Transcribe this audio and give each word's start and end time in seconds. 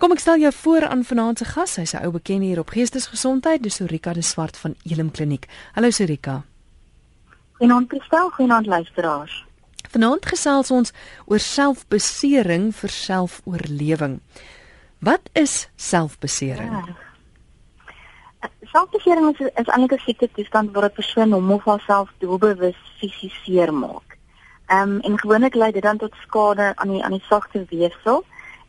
Kom 0.00 0.14
ek 0.14 0.22
stel 0.22 0.38
jou 0.40 0.50
voor 0.62 0.86
aan 0.88 1.02
vanaand 1.04 1.38
se 1.38 1.44
gas, 1.44 1.72
sy's 1.76 1.92
'n 1.92 2.04
ou 2.04 2.10
bekende 2.10 2.46
hier 2.46 2.58
op 2.58 2.70
Geestesgesondheid, 2.72 3.62
dis 3.62 3.74
Sorika 3.74 4.12
de 4.12 4.22
Swart 4.22 4.56
van 4.56 4.74
Elim 4.82 5.10
Kliniek. 5.10 5.46
Hallo 5.72 5.90
Sorika. 5.90 6.42
Goeienaand 7.52 7.88
Kristel, 7.88 8.30
goeienaand 8.30 8.66
luisteraars. 8.66 9.44
Vanaand 9.90 10.26
gesels 10.26 10.70
ons 10.70 10.92
oor 11.26 11.38
selfbesering 11.38 12.74
vir 12.74 12.88
selfoorlewing. 12.88 14.20
Wat 14.98 15.20
is 15.32 15.68
selfbesering? 15.76 16.70
Ja. 16.70 18.48
Selfbesering 18.62 19.38
is, 19.38 19.46
is 19.54 19.68
eintlik 19.68 19.92
'n 19.92 20.04
siekte 20.04 20.28
toestand 20.32 20.72
waar 20.72 20.84
'n 20.84 20.92
persoon 20.92 21.32
hom 21.32 21.50
of 21.50 21.64
haarself 21.64 22.08
doelbewus 22.18 22.76
fisies 22.98 23.44
seermaak. 23.44 24.16
Ehm 24.66 24.90
um, 24.90 25.00
en 25.00 25.18
gewoonlik 25.18 25.54
lei 25.54 25.72
dit 25.72 25.82
dan 25.82 25.98
tot 25.98 26.14
skade 26.22 26.72
aan 26.76 26.88
die 26.88 27.04
aan 27.04 27.12
die 27.12 27.26
sagte 27.28 27.66
weefsel 27.68 28.24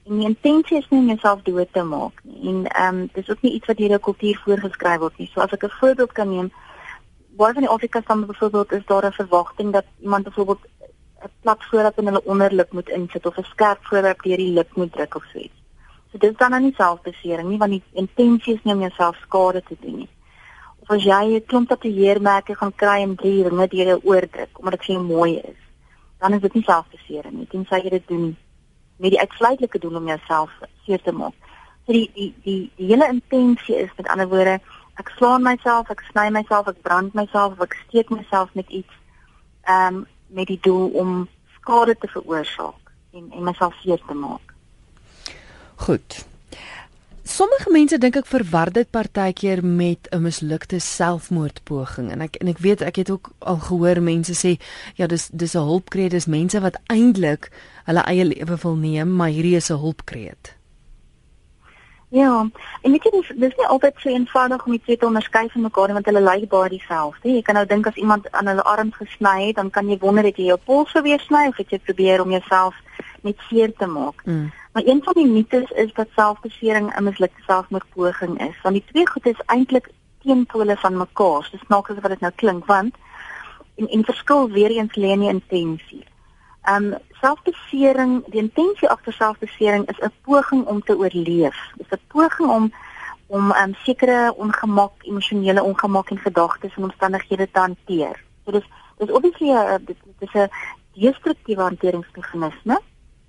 en 0.06 0.18
die 0.18 0.28
intensie 0.28 0.78
is 0.78 0.90
nie 0.90 1.00
om 1.00 1.08
jouself 1.08 1.42
dood 1.42 1.74
te 1.74 1.84
maak 1.84 2.24
nie. 2.24 2.50
En 2.50 2.66
ehm 2.66 3.00
um, 3.00 3.10
dis 3.14 3.30
ook 3.30 3.42
nie 3.42 3.54
iets 3.54 3.68
wat 3.68 3.78
deur 3.78 3.94
'n 3.94 4.00
kultuur 4.00 4.42
voorgeskryf 4.46 5.00
word 5.00 5.18
nie. 5.18 5.30
So 5.34 5.42
as 5.42 5.52
ek 5.52 5.64
'n 5.64 5.80
voorbeeld 5.80 6.12
kan 6.12 6.30
neem, 6.30 6.52
waar 7.36 7.54
van 7.54 7.62
die 7.62 7.72
Afrika 7.72 8.02
stamme 8.02 8.26
byvoorbeeld 8.26 8.72
is 8.72 8.86
daar 8.86 9.06
'n 9.06 9.12
verwagting 9.12 9.74
dat 9.74 9.86
iemand 10.00 10.24
byvoorbeeld 10.24 10.68
'n 11.24 11.30
plat 11.42 11.64
voorraad 11.70 11.98
in 11.98 12.06
hulle 12.06 12.24
onderlip 12.24 12.72
moet 12.72 12.90
insit 12.90 13.26
of 13.26 13.38
'n 13.38 13.44
skerp 13.44 13.80
voorwerp 13.82 14.22
deur 14.22 14.38
die 14.38 14.54
lip 14.54 14.76
moet 14.76 14.92
druk 14.92 15.16
of 15.16 15.24
so 15.34 15.40
iets. 15.40 15.60
So 16.12 16.18
dit 16.18 16.32
is 16.32 16.38
dan 16.38 16.50
nou 16.50 16.62
nie 16.62 16.74
selfbesering 16.76 17.50
nie, 17.50 17.58
want 17.58 17.72
die 17.72 17.84
intensie 17.92 18.54
is 18.54 18.64
nie 18.64 18.74
om 18.74 18.80
jouself 18.80 19.16
skade 19.16 19.64
te 19.64 19.78
doen 19.80 19.96
nie. 19.96 20.10
Of 20.80 20.90
as 20.90 21.04
jy 21.04 21.24
'n 21.36 21.46
klomp 21.46 21.68
tatoeëermerke 21.68 22.56
gaan 22.56 22.76
kry 22.76 23.02
en 23.02 23.16
drie 23.16 23.44
ringe 23.44 23.68
deur 23.68 23.86
jou 23.86 24.00
oor 24.04 24.30
druk 24.30 24.60
omdat 24.60 24.74
dit 24.74 24.86
vir 24.86 25.02
mooi 25.02 25.38
is, 25.38 25.60
dan 26.20 26.34
is 26.34 26.42
dit 26.42 26.54
nie 26.54 26.64
selfbesering 26.64 27.34
nie. 27.34 27.48
Tensy 27.48 27.76
jy 27.84 27.90
dit 27.90 28.08
doen 28.08 28.38
met 29.02 29.16
die 29.16 29.20
uitsluitlike 29.20 29.80
doel 29.82 29.98
om 29.98 30.08
jouself 30.08 30.52
seer 30.86 31.02
te 31.02 31.12
maak. 31.12 31.34
So 31.86 31.96
die 31.98 32.10
die 32.14 32.30
die 32.46 32.62
die 32.78 32.90
hele 32.94 33.08
intensie 33.10 33.76
is 33.76 33.94
met 33.98 34.08
ander 34.14 34.30
woorde, 34.30 34.60
ek 35.02 35.10
slaan 35.18 35.46
myself, 35.46 35.90
ek 35.90 36.04
sny 36.12 36.30
myself, 36.30 36.70
ek 36.70 36.82
brand 36.86 37.16
myself, 37.18 37.58
ek 37.66 37.78
steek 37.88 38.14
myself 38.14 38.54
met 38.54 38.70
iets 38.70 39.00
ehm 39.66 40.02
um, 40.02 40.08
met 40.32 40.48
die 40.48 40.60
doel 40.64 40.88
om 40.96 41.28
skade 41.58 41.98
te 42.00 42.08
veroorsaak 42.08 42.92
en 43.12 43.32
en 43.32 43.44
myself 43.44 43.76
seer 43.82 44.00
te 44.08 44.16
maak. 44.16 44.54
Goed. 45.76 46.22
Sommige 47.24 47.70
mense 47.70 47.98
dink 48.02 48.16
ek 48.18 48.26
verwar 48.26 48.72
dit 48.74 48.90
partykeer 48.90 49.60
met 49.66 50.08
'n 50.10 50.22
mislukte 50.22 50.80
selfmoordpoging 50.80 52.12
en 52.12 52.22
ek 52.22 52.36
en 52.42 52.48
ek 52.48 52.58
weet 52.58 52.82
ek 52.82 52.96
het 52.96 53.10
ook 53.10 53.30
al 53.40 53.58
gehoor 53.58 54.02
mense 54.02 54.34
sê 54.34 54.58
ja 54.96 55.08
dis 55.08 55.30
dis 55.34 55.54
'n 55.56 55.68
hulpkreet 55.70 56.12
dis 56.12 56.26
mense 56.26 56.60
wat 56.60 56.80
eintlik 56.88 57.52
hulle 57.86 58.02
eie 58.02 58.26
lewe 58.26 58.58
wil 58.64 58.76
neem 58.76 59.16
maar 59.16 59.30
hierdie 59.30 59.56
is 59.56 59.70
'n 59.70 59.78
hulpkreet. 59.78 60.56
Ja, 62.10 62.50
en 62.82 62.92
weet 62.92 63.04
jy 63.04 63.12
dis 63.12 63.28
dis 63.40 63.54
nie 63.58 63.68
altyd 63.68 63.94
so 63.98 64.10
eenvoudig 64.10 64.66
om 64.66 64.72
dit 64.72 65.00
te 65.00 65.06
onderskei 65.06 65.50
van 65.50 65.62
mekaar 65.62 65.94
want 65.94 66.06
hulle 66.06 66.22
lyk 66.22 66.50
baie 66.50 66.70
dieselfde. 66.70 67.30
Jy 67.30 67.42
kan 67.42 67.56
nou 67.56 67.66
dink 67.66 67.88
as 67.88 67.96
iemand 67.96 68.32
aan 68.32 68.48
hulle 68.48 68.64
arm 68.64 68.92
gesny 68.92 69.46
het, 69.46 69.56
dan 69.56 69.70
kan 69.70 69.88
jy 69.90 69.98
wonder 70.02 70.24
het 70.24 70.38
jy 70.38 70.46
jou 70.46 70.58
pols 70.66 70.92
weer 70.92 71.20
sny 71.20 71.48
of 71.48 71.58
het 71.58 71.70
jy 71.70 71.80
probeer 71.80 72.22
om 72.22 72.32
jouself 72.32 72.76
net 73.22 73.38
seer 73.50 73.72
te 73.78 73.86
maak. 73.86 74.26
Mm. 74.26 74.52
Maar 74.72 74.84
een 74.86 75.04
van 75.04 75.14
die 75.14 75.28
mites 75.28 75.70
is 75.70 75.94
dat 75.94 76.08
selfbesering 76.16 76.96
'n 76.96 77.04
mislukte 77.04 77.42
selfmoordpoging 77.46 78.42
is. 78.50 78.62
Want 78.62 78.76
die 78.76 78.86
twee 78.86 79.08
goed 79.08 79.26
is 79.26 79.42
eintlik 79.46 79.90
teenpole 80.24 80.78
van 80.78 80.98
mekaar. 80.98 81.48
Dis 81.52 81.60
snaaks 81.66 81.94
wat 82.02 82.10
dit 82.10 82.20
nou 82.20 82.34
klink 82.36 82.66
want 82.66 82.96
en 83.76 83.88
en 83.88 84.04
verskil 84.06 84.50
weer 84.50 84.70
eens 84.70 84.96
lê 84.96 85.08
in 85.08 85.20
die 85.20 85.30
intensie. 85.30 86.04
Um 86.70 86.96
selfbesering, 87.10 88.24
die 88.26 88.42
intensie 88.42 88.90
agter 88.90 89.14
selfbesering 89.14 89.90
is 89.90 90.00
'n 90.00 90.14
poging 90.22 90.66
om 90.66 90.84
te 90.84 90.98
oorleef. 90.98 91.58
Dis 91.76 91.90
'n 91.90 92.00
poging 92.08 92.50
om 92.50 92.74
om 93.28 93.52
um 93.52 93.74
sekere 93.74 94.34
ongemak, 94.36 94.92
emosionele 95.02 95.64
ongemak 95.64 96.10
en 96.10 96.18
gedagtes 96.18 96.76
en 96.76 96.84
omstandighede 96.84 97.52
te 97.52 97.60
hanteer. 97.60 98.24
So 98.46 98.52
dis 98.52 98.68
dis 98.98 99.12
obviously 99.12 99.50
'n 99.52 99.86
dit 99.86 99.98
is 100.20 100.34
'n 100.34 100.50
destruktiewe 100.94 101.62
hanteringsmeganisme 101.62 102.82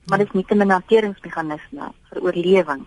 maar 0.07 0.19
dit 0.19 0.27
is 0.27 0.33
nie 0.33 0.47
'n 0.49 0.71
hanteringsmeganisme 0.71 1.93
vir 2.09 2.23
oorlewing. 2.23 2.87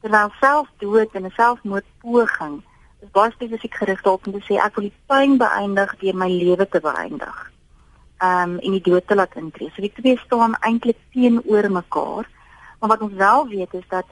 Terwyl 0.00 0.30
selfdood 0.40 1.10
en 1.12 1.24
'n 1.24 1.30
selfmoordpoging 1.30 2.62
is 3.00 3.10
baie 3.10 3.30
spesifiek 3.30 3.74
gerig 3.74 4.02
daarop 4.02 4.26
om 4.26 4.32
te 4.32 4.44
sê 4.46 4.58
ek 4.58 4.74
wil 4.74 4.88
die 4.88 4.98
pyn 5.06 5.36
beëindig 5.38 5.96
deur 5.98 6.14
my 6.14 6.28
lewe 6.28 6.68
te 6.68 6.80
beëindig. 6.80 7.50
Um 8.22 8.58
en 8.58 8.70
die 8.70 8.86
dood 8.90 9.06
te 9.06 9.14
laat 9.14 9.34
intree. 9.34 9.70
So 9.70 9.82
die 9.82 9.92
twee 9.94 10.18
staan 10.18 10.56
eintlik 10.60 10.98
teenoor 11.12 11.70
mekaar. 11.70 12.28
Maar 12.78 12.88
wat 12.88 13.00
ons 13.00 13.12
wel 13.12 13.48
weet 13.48 13.74
is 13.74 13.88
dat 13.88 14.06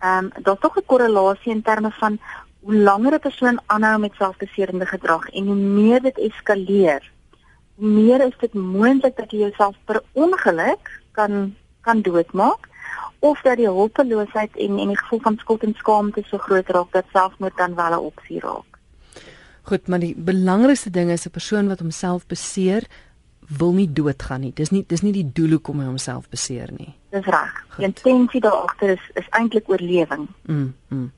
um 0.00 0.30
daar's 0.42 0.60
tog 0.60 0.76
'n 0.76 0.86
korrelasie 0.86 1.52
in 1.52 1.62
terme 1.62 1.90
van 1.90 2.18
hoe 2.60 2.74
langer 2.74 3.14
'n 3.14 3.20
persoon 3.20 3.60
aanhou 3.66 3.98
met 3.98 4.14
selfbeserende 4.14 4.86
gedrag 4.86 5.28
en 5.28 5.46
hoe 5.46 5.54
meer 5.54 6.00
dit 6.02 6.18
eskaleer, 6.18 7.12
hoe 7.74 7.88
meer 7.88 8.20
is 8.20 8.36
dit 8.38 8.54
moontlik 8.54 9.16
dat 9.16 9.30
jy 9.30 9.38
jouself 9.38 9.76
per 9.84 10.02
ongeluk 10.12 11.02
kan 11.14 11.54
kan 11.84 12.02
doodmaak 12.02 12.68
of 13.24 13.40
dat 13.42 13.56
die 13.56 13.68
hulpeloosheid 13.68 14.56
en 14.56 14.78
en 14.78 14.92
die 14.92 15.00
gevoel 15.00 15.20
van 15.24 15.36
skuld 15.40 15.62
en 15.64 15.74
skaamte 15.80 16.22
so 16.28 16.38
groot 16.38 16.68
raak 16.76 16.92
dat 16.92 17.04
selfmoord 17.12 17.56
dan 17.56 17.74
wel 17.74 17.92
'n 17.92 18.06
opsie 18.12 18.40
raak. 18.40 18.70
Goed, 19.62 19.88
maar 19.88 19.98
die 19.98 20.14
belangrikste 20.16 20.90
ding 20.90 21.10
is 21.10 21.26
'n 21.26 21.30
persoon 21.30 21.68
wat 21.68 21.80
homself 21.80 22.26
beseer 22.26 22.86
wil 23.58 23.72
nie 23.72 23.92
doodgaan 23.92 24.40
nie. 24.40 24.52
Dis 24.52 24.70
nie 24.70 24.84
dis 24.88 25.02
nie 25.02 25.12
die 25.12 25.32
doel 25.32 25.50
hoekom 25.56 25.80
hy 25.80 25.86
homself 25.86 26.28
beseer 26.28 26.72
nie. 26.78 26.94
Dis 27.10 27.24
reg. 27.24 27.52
Die 27.76 27.84
intensie 27.84 28.40
daar 28.40 28.52
agter 28.52 28.88
is 28.88 29.10
is 29.14 29.28
eintlik 29.30 29.68
oorlewing. 29.68 30.28
Mm. 30.46 30.74
mm. 30.88 31.12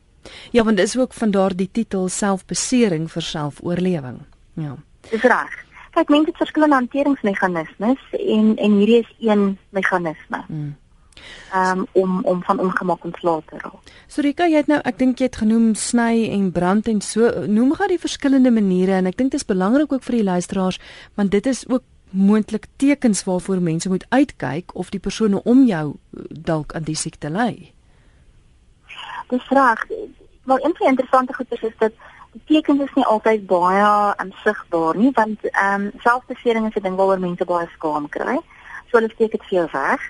Ja, 0.50 0.64
want 0.64 0.76
dis 0.76 0.98
ook 0.98 1.12
van 1.12 1.30
daardie 1.30 1.68
titel 1.72 2.08
selfbesering 2.08 3.10
vir 3.10 3.22
selfoorlewing. 3.22 4.18
Ja. 4.54 4.76
Dis 5.10 5.22
reg. 5.22 5.65
Kyk, 5.96 6.10
mense 6.12 6.28
het 6.28 6.40
verskillende 6.42 6.76
hanteringsmeganismes 6.76 8.02
en 8.12 8.56
en 8.56 8.72
hierdie 8.80 8.98
is 9.00 9.14
een 9.24 9.58
meganisme. 9.70 10.42
Mm. 10.48 10.74
Um, 11.54 11.86
om 11.92 12.18
om 12.24 12.42
van 12.44 12.58
ongemak 12.60 13.04
ontslae 13.04 13.42
te 13.46 13.58
raak. 13.58 13.92
Sorika, 14.06 14.44
jy 14.44 14.60
het 14.60 14.68
nou 14.68 14.78
ek 14.84 14.98
dink 15.00 15.18
jy 15.18 15.30
het 15.30 15.38
genoem 15.40 15.70
sny 15.78 16.26
en 16.34 16.50
brand 16.52 16.88
en 16.92 17.00
so 17.00 17.30
noem 17.48 17.72
gou 17.78 17.88
die 17.88 18.00
verskillende 18.02 18.52
maniere 18.52 18.98
en 18.98 19.08
ek 19.08 19.16
dink 19.16 19.32
dit 19.32 19.40
is 19.40 19.48
belangrik 19.48 19.92
ook 19.92 20.04
vir 20.04 20.18
die 20.18 20.26
luisteraars 20.26 20.78
want 21.16 21.32
dit 21.32 21.48
is 21.48 21.64
ook 21.68 21.86
moontlik 22.10 22.68
tekens 22.76 23.24
waarvoor 23.24 23.62
mense 23.64 23.88
moet 23.88 24.04
uitkyk 24.08 24.74
of 24.74 24.92
die 24.92 25.00
persone 25.00 25.40
om 25.42 25.64
jou 25.66 25.86
eh, 25.94 26.28
dalk 26.28 26.76
aan 26.76 26.84
die 26.84 26.98
siekte 26.98 27.32
ly. 27.32 27.72
Dis 29.32 29.48
reg. 29.48 29.88
Maar 30.44 30.60
een 30.60 30.76
van 30.76 30.84
die 30.84 30.92
interessante 30.92 31.34
goeie 31.34 31.58
is 31.70 31.78
dat 31.78 31.92
die 32.36 32.56
tekens 32.56 32.82
is 32.84 32.94
nie 32.94 33.04
altyd 33.08 33.46
baie 33.48 33.84
aansigbaar 34.20 34.96
nie 34.96 35.12
want 35.16 35.44
ehm 35.52 35.86
um, 35.86 35.90
selfbesering 36.04 36.68
is 36.68 36.76
'n 36.76 36.82
ding 36.86 36.96
waaroor 36.96 37.20
mense 37.20 37.44
baie 37.44 37.68
skaam 37.76 38.08
kry. 38.08 38.36
So 38.88 38.98
hulle 38.98 39.12
steek 39.14 39.30
dit 39.30 39.44
vir 39.48 39.58
jou 39.58 39.68
weg. 39.72 40.00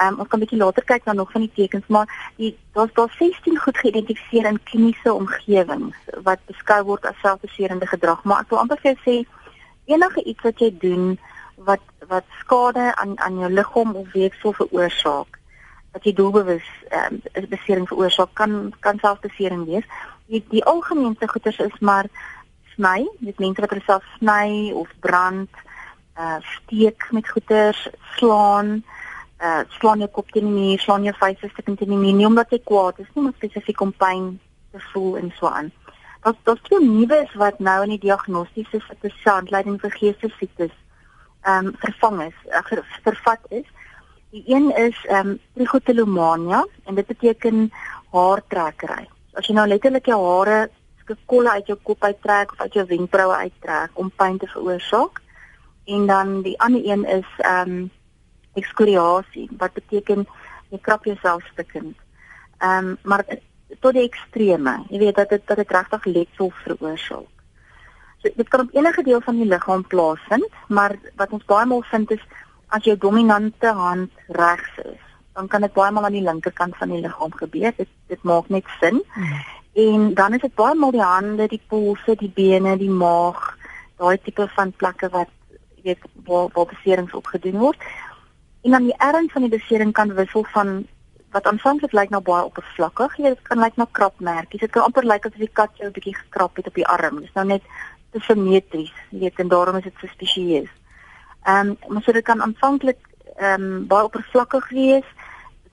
Ehm 0.00 0.12
um, 0.12 0.20
ons 0.20 0.28
kan 0.28 0.38
'n 0.38 0.44
bietjie 0.44 0.62
later 0.64 0.84
kyk 0.84 1.04
na 1.04 1.12
nog 1.12 1.32
van 1.32 1.40
die 1.40 1.52
tekens, 1.54 1.86
maar 1.86 2.32
die 2.36 2.56
daar's 2.72 2.92
daar 2.92 3.14
16 3.18 3.58
goed 3.58 3.78
geïdentifiseer 3.78 4.46
in 4.46 4.62
kliniese 4.62 5.12
omgewings 5.12 5.96
wat 6.22 6.40
beskou 6.46 6.82
word 6.84 7.06
as 7.06 7.20
selfbeserende 7.20 7.86
gedrag, 7.86 8.22
maar 8.24 8.40
ek 8.40 8.50
wil 8.50 8.58
amper 8.58 8.78
vir 8.82 8.92
jou 8.92 9.00
sê 9.04 9.16
enige 9.84 10.22
iets 10.22 10.42
wat 10.42 10.58
jy 10.58 10.70
doen 10.78 11.18
wat 11.54 11.84
wat 12.08 12.24
skade 12.40 12.94
aan 12.96 13.18
aan 13.20 13.38
jou 13.38 13.50
liggaam 13.50 13.96
of 13.96 14.12
weefsel 14.12 14.52
veroorsaak 14.52 15.38
wat 15.92 16.04
jy 16.04 16.12
doelbewus 16.12 16.68
ehm 16.88 17.20
um, 17.34 17.46
besering 17.48 17.88
veroorsaak 17.88 18.32
kan 18.32 18.72
kan 18.80 18.98
selfbesering 18.98 19.66
wees 19.66 19.84
die 20.28 20.44
die 20.52 20.64
algemeenste 20.64 21.28
goeters 21.28 21.58
is 21.58 21.78
maar 21.80 22.08
sny, 22.74 23.06
dit 23.24 23.40
mense 23.40 23.62
wat 23.64 23.72
hulle 23.74 23.86
self 23.86 24.06
sny 24.18 24.72
of 24.76 24.90
brand, 25.04 25.62
uh 26.18 26.38
steek 26.56 27.08
met 27.16 27.28
goeters, 27.28 27.80
slaan, 28.16 28.78
uh 29.40 29.62
slaan 29.78 30.04
jou 30.04 30.10
kop 30.12 30.30
teen 30.34 30.46
die 30.50 30.54
muur, 30.54 30.82
slaan 30.82 31.06
jou 31.08 31.14
vuiste 31.20 31.64
teen 31.64 31.78
die 31.80 31.96
muur, 31.96 32.14
nie 32.20 32.28
omdat 32.28 32.52
jy 32.52 32.60
kwaad 32.68 33.00
is 33.02 33.10
nie, 33.14 33.24
maar 33.24 33.36
spesifiek 33.38 33.80
om 33.84 33.94
pyn 34.04 34.30
te 34.72 34.82
voel 34.92 35.18
en 35.22 35.32
so 35.38 35.48
aan. 35.48 35.72
Dit 36.26 36.50
is 36.52 36.80
nuwe 36.84 37.22
is 37.24 37.34
wat 37.40 37.60
nou 37.62 37.78
in 37.86 37.94
die 37.94 38.04
diagnostiese 38.04 38.82
handleiding 39.24 39.80
vir 39.80 39.96
geestesiektes 39.96 40.74
ehm 41.46 41.70
um, 41.70 41.74
vervang 41.80 42.24
is, 42.26 42.38
uh, 42.50 42.80
vervat 43.06 43.52
is. 43.62 43.68
Die 44.34 44.42
een 44.46 44.68
is 44.76 44.98
ehm 45.06 45.34
um, 45.34 45.38
trichotillomania 45.54 46.66
en 46.84 46.98
dit 46.98 47.06
beteken 47.06 47.70
haartrekkery 48.12 49.06
as 49.38 49.46
jy 49.46 49.54
nou 49.54 49.68
letterlik 49.70 50.10
jou 50.10 50.18
hare 50.24 50.66
skolle 51.08 51.54
uit 51.56 51.70
jou 51.70 51.78
kop 51.82 52.04
uittrek 52.04 52.52
of 52.52 52.60
uit 52.66 52.74
jou 52.76 52.84
wenkbroue 52.88 53.36
uittrek 53.44 53.94
om 53.96 54.10
pyn 54.10 54.36
te 54.38 54.48
veroorsaak. 54.52 55.22
En 55.88 56.06
dan 56.06 56.42
die 56.44 56.58
ander 56.60 56.84
een 56.84 57.04
is 57.04 57.30
ehm 57.38 57.70
um, 57.70 57.90
ekskoriasie 58.58 59.46
wat 59.58 59.72
beteken 59.72 60.26
jy 60.70 60.78
krap 60.82 61.04
jouself 61.04 61.46
stukkend. 61.52 61.96
Ehm 62.58 62.92
um, 62.92 62.98
maar 63.02 63.24
tot 63.80 63.92
die 63.94 64.04
ekstreme. 64.04 64.84
Jy 64.90 64.98
weet 64.98 65.16
dat 65.16 65.28
dit 65.28 65.46
dat 65.46 65.56
dit 65.56 65.70
regtig 65.70 66.04
letsel 66.04 66.52
veroorsaak. 66.64 67.34
So 68.18 68.28
dit 68.36 68.48
kan 68.48 68.66
op 68.66 68.74
enige 68.74 69.02
deel 69.02 69.20
van 69.20 69.36
die 69.36 69.48
liggaam 69.48 69.86
plaasvind, 69.86 70.52
maar 70.68 70.98
wat 71.16 71.30
ons 71.30 71.44
baie 71.44 71.66
maal 71.66 71.84
vind 71.90 72.10
is 72.10 72.24
as 72.68 72.84
jou 72.84 72.96
dominante 72.98 73.72
hand 73.72 74.10
regs 74.28 74.82
is 74.84 75.07
dan 75.38 75.46
kan 75.46 75.62
dit 75.62 75.72
baie 75.72 75.92
maal 75.94 76.08
aan 76.08 76.16
die 76.18 76.26
linkerkant 76.26 76.76
van 76.76 76.90
die 76.90 77.00
liggaam 77.04 77.34
gebeur. 77.38 77.72
Dit 77.76 77.90
dit 78.10 78.22
maak 78.26 78.48
net 78.50 78.66
sin. 78.80 79.02
Hmm. 79.14 79.40
En 79.78 80.14
dan 80.18 80.34
is 80.34 80.42
dit 80.42 80.54
baie 80.58 80.74
maal 80.74 80.94
die 80.96 81.04
hande, 81.04 81.46
die 81.46 81.62
polse, 81.70 82.16
die 82.18 82.32
bene, 82.34 82.74
die 82.80 82.90
maag, 82.90 83.42
daai 84.02 84.18
tipe 84.24 84.48
van 84.56 84.72
plekke 84.82 85.10
wat 85.14 85.30
jy 85.78 85.92
weet 85.92 86.06
waar 86.26 86.48
waar 86.54 86.70
beserings 86.72 87.14
opgedoen 87.14 87.58
word. 87.62 87.90
En 88.66 88.74
dan 88.74 88.88
die 88.90 88.96
erns 88.98 89.32
van 89.32 89.46
die 89.46 89.54
besering 89.54 89.92
kan 89.94 90.14
wissel 90.18 90.46
van 90.54 90.80
wat 91.36 91.46
aanvanklik 91.46 91.92
lyk 91.92 92.10
na 92.10 92.20
baie 92.24 92.48
oppervlakkig, 92.48 93.14
jy 93.20 93.34
dit 93.34 93.44
kan 93.46 93.60
lyk 93.62 93.76
na 93.76 93.86
krapmerkies. 93.92 94.64
Dit 94.64 94.74
kan 94.74 94.88
amper 94.88 95.06
lyk 95.06 95.28
asof 95.28 95.38
die 95.38 95.54
kat 95.60 95.76
jou 95.78 95.88
'n 95.88 95.94
bietjie 95.94 96.16
gekrap 96.16 96.56
het 96.56 96.66
op 96.66 96.74
die 96.74 96.86
arm. 96.86 97.20
Dis 97.20 97.34
nou 97.34 97.46
net 97.46 97.62
te 98.10 98.20
simmetries, 98.20 98.92
jy 99.10 99.20
weet, 99.20 99.38
en 99.38 99.48
daarom 99.48 99.76
is 99.76 99.84
dit 99.84 99.94
so 100.00 100.06
spesieus. 100.06 100.72
Ehm, 101.44 101.68
um, 101.68 101.76
maar 101.88 102.02
so 102.02 102.12
dit 102.12 102.24
kan 102.24 102.42
aanvanklik 102.42 102.98
ehm 103.36 103.62
um, 103.62 103.86
baie 103.86 104.04
oppervlakkig 104.04 104.68
wees. 104.70 105.06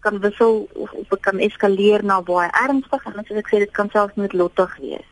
Kan 0.05 0.21
wissel 0.21 0.67
of 0.73 0.93
of 0.93 1.09
dit 1.09 1.21
kan 1.25 1.41
eskaleer 1.41 2.05
na 2.05 2.21
baie 2.21 2.49
ernstig 2.61 3.05
en 3.09 3.17
soos 3.25 3.41
ek 3.41 3.49
sê, 3.51 3.61
dit 3.63 3.73
kan 3.73 3.89
selfs 3.93 4.15
net 4.21 4.37
lottig 4.37 4.77
wees 4.83 5.09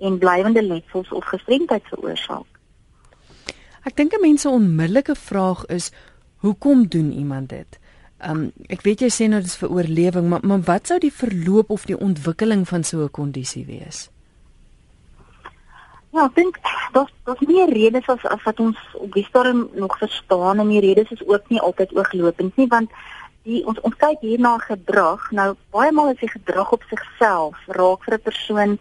en 0.00 0.18
blywende 0.18 0.62
letsels 0.64 1.10
of 1.12 1.26
gestremdheid 1.28 1.84
veroorsaak. 1.92 2.46
Ek 3.84 3.96
dink 3.96 4.14
'n 4.14 4.20
mens 4.20 4.40
se 4.42 4.48
onmiddellike 4.48 5.14
vraag 5.14 5.66
is 5.66 5.90
hoekom 6.40 6.88
doen 6.88 7.12
iemand 7.12 7.48
dit? 7.48 7.78
Um, 8.28 8.52
ek 8.68 8.82
weet 8.84 9.00
jy 9.00 9.08
sê 9.08 9.28
nou 9.28 9.40
dis 9.40 9.56
vir 9.56 9.70
oorlewing, 9.72 10.28
maar 10.28 10.40
maar 10.44 10.60
wat 10.60 10.86
sou 10.86 10.98
die 11.00 11.12
verloop 11.12 11.70
of 11.70 11.86
die 11.88 11.96
ontwikkeling 11.96 12.66
van 12.68 12.84
so 12.84 13.02
'n 13.04 13.10
kondisie 13.10 13.64
wees? 13.66 14.10
Ja, 16.12 16.24
ek 16.24 16.34
dink 16.34 16.58
daar's 16.92 17.12
daar's 17.24 17.40
meer 17.40 17.68
redes 17.72 18.08
as 18.08 18.24
as 18.26 18.42
wat 18.42 18.60
ons 18.60 18.78
op 18.94 19.12
die 19.14 19.24
stadium 19.24 19.68
nog 19.74 19.98
verstaan 19.98 20.58
en 20.58 20.68
die 20.68 20.80
redes 20.80 21.10
is 21.10 21.26
ook 21.26 21.48
nie 21.48 21.60
altyd 21.60 21.94
ooglopend 21.96 22.56
nie 22.56 22.66
want 22.66 22.90
die 23.48 23.60
ons 23.66 23.80
ons 23.80 23.96
kyk 23.96 24.20
hier 24.20 24.40
na 24.40 24.58
gedrag. 24.58 25.30
Nou 25.30 25.54
baie 25.74 25.92
maal 25.92 26.12
is 26.12 26.20
die 26.20 26.30
gedrag 26.30 26.72
op 26.76 26.82
sigself 26.88 27.56
raak 27.66 28.04
vir 28.04 28.14
'n 28.14 28.26
persoon 28.28 28.78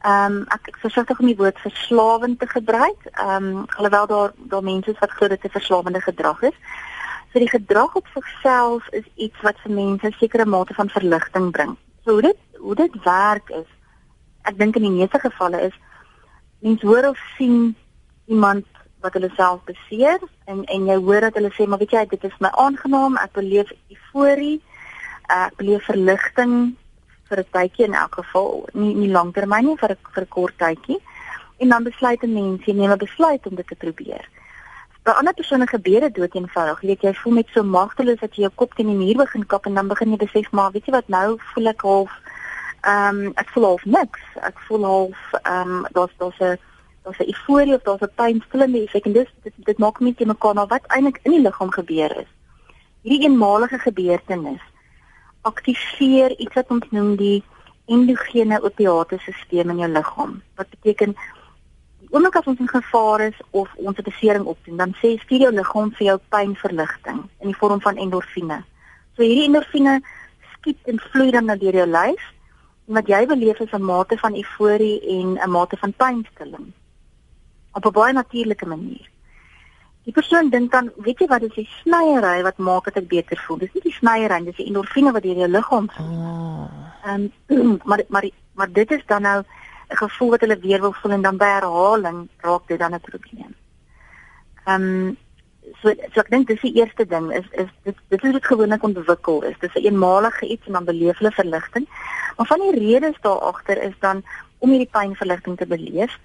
ehm 0.00 0.36
um, 0.36 0.44
ek 0.48 0.68
ek 0.68 0.78
versigtig 0.80 1.18
om 1.20 1.26
die 1.26 1.36
woord 1.36 1.58
verslawend 1.58 2.38
te 2.40 2.46
gebruik. 2.46 3.00
Ehm 3.12 3.50
um, 3.50 3.66
alhoewel 3.76 4.06
daar 4.06 4.32
daar 4.36 4.62
mense 4.62 4.90
is 4.90 4.98
wat 4.98 5.10
glo 5.10 5.28
dit 5.28 5.44
'n 5.44 5.58
verslawende 5.58 6.00
gedrag 6.00 6.42
is. 6.42 6.56
So 7.32 7.38
die 7.38 7.54
gedrag 7.56 7.94
op 7.94 8.06
sigself 8.14 8.88
is 8.88 9.04
iets 9.14 9.40
wat 9.42 9.56
vir 9.62 9.72
mense 9.72 10.06
'n 10.06 10.16
sekere 10.18 10.46
mate 10.46 10.74
van 10.74 10.88
verligting 10.88 11.50
bring. 11.50 11.76
So 12.04 12.12
hoe 12.12 12.22
dit 12.22 12.38
hoe 12.58 12.74
dit 12.74 13.02
werk 13.04 13.50
is 13.50 13.68
ek 14.42 14.58
dink 14.58 14.76
in 14.76 14.86
die 14.88 14.96
meeste 14.98 15.20
gevalle 15.20 15.60
is 15.68 15.76
mens 16.60 16.82
hoor 16.82 17.08
of 17.12 17.18
sien 17.36 17.74
iemand 18.26 18.66
wat 19.04 19.16
hulle 19.16 19.30
self 19.36 19.64
beseer 19.68 20.20
en 20.44 20.64
en 20.64 20.88
jy 20.88 20.96
hoor 20.96 21.26
dat 21.26 21.38
hulle 21.38 21.52
sê 21.56 21.66
maar 21.66 21.80
weet 21.82 21.96
jy 21.96 22.04
dit 22.14 22.24
is 22.28 22.40
my 22.44 22.50
aangenaam 22.64 23.16
ek 23.22 23.36
beleef 23.38 23.72
euforie 24.10 24.60
ek 25.30 25.56
beleef 25.56 25.84
verligting 25.84 26.74
vir 27.28 27.38
'n 27.38 27.50
tydjie 27.52 27.86
in 27.86 27.94
elk 27.94 28.14
geval 28.14 28.66
nie 28.74 28.94
nie 28.94 29.10
lanktermyn 29.10 29.64
nie 29.64 29.76
vir 29.76 29.90
'n 29.90 29.98
vir 30.14 30.22
'n 30.22 30.28
kort 30.28 30.56
tydjie. 30.58 31.00
En 31.58 31.68
dan 31.68 31.84
besluit 31.84 32.22
'n 32.22 32.34
mens 32.34 32.64
jy 32.64 32.74
neem 32.74 32.90
'n 32.90 32.98
besluit 32.98 33.46
om 33.46 33.54
dit 33.54 33.66
te 33.66 33.74
probeer. 33.74 34.28
By 35.04 35.10
ander 35.10 35.34
persone 35.34 35.66
gebeur 35.66 36.00
dit 36.00 36.14
dood 36.14 36.34
eenvoudig 36.34 36.80
weet 36.80 37.02
jy 37.02 37.14
voel 37.14 37.34
net 37.34 37.48
so 37.52 37.62
magteloos 37.62 38.20
dat 38.20 38.34
jy 38.34 38.42
jou 38.42 38.52
kop 38.54 38.74
teen 38.74 38.86
die 38.86 38.96
muur 38.96 39.16
begin 39.16 39.46
kap 39.46 39.66
en 39.66 39.74
dan 39.74 39.88
begin 39.88 40.10
jy 40.10 40.16
besef 40.16 40.52
maar 40.52 40.72
weet 40.72 40.86
jy 40.86 40.92
wat 40.92 41.08
nou 41.08 41.38
voel 41.54 41.66
ek 41.66 41.80
half 41.82 42.10
Ehm 42.80 43.26
um, 43.26 43.32
ek 43.36 43.50
voel 43.52 43.64
half 43.64 43.84
niks. 43.84 44.20
Ek 44.40 44.60
voel 44.66 44.84
half 44.84 45.32
ehm 45.42 45.70
um, 45.70 45.86
daar's 45.92 46.12
daar's 46.16 46.38
'n 46.40 46.58
daar's 47.04 47.18
'n 47.18 47.28
euforie 47.32 47.74
of 47.74 47.82
daar's 47.82 48.00
'n 48.00 48.14
pynstillende 48.14 48.82
effek. 48.82 49.04
En 49.04 49.12
dis 49.12 49.28
dit, 49.42 49.52
dit 49.56 49.78
maak 49.78 50.00
net 50.00 50.18
jy 50.18 50.26
mekaar 50.26 50.54
na 50.54 50.66
wat 50.66 50.86
eintlik 50.86 51.20
in 51.22 51.32
die 51.32 51.40
liggaam 51.40 51.70
gebeur 51.70 52.16
is. 52.16 52.30
Hierdie 53.00 53.30
eenmalige 53.30 53.78
gebeurtenis 53.80 54.60
aktiveer 55.48 56.34
iets 56.36 56.56
wat 56.58 56.72
ons 56.74 56.88
noem 56.92 57.14
die 57.16 57.38
endogene 57.88 58.58
opiate 58.60 59.16
stelsel 59.24 59.72
in 59.72 59.78
jou 59.80 59.88
liggaam. 59.88 60.34
Wat 60.60 60.68
beteken 60.74 61.14
die 62.02 62.10
oomblik 62.12 62.36
as 62.36 62.50
ons 62.52 62.60
in 62.60 62.68
gevaar 62.68 63.24
is 63.30 63.38
of 63.56 63.70
ons 63.76 63.96
'n 63.96 64.04
besering 64.04 64.44
opdoen, 64.44 64.76
dan 64.76 64.92
sê 65.00 65.16
stuur 65.22 65.40
jou 65.46 65.52
liggaam 65.52 65.90
vir 65.96 66.06
jou 66.06 66.18
pynverligting 66.28 67.22
in 67.40 67.48
die 67.48 67.60
vorm 67.60 67.80
van 67.80 67.96
endorfine. 67.96 68.60
So 69.16 69.22
hierdie 69.22 69.48
endorfine 69.48 70.02
skiet 70.52 70.78
en 70.84 71.00
vloei 71.00 71.30
dan 71.30 71.44
na 71.44 71.56
deur 71.56 71.74
jou 71.74 71.86
lyf 71.86 72.22
wat 72.84 73.06
jy 73.08 73.26
beleef 73.26 73.60
is 73.60 73.72
'n 73.72 73.82
mate 73.82 74.18
van 74.18 74.34
euforie 74.34 75.00
en 75.16 75.38
'n 75.40 75.50
mate 75.50 75.76
van 75.76 75.92
pynstilling 75.92 76.72
op 77.72 77.86
'n 77.86 77.92
baie 77.92 78.12
natuurlike 78.12 78.66
manier. 78.66 79.08
Die 80.04 80.12
persoon 80.12 80.50
dink 80.50 80.72
dan, 80.72 80.90
weet 80.96 81.20
jy 81.20 81.26
wat 81.28 81.42
is 81.42 81.54
die 81.54 81.68
snyiery 81.82 82.42
wat 82.42 82.58
maak 82.58 82.84
dat 82.88 82.96
ek 83.02 83.08
beter 83.08 83.40
voel? 83.46 83.58
Dis 83.58 83.72
nie 83.76 83.82
die 83.84 83.96
snyiery, 83.98 84.44
dis 84.44 84.56
die 84.56 84.66
endorfine 84.66 85.12
wat 85.12 85.22
deur 85.22 85.42
jou 85.42 85.48
liggaam 85.48 85.88
gaan. 85.88 86.12
Ah. 86.16 86.86
Ehm 87.04 87.30
um, 87.48 87.80
maar 87.88 88.04
maar 88.08 88.28
maar 88.54 88.72
dit 88.72 88.90
is 88.90 89.02
dan 89.06 89.22
nou 89.22 89.38
'n 89.42 89.96
gevoel 89.96 90.30
wat 90.30 90.40
hulle 90.40 90.58
weer 90.58 90.80
wil 90.80 90.92
voel 90.92 91.12
en 91.12 91.22
dan 91.22 91.36
by 91.36 91.50
herhaling 91.56 92.28
raak 92.36 92.68
dit 92.68 92.78
dan 92.78 92.94
'n 92.94 93.00
probleem. 93.00 93.54
Ehm 94.64 94.82
um, 94.82 95.16
so 95.82 95.92
so 96.12 96.20
ek 96.20 96.30
dink 96.30 96.48
dis 96.48 96.62
die 96.64 96.74
eerste 96.80 97.06
ding 97.06 97.30
is 97.32 97.46
is 97.62 97.68
dit 97.84 97.96
dit 98.08 98.24
is 98.24 98.32
dit 98.32 98.46
gewoonlik 98.46 98.82
ontwikkel 98.82 99.42
is 99.50 99.58
dis 99.60 99.74
'n 99.74 99.86
eenmalige 99.86 100.46
iets 100.46 100.66
en 100.66 100.72
dan 100.72 100.84
beleef 100.84 101.18
hulle 101.18 101.32
verligting 101.32 101.86
maar 102.36 102.46
van 102.46 102.60
die 102.60 102.78
redes 102.78 103.20
daar 103.20 103.40
agter 103.52 103.82
is 103.82 103.94
dan 104.00 104.22
om 104.58 104.70
hierdie 104.70 104.92
pynverligting 104.92 105.56
te 105.56 105.66
beleef 105.66 106.18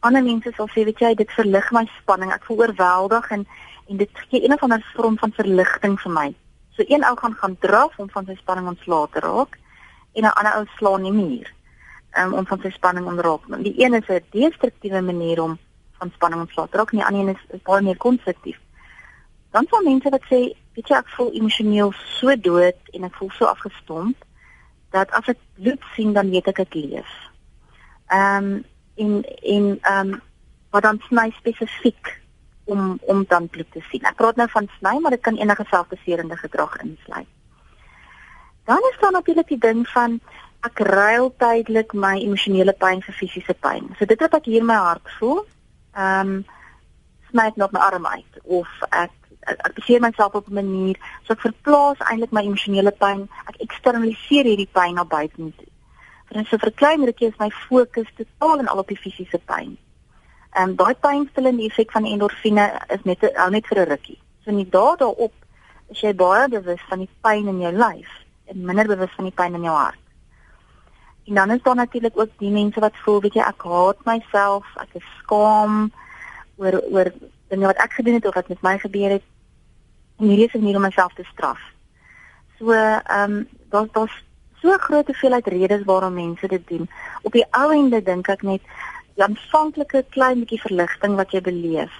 ander 0.00 0.22
mense 0.22 0.52
sal 0.56 0.68
sê 0.72 0.84
weet 0.84 1.00
jy 1.00 1.14
dit 1.14 1.30
verlig 1.36 1.70
my 1.72 1.84
spanning. 1.98 2.32
Ek 2.32 2.44
voel 2.44 2.66
oorweldig 2.66 3.30
en 3.30 3.46
en 3.90 3.96
dit 3.96 4.10
gee 4.30 4.44
een 4.44 4.52
of 4.54 4.62
ander 4.62 4.84
vorm 4.94 5.16
van 5.18 5.32
verligting 5.34 5.96
vir 6.00 6.12
my. 6.12 6.28
So 6.76 6.84
een 6.86 7.04
ou 7.04 7.16
gaan 7.16 7.34
gaan 7.34 7.56
draf 7.58 7.98
om 7.98 8.10
van 8.10 8.26
sy 8.26 8.36
spanning 8.38 8.68
ontslae 8.70 9.08
te 9.10 9.20
raak 9.20 9.58
en 10.14 10.24
'n 10.24 10.36
ander 10.38 10.54
ou 10.60 10.66
slaan 10.76 11.02
nie 11.02 11.12
meer 11.12 11.50
um, 12.18 12.32
om 12.34 12.46
van 12.46 12.60
sy 12.62 12.70
spanning 12.70 13.06
ontraak 13.06 13.46
die 13.62 13.74
een 13.76 13.94
is 13.94 14.08
'n 14.08 14.24
destruktiewe 14.30 15.02
manier 15.02 15.42
om 15.42 15.58
van 15.98 16.10
spanning 16.14 16.40
ontslae 16.40 16.68
te 16.68 16.76
raak 16.76 16.90
en 16.90 16.98
die 16.98 17.06
ander 17.06 17.20
een 17.20 17.34
is, 17.34 17.44
is 17.48 17.62
baie 17.62 17.82
meer 17.82 17.96
konstruktief. 17.96 18.58
Dan 19.50 19.66
sal 19.70 19.82
mense 19.82 20.10
wat 20.10 20.22
sê, 20.22 20.54
weet 20.74 20.88
jy 20.88 20.96
ek 20.96 21.08
voel 21.08 21.32
emosioneel 21.32 21.92
so 21.92 22.36
dood 22.36 22.78
en 22.92 23.04
ek 23.04 23.14
voel 23.14 23.30
so 23.30 23.44
afgestomp 23.44 24.16
dat 24.90 25.10
as 25.10 25.28
ek 25.28 25.38
bloed 25.54 25.82
sien 25.94 26.12
dan 26.12 26.30
weet 26.30 26.46
ek 26.46 26.58
ek 26.58 26.74
leef. 26.74 27.10
Ehm 28.06 28.44
um, 28.44 28.64
en 28.94 29.24
en 29.42 29.78
ehm 29.80 30.12
um, 30.12 30.20
wat 30.70 30.82
dan 30.82 31.00
sny 31.08 31.30
spesifiek 31.30 32.20
om 32.64 32.98
om 33.00 33.24
dan 33.28 33.48
bloed 33.48 33.70
te 33.72 33.82
sien. 33.90 34.04
Ek 34.06 34.16
praat 34.16 34.36
nou 34.36 34.48
van 34.50 34.68
sny, 34.78 34.98
maar 35.00 35.10
dit 35.10 35.20
kan 35.20 35.36
enige 35.36 35.64
selfbeserende 35.70 36.36
gedrag 36.36 36.76
insluit. 36.82 37.26
Dan 38.64 38.78
is 38.90 38.98
daar 39.00 39.12
natuurlik 39.12 39.48
die 39.48 39.58
ding 39.58 39.88
van 39.88 40.20
ek 40.60 40.78
ruil 40.78 41.32
tydelik 41.36 41.92
my 41.92 42.18
emosionele 42.20 42.72
pyn 42.72 43.02
vir 43.02 43.14
fisiese 43.14 43.54
pyn. 43.54 43.90
So 43.98 44.04
dit 44.04 44.20
wat 44.20 44.36
ek 44.38 44.44
hier 44.44 44.60
in 44.60 44.70
my 44.70 44.78
hart 44.78 45.16
voel, 45.18 45.44
ehm 45.96 46.36
um, 46.36 46.44
sny 47.30 47.46
ek 47.46 47.56
nog 47.56 47.72
my 47.72 47.80
arm 47.80 48.06
uit 48.06 48.38
of 48.42 48.68
ek 48.90 49.14
ek 49.40 49.74
beseer 49.74 50.00
myself 50.00 50.34
op 50.34 50.48
'n 50.48 50.54
manier 50.54 50.96
so 51.24 51.32
ek 51.32 51.40
verplaas 51.40 51.98
eintlik 51.98 52.32
my 52.32 52.42
emosionele 52.42 52.90
pyn 52.90 53.28
ek 53.46 53.60
eksternaliseer 53.66 54.44
hierdie 54.44 54.68
pyn 54.72 54.94
na 54.94 55.04
buite 55.04 55.52
toe 56.30 56.38
vir 56.38 56.42
'n 56.42 56.46
so 56.46 56.58
verklein 56.58 57.04
rukkie 57.04 57.28
is 57.28 57.38
my 57.38 57.50
fokus 57.50 58.06
totaal 58.16 58.58
en 58.58 58.68
al 58.68 58.78
op 58.78 58.88
die 58.88 58.96
fisiese 58.96 59.38
pyn. 59.38 59.76
En 60.52 60.76
daai 60.76 60.94
pynstillende 60.94 61.64
effek 61.64 61.90
van 61.92 62.02
die 62.02 62.12
endorfine 62.12 62.80
is 62.88 63.02
net 63.04 63.20
hou 63.34 63.50
net 63.50 63.66
vir 63.66 63.78
'n 63.78 63.88
rukkie. 63.88 64.18
So 64.44 64.50
net 64.50 64.70
daar 64.70 64.96
daarop 64.96 65.32
is 65.88 66.00
jy 66.00 66.14
baie 66.14 66.48
bewus 66.48 66.80
van 66.88 66.98
die 66.98 67.08
pyn 67.20 67.48
in 67.48 67.60
jou 67.60 67.72
lyf 67.72 68.08
en 68.46 68.64
minder 68.64 68.86
bewus 68.86 69.14
van 69.16 69.24
die 69.24 69.34
pyn 69.34 69.54
in 69.54 69.62
jou 69.62 69.74
hart. 69.74 69.98
En 71.26 71.34
dan 71.34 71.50
is 71.50 71.62
daar 71.62 71.74
natuurlik 71.74 72.18
ook 72.18 72.30
die 72.38 72.50
mense 72.50 72.80
wat 72.80 72.96
voel 72.96 73.20
weet 73.20 73.34
jy 73.34 73.42
ek 73.42 73.62
haat 73.62 74.04
myself 74.04 74.64
ek 74.76 74.94
is 74.94 75.08
skaam 75.18 75.92
oor 76.56 76.80
oor 76.90 77.12
dinge 77.48 77.66
wat 77.66 77.76
ek 77.76 77.92
gedoen 77.92 78.14
het 78.14 78.26
of 78.26 78.34
wat 78.34 78.48
met 78.48 78.62
my 78.62 78.78
gebeur 78.78 79.10
het. 79.10 79.22
En 80.18 80.26
hierdie 80.26 80.46
is 80.46 80.54
'n 80.54 80.58
manier 80.58 80.76
om 80.76 80.82
myself 80.82 81.12
te 81.14 81.24
straf. 81.32 81.60
So 82.58 82.72
ehm 82.72 83.30
um, 83.30 83.48
daar's 83.70 83.90
daar's 83.92 84.29
so 84.60 84.76
groot 84.78 85.06
hoeveelheid 85.06 85.46
redes 85.46 85.84
waarom 85.88 86.14
mense 86.14 86.46
dit 86.48 86.68
doen. 86.68 86.88
Op 87.22 87.32
die 87.32 87.46
ou 87.50 87.70
ende 87.72 88.02
dink 88.02 88.28
ek 88.28 88.42
net 88.42 88.62
die 89.14 89.24
aanvanklike 89.24 90.04
klein 90.14 90.44
bietjie 90.44 90.60
verligting 90.60 91.16
wat 91.18 91.32
jy 91.32 91.40
beleef 91.44 91.92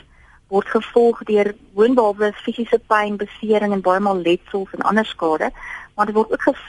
word 0.51 0.67
gevolg 0.67 1.23
deur 1.29 1.53
woonbehalwe 1.79 2.33
fisiese 2.43 2.81
pyn, 2.91 3.19
besering 3.21 3.75
en 3.75 3.85
baie 3.87 4.03
maal 4.03 4.23
letsels 4.25 4.73
en 4.75 4.83
ander 4.91 5.07
skade, 5.07 5.51
maar 5.95 6.11
dit 6.11 6.17
word 6.17 6.33
ook 6.35 6.63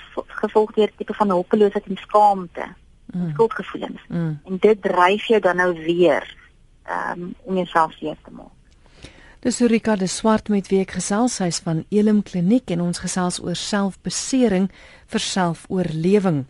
gevolg 0.44 0.74
deur 0.78 0.94
tipe 0.98 1.16
van 1.18 1.34
hulpeloosheid 1.34 1.88
en 1.90 1.98
skaamte, 1.98 2.68
mm. 3.14 3.32
skuldgevoelens. 3.34 4.04
Mm. 4.10 4.40
En 4.46 4.62
dit 4.68 4.82
dryf 4.82 5.26
jou 5.34 5.42
dan 5.42 5.62
nou 5.64 5.72
weer 5.74 6.28
um, 6.86 7.32
om 7.42 7.58
jouself 7.58 7.98
seer 7.98 8.18
te 8.22 8.34
maak. 8.38 8.54
Dis 9.42 9.60
Rika 9.60 9.96
de 9.96 10.06
Swart 10.08 10.52
met 10.54 10.68
wie 10.70 10.84
ek 10.84 10.92
gesels 11.00 11.40
hy's 11.42 11.58
van 11.66 11.80
Elim 11.90 12.20
Kliniek 12.22 12.70
en 12.76 12.84
ons 12.86 13.00
gesels 13.02 13.40
oor 13.42 13.58
selfbesering 13.58 14.68
vir 15.10 15.24
selfoorlewing. 15.26 16.44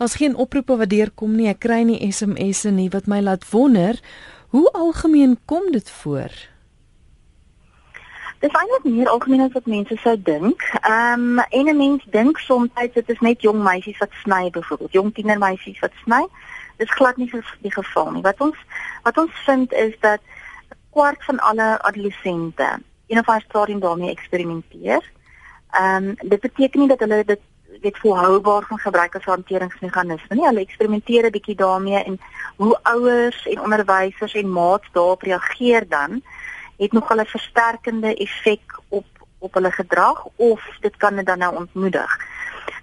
Daar's 0.00 0.16
geen 0.18 0.34
oproepe 0.34 0.74
wat 0.80 0.90
deurkom 0.90 1.36
nie. 1.38 1.46
Ek 1.46 1.60
kry 1.62 1.84
nie 1.86 2.00
SMS'e 2.10 2.72
nie 2.74 2.88
wat 2.90 3.06
my 3.06 3.20
laat 3.22 3.46
wonder 3.52 4.00
hoe 4.50 4.64
algemeen 4.74 5.36
kom 5.46 5.70
dit 5.70 5.92
voor? 6.00 6.34
Dis 8.42 8.58
eintlik 8.58 8.90
meer 8.90 9.12
algemeen 9.14 9.46
as 9.46 9.54
wat 9.54 9.70
mense 9.70 9.94
sou 10.02 10.16
dink. 10.18 10.66
Ehm 10.80 11.38
um, 11.38 11.44
en 11.54 11.70
'n 11.70 11.76
mens 11.76 12.02
dink 12.10 12.42
soms 12.42 12.74
dit 12.74 13.14
is 13.14 13.22
net 13.22 13.46
jong 13.46 13.62
meisies 13.62 14.02
wat 14.02 14.10
sny 14.24 14.50
byvoorbeeld, 14.50 14.92
jong 14.92 15.14
tienermeisies 15.14 15.78
wat 15.78 15.94
sny. 16.02 16.26
Dis 16.82 16.90
glad 16.90 17.16
nie 17.16 17.30
die 17.62 17.72
geval 17.72 18.10
nie. 18.10 18.22
Wat 18.26 18.40
ons 18.40 18.58
wat 19.02 19.18
ons 19.18 19.30
vind 19.46 19.72
is 19.72 19.94
dat 20.00 20.20
kwart 20.90 21.24
van 21.24 21.38
alle 21.38 21.82
adolessente 21.82 22.82
een 23.06 23.18
of 23.18 23.28
ander 23.28 23.44
stadium 23.48 23.80
daarmee 23.80 24.10
eksperimenteer. 24.10 25.10
Ehm 25.70 26.04
um, 26.04 26.14
dit 26.28 26.40
beteken 26.40 26.80
nie 26.80 26.88
dat 26.88 26.98
hulle 26.98 27.24
dit 27.24 27.40
weet 27.80 27.98
volhoubaar 27.98 28.62
gaan 28.62 28.78
gebruik 28.78 29.14
as 29.14 29.24
hanteringsmeganisme 29.24 30.34
nie. 30.34 30.46
Hulle 30.46 30.60
eksperimenteer 30.60 31.24
'n 31.26 31.30
bietjie 31.30 31.54
daarmee 31.54 32.04
en 32.04 32.20
hoe 32.56 32.78
ouers 32.82 33.46
en 33.46 33.60
onderwysers 33.60 34.34
en 34.34 34.52
maats 34.52 34.88
daarop 34.92 35.22
reageer 35.22 35.88
dan 35.88 36.22
het 36.76 36.92
nog 36.92 37.14
'n 37.14 37.24
versterkende 37.24 38.14
effek 38.14 38.80
op 38.88 39.06
op 39.38 39.54
hulle 39.54 39.70
gedrag 39.70 40.26
of 40.36 40.76
dit 40.80 40.96
kan 40.96 41.16
dit 41.16 41.26
dan 41.26 41.38
nou 41.38 41.56
ontmoedig. 41.56 42.18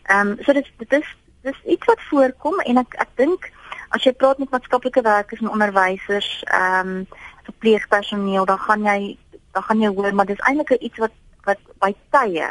Ehm 0.04 0.28
um, 0.28 0.38
so 0.40 0.54
dit 0.54 0.72
dit 0.78 0.92
is 0.92 1.16
dis 1.42 1.64
iets 1.66 1.86
wat 1.86 2.02
voorkom 2.02 2.60
en 2.60 2.78
ek 2.78 2.94
ek 2.94 3.10
dink 3.16 3.52
as 3.90 4.04
jy 4.04 4.12
praat 4.12 4.38
met 4.38 4.50
maatskaplike 4.50 5.02
werkers 5.02 5.42
en 5.42 5.50
onderwysers, 5.50 6.44
ehm 6.44 6.88
um, 6.88 7.08
verpleegpersoneel, 7.48 8.46
dan 8.46 8.60
gaan 8.60 8.84
jy 8.84 9.18
dan 9.56 9.64
gaan 9.64 9.82
jy 9.82 9.90
hoor 9.90 10.14
maar 10.14 10.30
dis 10.30 10.44
eintlik 10.46 10.76
iets 10.78 11.00
wat 11.02 11.16
wat 11.48 11.62
by 11.82 11.94
tye 12.14 12.48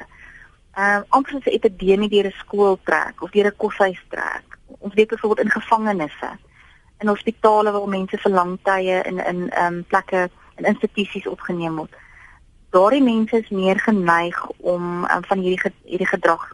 uh, 0.76 1.00
amper 1.08 1.32
so 1.32 1.38
'n 1.38 1.56
epidemie 1.58 2.08
deur 2.08 2.26
'n 2.26 2.40
skool 2.42 2.78
trek 2.84 3.22
of 3.22 3.30
deur 3.30 3.46
'n 3.46 3.56
koshuis 3.56 4.02
trek. 4.08 4.44
Ons 4.78 4.94
weet 4.94 5.08
byvoorbeeld 5.08 5.46
in 5.46 5.60
gevangenisse, 5.60 6.30
in 7.00 7.08
hospitale 7.08 7.72
waar 7.72 7.88
mense 7.88 8.18
vir 8.18 8.32
lang 8.32 8.58
tye 8.62 9.02
in 9.04 9.18
in 9.18 9.40
um, 9.62 9.84
plekke 9.84 10.30
in 10.56 10.64
institusies 10.64 11.26
opgeneem 11.26 11.76
word. 11.76 11.94
Daardie 12.70 13.02
mense 13.02 13.36
is 13.36 13.48
meer 13.48 13.78
geneig 13.78 14.50
om 14.58 15.04
um, 15.04 15.24
van 15.24 15.38
hierdie 15.38 15.72
hierdie 15.84 16.12
gedrag 16.14 16.52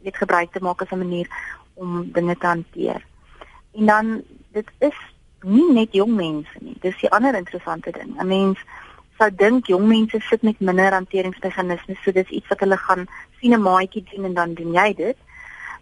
weet 0.00 0.16
gebruik 0.16 0.52
te 0.52 0.60
maak 0.62 0.82
as 0.82 0.90
'n 0.90 0.98
manier 0.98 1.28
om 1.74 2.12
dinge 2.12 2.36
te 2.36 2.46
hanteer. 2.46 3.04
En 3.72 3.86
dan 3.86 4.22
dit 4.52 4.68
is 4.78 4.98
nie 5.46 5.66
net 5.72 5.94
jong 5.94 6.14
mense 6.16 6.58
nie. 6.60 6.76
Dis 6.80 7.02
'n 7.02 7.14
ander 7.16 7.34
interessante 7.34 7.90
ding. 7.90 8.14
'n 8.18 8.26
Mens 8.26 8.58
sou 9.18 9.30
dink 9.30 9.66
jong 9.66 9.86
mense 9.88 10.20
sit 10.20 10.42
met 10.42 10.60
minder 10.60 10.92
hanteringsmeganismes, 10.92 12.02
so 12.02 12.12
dis 12.12 12.28
iets 12.28 12.48
wat 12.48 12.60
hulle 12.60 12.76
gaan 12.76 13.06
sien 13.40 13.54
'n 13.54 13.62
maatjie 13.62 14.04
doen 14.10 14.24
en 14.24 14.34
dan 14.34 14.54
doen 14.54 14.72
jy 14.72 14.94
dit. 14.94 15.16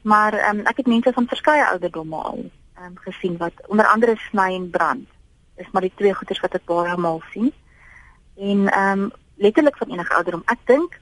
Maar 0.02 0.48
um, 0.48 0.60
ek 0.60 0.76
het 0.76 0.86
mense 0.86 1.12
van 1.12 1.26
verskeie 1.28 1.66
ouderdomme 1.66 2.16
al 2.16 2.44
um, 2.82 2.94
gesien 2.94 3.36
wat 3.36 3.52
onder 3.66 3.86
andere 3.86 4.16
sny 4.16 4.54
en 4.54 4.70
brand 4.70 5.08
is 5.56 5.70
maar 5.72 5.82
die 5.82 5.92
twee 5.94 6.14
goeters 6.14 6.40
wat 6.40 6.54
ek 6.54 6.64
baie 6.64 6.96
maal 6.96 7.22
sien. 7.32 7.52
En 8.36 8.68
ehm 8.68 9.00
um, 9.00 9.10
letterlik 9.36 9.76
van 9.76 9.90
enige 9.90 10.14
ouderdom. 10.14 10.42
Ek 10.46 10.58
dink 10.64 11.00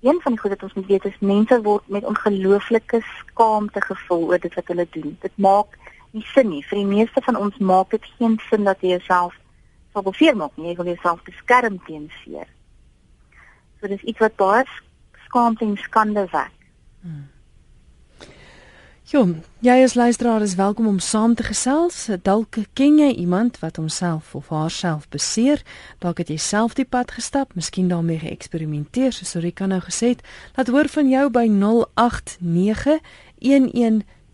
een 0.00 0.20
van 0.22 0.32
die 0.32 0.40
goed 0.40 0.50
wat 0.50 0.62
ons 0.62 0.74
moet 0.74 0.86
weet 0.86 1.04
is 1.04 1.18
mense 1.18 1.62
word 1.62 1.88
met 1.88 2.04
ongelooflike 2.04 3.00
skaamte 3.18 3.80
gevul 3.80 4.28
oor 4.28 4.38
dit 4.38 4.54
wat 4.54 4.66
hulle 4.66 4.86
doen. 4.90 5.16
Dit 5.20 5.32
maak 5.34 5.78
nie 6.16 6.26
sin 6.32 6.50
nie. 6.50 6.64
Vir 6.64 6.80
die 6.80 6.88
meeste 6.88 7.22
van 7.28 7.36
ons 7.36 7.60
maak 7.60 7.92
dit 7.94 8.10
geen 8.16 8.38
sin 8.48 8.64
dat 8.64 8.80
jy 8.80 8.96
jouself 8.96 9.36
sal 9.92 10.04
beveer 10.06 10.36
maak 10.36 10.56
nie. 10.56 10.70
Jy 10.72 10.76
wil 10.80 10.92
jouself 10.94 11.22
beskerm 11.28 11.78
teen 11.86 12.10
seer. 12.22 12.48
So 13.80 13.88
dis 13.92 14.04
iets 14.08 14.22
wat 14.24 14.36
baie 14.40 14.64
skaamte 15.26 15.66
en 15.66 15.76
skande 15.84 16.26
wek. 16.32 16.54
Hmm. 17.04 17.26
Jo, 19.06 19.20
jy 19.62 19.74
as 19.84 19.92
luisteraar 19.94 20.42
is 20.42 20.56
welkom 20.58 20.88
om 20.90 20.96
saam 20.98 21.36
te 21.38 21.44
gesels. 21.46 22.08
Dalk 22.26 22.56
ken 22.74 22.96
jy 22.98 23.12
iemand 23.22 23.60
wat 23.62 23.76
homself 23.78 24.32
of 24.34 24.48
haarself 24.50 25.06
beseer. 25.14 25.62
Dalk 26.02 26.18
het 26.24 26.32
jy 26.32 26.40
self 26.42 26.74
die 26.74 26.88
pad 26.88 27.14
gestap, 27.14 27.54
miskien 27.54 27.86
daarmee 27.92 28.18
geëksperimenteer, 28.24 29.14
soos 29.14 29.36
Rika 29.44 29.68
nou 29.70 29.78
gesê 29.84 30.16
het. 30.16 30.26
Laat 30.58 30.72
hoor 30.74 30.90
van 30.90 31.12
jou 31.12 31.28
by 31.30 31.46
089 31.46 32.98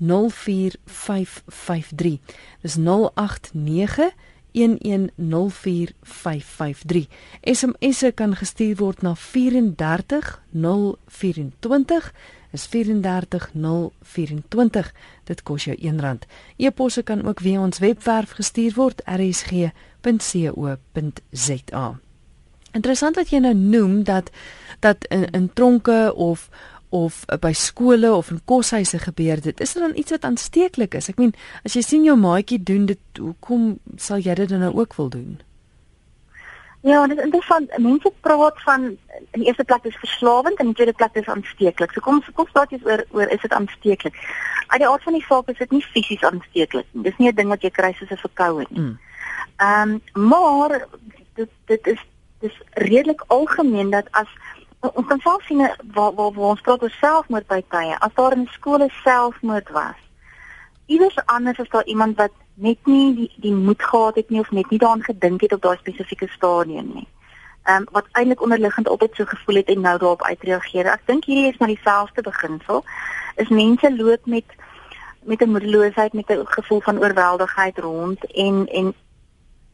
1104553. 0.03 2.21
Dis 2.63 2.77
089 2.77 4.13
1104553. 4.53 7.09
SMS'e 7.41 8.13
kan 8.15 8.37
gestuur 8.37 8.77
word 8.77 9.03
na 9.03 9.15
34024 9.15 12.13
is 12.53 12.67
34024. 12.67 14.93
Dit 15.25 15.43
kos 15.43 15.65
jou 15.65 15.77
R1. 15.77 16.19
E-posse 16.57 17.03
kan 17.03 17.27
ook 17.27 17.41
via 17.41 17.61
ons 17.61 17.79
webwerf 17.79 18.31
gestuur 18.31 18.73
word 18.75 19.03
rsg.co.za. 19.05 19.71
Interessant 22.73 23.17
wat 23.17 23.29
jy 23.29 23.39
nou 23.45 23.55
noem 23.55 24.03
dat 24.09 24.31
dat 24.83 25.05
in, 25.15 25.29
in 25.31 25.53
tronke 25.53 26.13
of 26.17 26.49
of 26.93 27.25
by 27.41 27.53
skole 27.57 28.13
of 28.13 28.31
in 28.31 28.41
koshuise 28.45 28.99
gebeur 28.99 29.41
dit. 29.41 29.61
Is 29.61 29.73
dit 29.73 29.83
dan 29.83 29.97
iets 29.97 30.11
wat 30.11 30.25
aansteeklik 30.29 30.95
is? 30.95 31.09
Ek 31.09 31.21
meen, 31.21 31.33
as 31.65 31.77
jy 31.79 31.83
sien 31.87 32.05
jou 32.05 32.17
maatjie 32.21 32.61
doen 32.61 32.85
dit, 32.91 33.01
hoekom 33.17 33.79
sal 33.97 34.21
jy 34.21 34.37
dit 34.43 34.53
dan 34.53 34.61
nou 34.61 34.75
ook 34.77 34.95
wil 35.01 35.09
doen? 35.09 35.41
Ja, 36.83 37.07
dit 37.07 37.17
is 37.17 37.25
interessant. 37.25 37.79
Mense 37.79 38.13
praat 38.21 38.63
van 38.67 38.85
in 38.85 39.41
die 39.41 39.47
eerste 39.47 39.65
plek 39.65 39.85
is 39.89 39.97
verslawend 40.03 40.59
en 40.59 40.67
in 40.67 40.73
die 40.75 40.81
tweede 40.81 40.97
plek 40.99 41.15
is 41.15 41.31
aansteeklik. 41.31 41.93
So 41.95 42.05
kom 42.05 42.19
kom 42.35 42.49
praat 42.53 42.75
jy 42.75 42.81
oor 42.83 43.05
oor 43.15 43.31
is 43.31 43.41
dit 43.41 43.55
aansteeklik? 43.55 44.19
Uit 44.67 44.81
die 44.83 44.89
aard 44.89 45.07
van 45.07 45.17
die 45.17 45.25
saak 45.29 45.53
is 45.53 45.61
dit 45.63 45.71
nie 45.71 45.85
fisies 45.95 46.25
aansteeklik 46.27 46.89
nie. 46.91 47.05
Dis 47.07 47.19
nie 47.23 47.31
'n 47.31 47.37
ding 47.39 47.49
wat 47.55 47.63
jy 47.63 47.71
kry 47.71 47.93
soos 47.93 48.11
'n 48.11 48.25
verkoue 48.27 48.67
nie. 48.71 48.81
Mm. 48.81 48.99
Ehm 49.57 49.89
mm. 49.89 50.01
um, 50.15 50.29
maar 50.29 50.89
dit 51.35 51.51
dit 51.67 51.87
is 51.87 52.03
dis 52.41 52.61
redelik 52.75 53.23
algemeen 53.29 53.91
dat 53.91 54.11
as 54.11 54.29
ons 54.83 55.07
kan 55.07 55.21
self 55.21 55.43
sien 55.47 55.63
waar 55.95 56.15
waar 56.15 56.33
waar 56.33 56.55
ons 56.55 56.61
praat 56.61 56.83
oor 56.83 56.95
selfmoord 56.99 57.47
by 57.47 57.61
tye, 57.71 57.97
as 57.99 58.15
daar 58.15 58.35
in 58.37 58.49
skole 58.53 58.89
selfmoord 59.03 59.71
was. 59.71 59.99
Iewers 60.87 61.19
anders 61.27 61.59
is 61.59 61.69
daar 61.69 61.85
iemand 61.85 62.17
wat 62.17 62.33
net 62.55 62.79
nie 62.87 63.15
die 63.15 63.31
die 63.37 63.55
moed 63.55 63.83
gehad 63.83 64.15
het 64.15 64.31
nie 64.31 64.41
of 64.41 64.51
net 64.51 64.71
nie 64.71 64.79
daaraan 64.79 65.03
gedink 65.03 65.41
het 65.41 65.53
op 65.53 65.63
daai 65.63 65.77
spesifieke 65.79 66.29
stadium 66.29 66.91
nie. 66.95 67.09
Ehm 67.63 67.83
um, 67.83 67.89
wat 67.93 68.11
eintlik 68.13 68.43
onderliggend 68.43 68.89
altyd 68.89 69.15
so 69.15 69.25
gevoel 69.25 69.57
het 69.63 69.69
en 69.69 69.81
nou 69.81 69.99
daarop 69.99 70.23
uitreageer. 70.23 70.87
Ek 70.87 71.07
dink 71.07 71.25
hierdie 71.25 71.53
is 71.53 71.59
maar 71.59 71.71
dieselfde 71.71 72.23
beginsel. 72.23 72.85
Is 73.37 73.49
mense 73.49 73.97
loop 73.97 74.27
met 74.27 74.45
met 75.23 75.43
'n 75.43 75.51
moedeloosheid 75.51 76.13
met 76.13 76.31
'n 76.31 76.47
gevoel 76.47 76.81
van 76.81 76.99
oorweldigheid 76.99 77.79
rond 77.79 78.33
en 78.33 78.67
en 78.69 78.95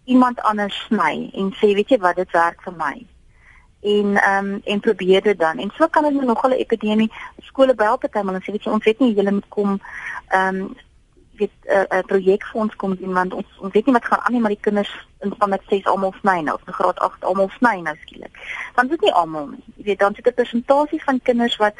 iemand 0.05 0.41
anders 0.41 0.85
sny 0.87 1.31
en 1.33 1.53
sê 1.53 1.73
weet 1.75 1.89
jy 1.89 1.99
wat 1.99 2.17
dit 2.17 2.31
werk 2.31 2.63
vir 2.63 2.73
my. 2.73 3.07
En 3.81 4.17
ehm 4.17 4.47
um, 4.47 4.61
en 4.65 4.81
probeer 4.81 5.23
dit 5.23 5.39
dan. 5.39 5.59
En 5.59 5.71
so 5.75 5.87
kan 5.87 6.03
dit 6.03 6.23
nog 6.23 6.47
'n 6.47 6.51
epidemie 6.51 7.13
skole 7.39 7.75
bel 7.75 7.99
partymal 7.99 8.35
en 8.35 8.43
sê 8.43 8.53
weet 8.53 8.65
jy 8.65 8.73
ons 8.73 8.85
weet 8.85 8.99
nie 8.99 9.15
julle 9.15 9.33
moet 9.33 9.49
kom 9.49 9.81
ehm 10.29 10.57
um, 10.57 10.77
weet 11.39 11.51
'n 11.63 11.71
uh, 11.71 11.99
uh, 11.99 12.05
projek 12.07 12.45
vir 12.47 12.61
ons 12.61 12.77
kom 12.77 12.95
doen 12.97 13.13
want 13.13 13.35
ons 13.35 13.47
ons 13.59 13.73
weet 13.73 13.87
nie 13.87 13.95
wat 13.95 14.05
gaan 14.05 14.21
aan 14.21 14.33
nie 14.33 14.41
maar 14.41 14.55
die 14.57 14.67
kinders 14.67 14.93
in 15.21 15.35
van 15.39 15.49
met 15.49 15.63
6 15.69 15.85
almal 15.85 16.15
sny 16.21 16.41
nou 16.41 16.55
of 16.55 16.75
graad 16.75 16.99
8 16.99 17.25
almal 17.25 17.51
sny 17.59 17.81
nou 17.81 17.97
skielik. 18.01 18.35
Want 18.75 18.91
dit 18.91 19.03
is 19.03 19.05
nie 19.05 19.15
almal 19.15 19.47
nie. 19.47 19.65
Jy 19.77 19.85
weet 19.85 19.99
dan 19.99 20.15
sit 20.15 20.27
'n 20.27 20.35
persentasie 20.35 21.03
van 21.05 21.23
kinders 21.23 21.57
wat 21.57 21.75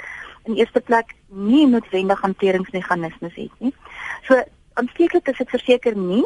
in 0.45 0.55
eerste 0.55 0.81
plek 0.81 1.15
nie 1.27 1.67
noodwendig 1.67 2.21
hanteringsmeganismes 2.21 3.35
het 3.35 3.55
nie. 3.59 3.75
So 4.23 4.43
aansteeklik 4.73 5.29
is 5.29 5.37
dit 5.37 5.51
verseker 5.51 5.97
nie, 5.97 6.25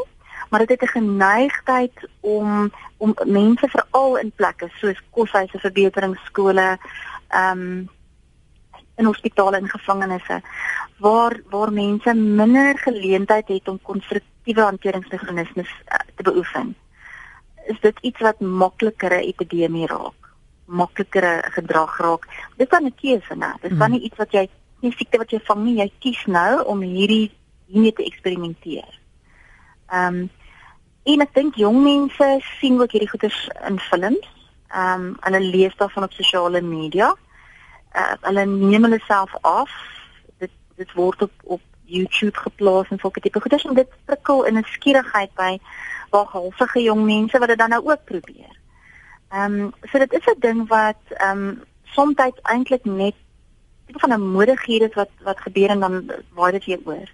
maar 0.52 0.66
dit 0.66 0.68
het 0.68 0.82
'n 0.82 0.98
geneigtheid 0.98 2.08
om 2.20 2.72
om 2.96 3.14
mense 3.24 3.68
veral 3.68 4.18
in 4.18 4.32
plekke 4.36 4.68
soos 4.74 5.02
koshuise, 5.10 5.58
verbeteringsskole, 5.58 6.78
ehm 7.28 7.60
um, 7.60 7.88
in 8.96 9.04
hospitale 9.04 9.56
en 9.56 9.68
gevangenisse 9.68 10.42
waar 10.98 11.40
waar 11.50 11.72
mense 11.72 12.14
minder 12.14 12.78
geleentheid 12.78 13.48
het 13.48 13.68
om 13.68 13.78
konstruktiewe 13.82 14.60
hanteringsmeganismes 14.60 15.68
uh, 15.68 15.98
te 16.16 16.22
beoefen. 16.22 16.76
Is 17.66 17.80
dit 17.80 17.98
iets 18.00 18.20
wat 18.20 18.40
makliker 18.40 19.10
'n 19.10 19.26
epidemie 19.32 19.86
raak? 19.86 20.20
Makliker 20.64 21.50
gedrag 21.52 21.98
raak. 21.98 22.28
Dit 22.56 22.68
kan 22.68 22.84
'n 22.84 22.94
keuse, 22.94 23.34
né? 23.34 23.52
Dit 23.60 23.76
kan 23.78 23.90
hmm. 23.90 23.90
nie 23.90 24.00
iets 24.00 24.16
wat 24.16 24.32
jy 24.32 24.48
nie 24.80 24.92
siekte 24.92 25.18
wat 25.18 25.30
jy 25.30 25.40
vang 25.44 25.64
nie, 25.64 25.76
jy 25.76 25.92
kies 25.98 26.24
nou 26.26 26.64
om 26.64 26.80
hierdie 26.80 27.30
hiermee 27.66 27.92
te 27.92 28.04
eksperimenteer. 28.04 29.00
Ehm 29.88 30.14
um, 30.14 30.30
en 31.04 31.20
ek 31.20 31.34
dink 31.34 31.54
jong 31.54 31.82
mense 31.82 32.40
sien 32.58 32.80
ook 32.80 32.92
hierdie 32.92 33.10
goeders 33.10 33.48
in 33.68 33.78
films. 33.78 34.28
Ehm 34.68 35.00
um, 35.00 35.16
hulle 35.20 35.40
lees 35.40 35.76
daarvan 35.76 36.02
op 36.02 36.12
sosiale 36.12 36.60
media. 36.60 37.14
Uh, 37.94 38.14
hulle 38.20 38.46
neem 38.46 38.82
hulle 38.82 39.00
self 39.06 39.34
af 39.40 39.70
dit 40.82 40.92
word 40.92 41.22
op 41.22 41.32
op 41.42 41.60
YouTube 41.84 42.38
geplaas 42.38 42.88
en 42.88 42.98
sulke 42.98 43.20
tipe 43.20 43.40
goeders 43.40 43.64
en 43.64 43.74
dit 43.74 43.88
prikkel 44.04 44.44
in 44.44 44.58
'n 44.58 44.64
skierigheid 44.76 45.34
by 45.34 45.58
waar 46.10 46.26
halfige 46.26 46.82
jong 46.82 47.04
mense 47.04 47.38
wat 47.38 47.48
dit 47.48 47.58
dan 47.58 47.68
nou 47.68 47.82
ook 47.90 48.04
probeer. 48.04 48.54
Ehm 49.28 49.60
um, 49.60 49.72
so 49.90 49.98
dit 49.98 50.12
is 50.12 50.26
'n 50.26 50.40
ding 50.40 50.68
wat 50.68 51.02
ehm 51.08 51.38
um, 51.38 51.62
soms 51.82 52.14
eintlik 52.42 52.84
net 52.84 53.14
tipe 53.86 53.98
van 53.98 54.12
'n 54.12 54.32
moedighede 54.36 54.88
is 54.88 54.94
wat 54.94 55.10
wat 55.22 55.40
gebeur 55.40 55.68
en 55.68 55.80
dan 55.80 56.10
waai 56.32 56.52
dit 56.52 56.64
weer 56.64 56.80
oor. 56.84 57.08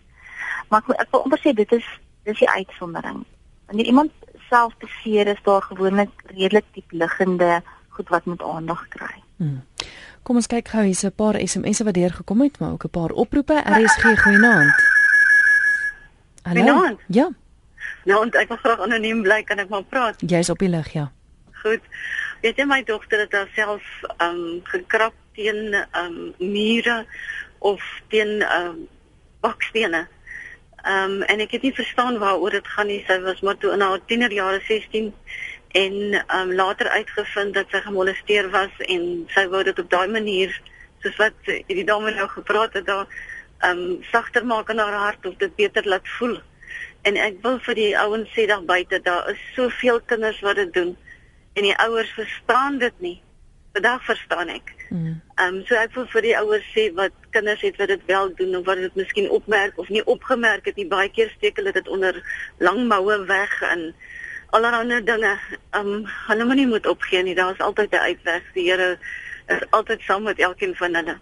Maar 0.68 0.82
ek 0.86 1.10
wil 1.10 1.22
amper 1.22 1.38
sê 1.38 1.52
dit 1.52 1.72
is 1.72 1.86
dis 2.22 2.38
die 2.38 2.50
uitsondering. 2.50 3.24
Wanneer 3.68 3.86
iemand 3.86 4.10
self 4.48 4.76
beseer 4.80 5.26
is 5.26 5.40
daar 5.42 5.62
gewoonlik 5.62 6.10
redelik 6.26 6.64
diep 6.72 6.90
liggende 6.90 7.62
goed 7.88 8.08
wat 8.08 8.24
moet 8.24 8.42
aandag 8.42 8.88
kry. 8.88 9.22
Hmm. 9.36 9.64
Kom 10.22 10.36
ons 10.40 10.48
kyk 10.48 10.68
gou 10.68 10.84
hier's 10.84 11.04
'n 11.04 11.12
paar 11.12 11.36
SMS'e 11.40 11.84
wat 11.84 11.94
deurgekom 11.94 12.40
het, 12.40 12.58
maar 12.58 12.72
ook 12.72 12.84
'n 12.84 12.90
paar 12.90 13.10
oproepe. 13.10 13.62
RSG 13.64 14.04
goeienaand. 14.22 14.74
Hallo. 16.42 16.60
Goeienaand. 16.60 17.00
Ja. 17.06 17.28
Nou, 18.04 18.28
ek 18.30 18.48
wil 18.48 18.56
graag 18.56 18.80
anoniem 18.80 19.22
bly, 19.22 19.42
kan 19.42 19.58
ek 19.58 19.68
maar 19.68 19.82
praat? 19.82 20.16
Jy's 20.20 20.48
op 20.48 20.58
die 20.58 20.68
lig, 20.68 20.92
ja. 20.92 21.12
Goed. 21.52 21.80
Weet 22.40 22.56
jy 22.56 22.64
my 22.64 22.82
dogter 22.84 23.18
het 23.18 23.32
haarself 23.32 23.82
ehm 24.16 24.34
um, 24.34 24.60
gekrap 24.62 25.14
teen 25.34 25.74
ehm 25.74 26.04
um, 26.04 26.34
mure 26.38 27.06
of 27.58 27.82
teen 28.08 28.40
ehm 28.42 28.66
um, 28.66 28.88
bakstene. 29.40 30.06
Ehm 30.88 31.10
um, 31.10 31.22
en 31.22 31.40
ek 31.44 31.50
het 31.56 31.62
nie 31.62 31.74
verstaan 31.76 32.18
waaroor 32.18 32.54
dit 32.56 32.68
gaan 32.74 32.86
nie. 32.88 33.02
Sy 33.06 33.18
was 33.20 33.40
maar 33.44 33.56
toe 33.60 33.72
in 33.74 33.82
haar 33.84 34.00
tienerjare 34.08 34.60
16 34.64 35.12
en 35.68 35.96
ehm 36.12 36.36
um, 36.38 36.54
later 36.56 36.88
uitgevind 36.88 37.54
dat 37.54 37.66
sy 37.70 37.80
gemolesteer 37.84 38.48
was 38.50 38.78
en 38.86 39.02
sy 39.34 39.44
wou 39.52 39.60
dit 39.68 39.78
op 39.78 39.90
daai 39.90 40.08
manier 40.08 40.54
soos 41.02 41.18
wat 41.20 41.50
die 41.66 41.84
dame 41.84 42.14
nou 42.16 42.28
gepraat 42.28 42.78
het 42.80 42.86
daar 42.86 43.04
ehm 43.04 43.82
um, 43.82 43.98
sagter 44.12 44.46
maak 44.46 44.72
in 44.72 44.80
haar 44.80 44.96
hart 45.02 45.26
of 45.26 45.36
dit 45.44 45.54
beter 45.60 45.88
laat 45.88 46.08
voel. 46.18 46.38
En 47.02 47.20
ek 47.26 47.36
wil 47.42 47.60
vir 47.68 47.74
die 47.82 47.92
ouens 47.98 48.32
sê 48.32 48.46
daar 48.48 48.64
buite, 48.64 49.02
daar 49.02 49.28
is 49.30 49.44
soveel 49.54 50.00
kinders 50.00 50.40
wat 50.40 50.56
dit 50.56 50.72
doen 50.72 50.96
en 51.52 51.62
die 51.68 51.78
ouers 51.84 52.10
verstaan 52.16 52.78
dit 52.78 53.00
nie. 53.04 53.18
Vandag 53.78 54.04
verstaan 54.04 54.48
ek. 54.50 54.72
Mm. 54.90 55.20
Ehm 55.38 55.54
um, 55.54 55.58
so 55.66 55.76
ek 55.78 55.92
wil 55.94 56.06
vir 56.10 56.24
die 56.26 56.34
ouers 56.34 56.64
sê 56.74 56.88
wat 56.98 57.14
kinders 57.30 57.60
het 57.62 57.76
wat 57.78 57.92
dit 57.92 58.08
wel 58.10 58.32
doen 58.40 58.56
of 58.58 58.64
wat 58.66 58.80
dit 58.82 58.96
miskien 58.98 59.28
opmerk 59.30 59.78
of 59.78 59.92
nie 59.94 60.02
opgemerk 60.14 60.66
het 60.66 60.80
nie. 60.80 60.86
Baie 60.90 61.12
keer 61.14 61.30
steek 61.36 61.60
hulle 61.62 61.70
dit 61.76 61.88
onder 61.88 62.18
lang 62.58 62.80
moue 62.90 63.20
weg 63.28 63.54
en 63.70 63.84
allerlei 64.50 64.98
dinge. 65.06 65.30
Ehm 65.70 65.92
um, 65.92 66.02
hulle 66.26 66.48
moet 66.50 66.58
nie 66.58 66.66
moet 66.66 66.90
opgee 66.90 67.22
nie. 67.22 67.36
Daar 67.38 67.54
is 67.54 67.62
altyd 67.62 67.94
'n 67.94 68.10
uitweg. 68.10 68.50
Die 68.58 68.66
Here 68.66 68.98
is 69.46 69.62
altyd 69.70 70.02
saam 70.02 70.26
met 70.26 70.42
elkeen 70.42 70.74
van 70.74 70.94
hulle. 70.94 71.18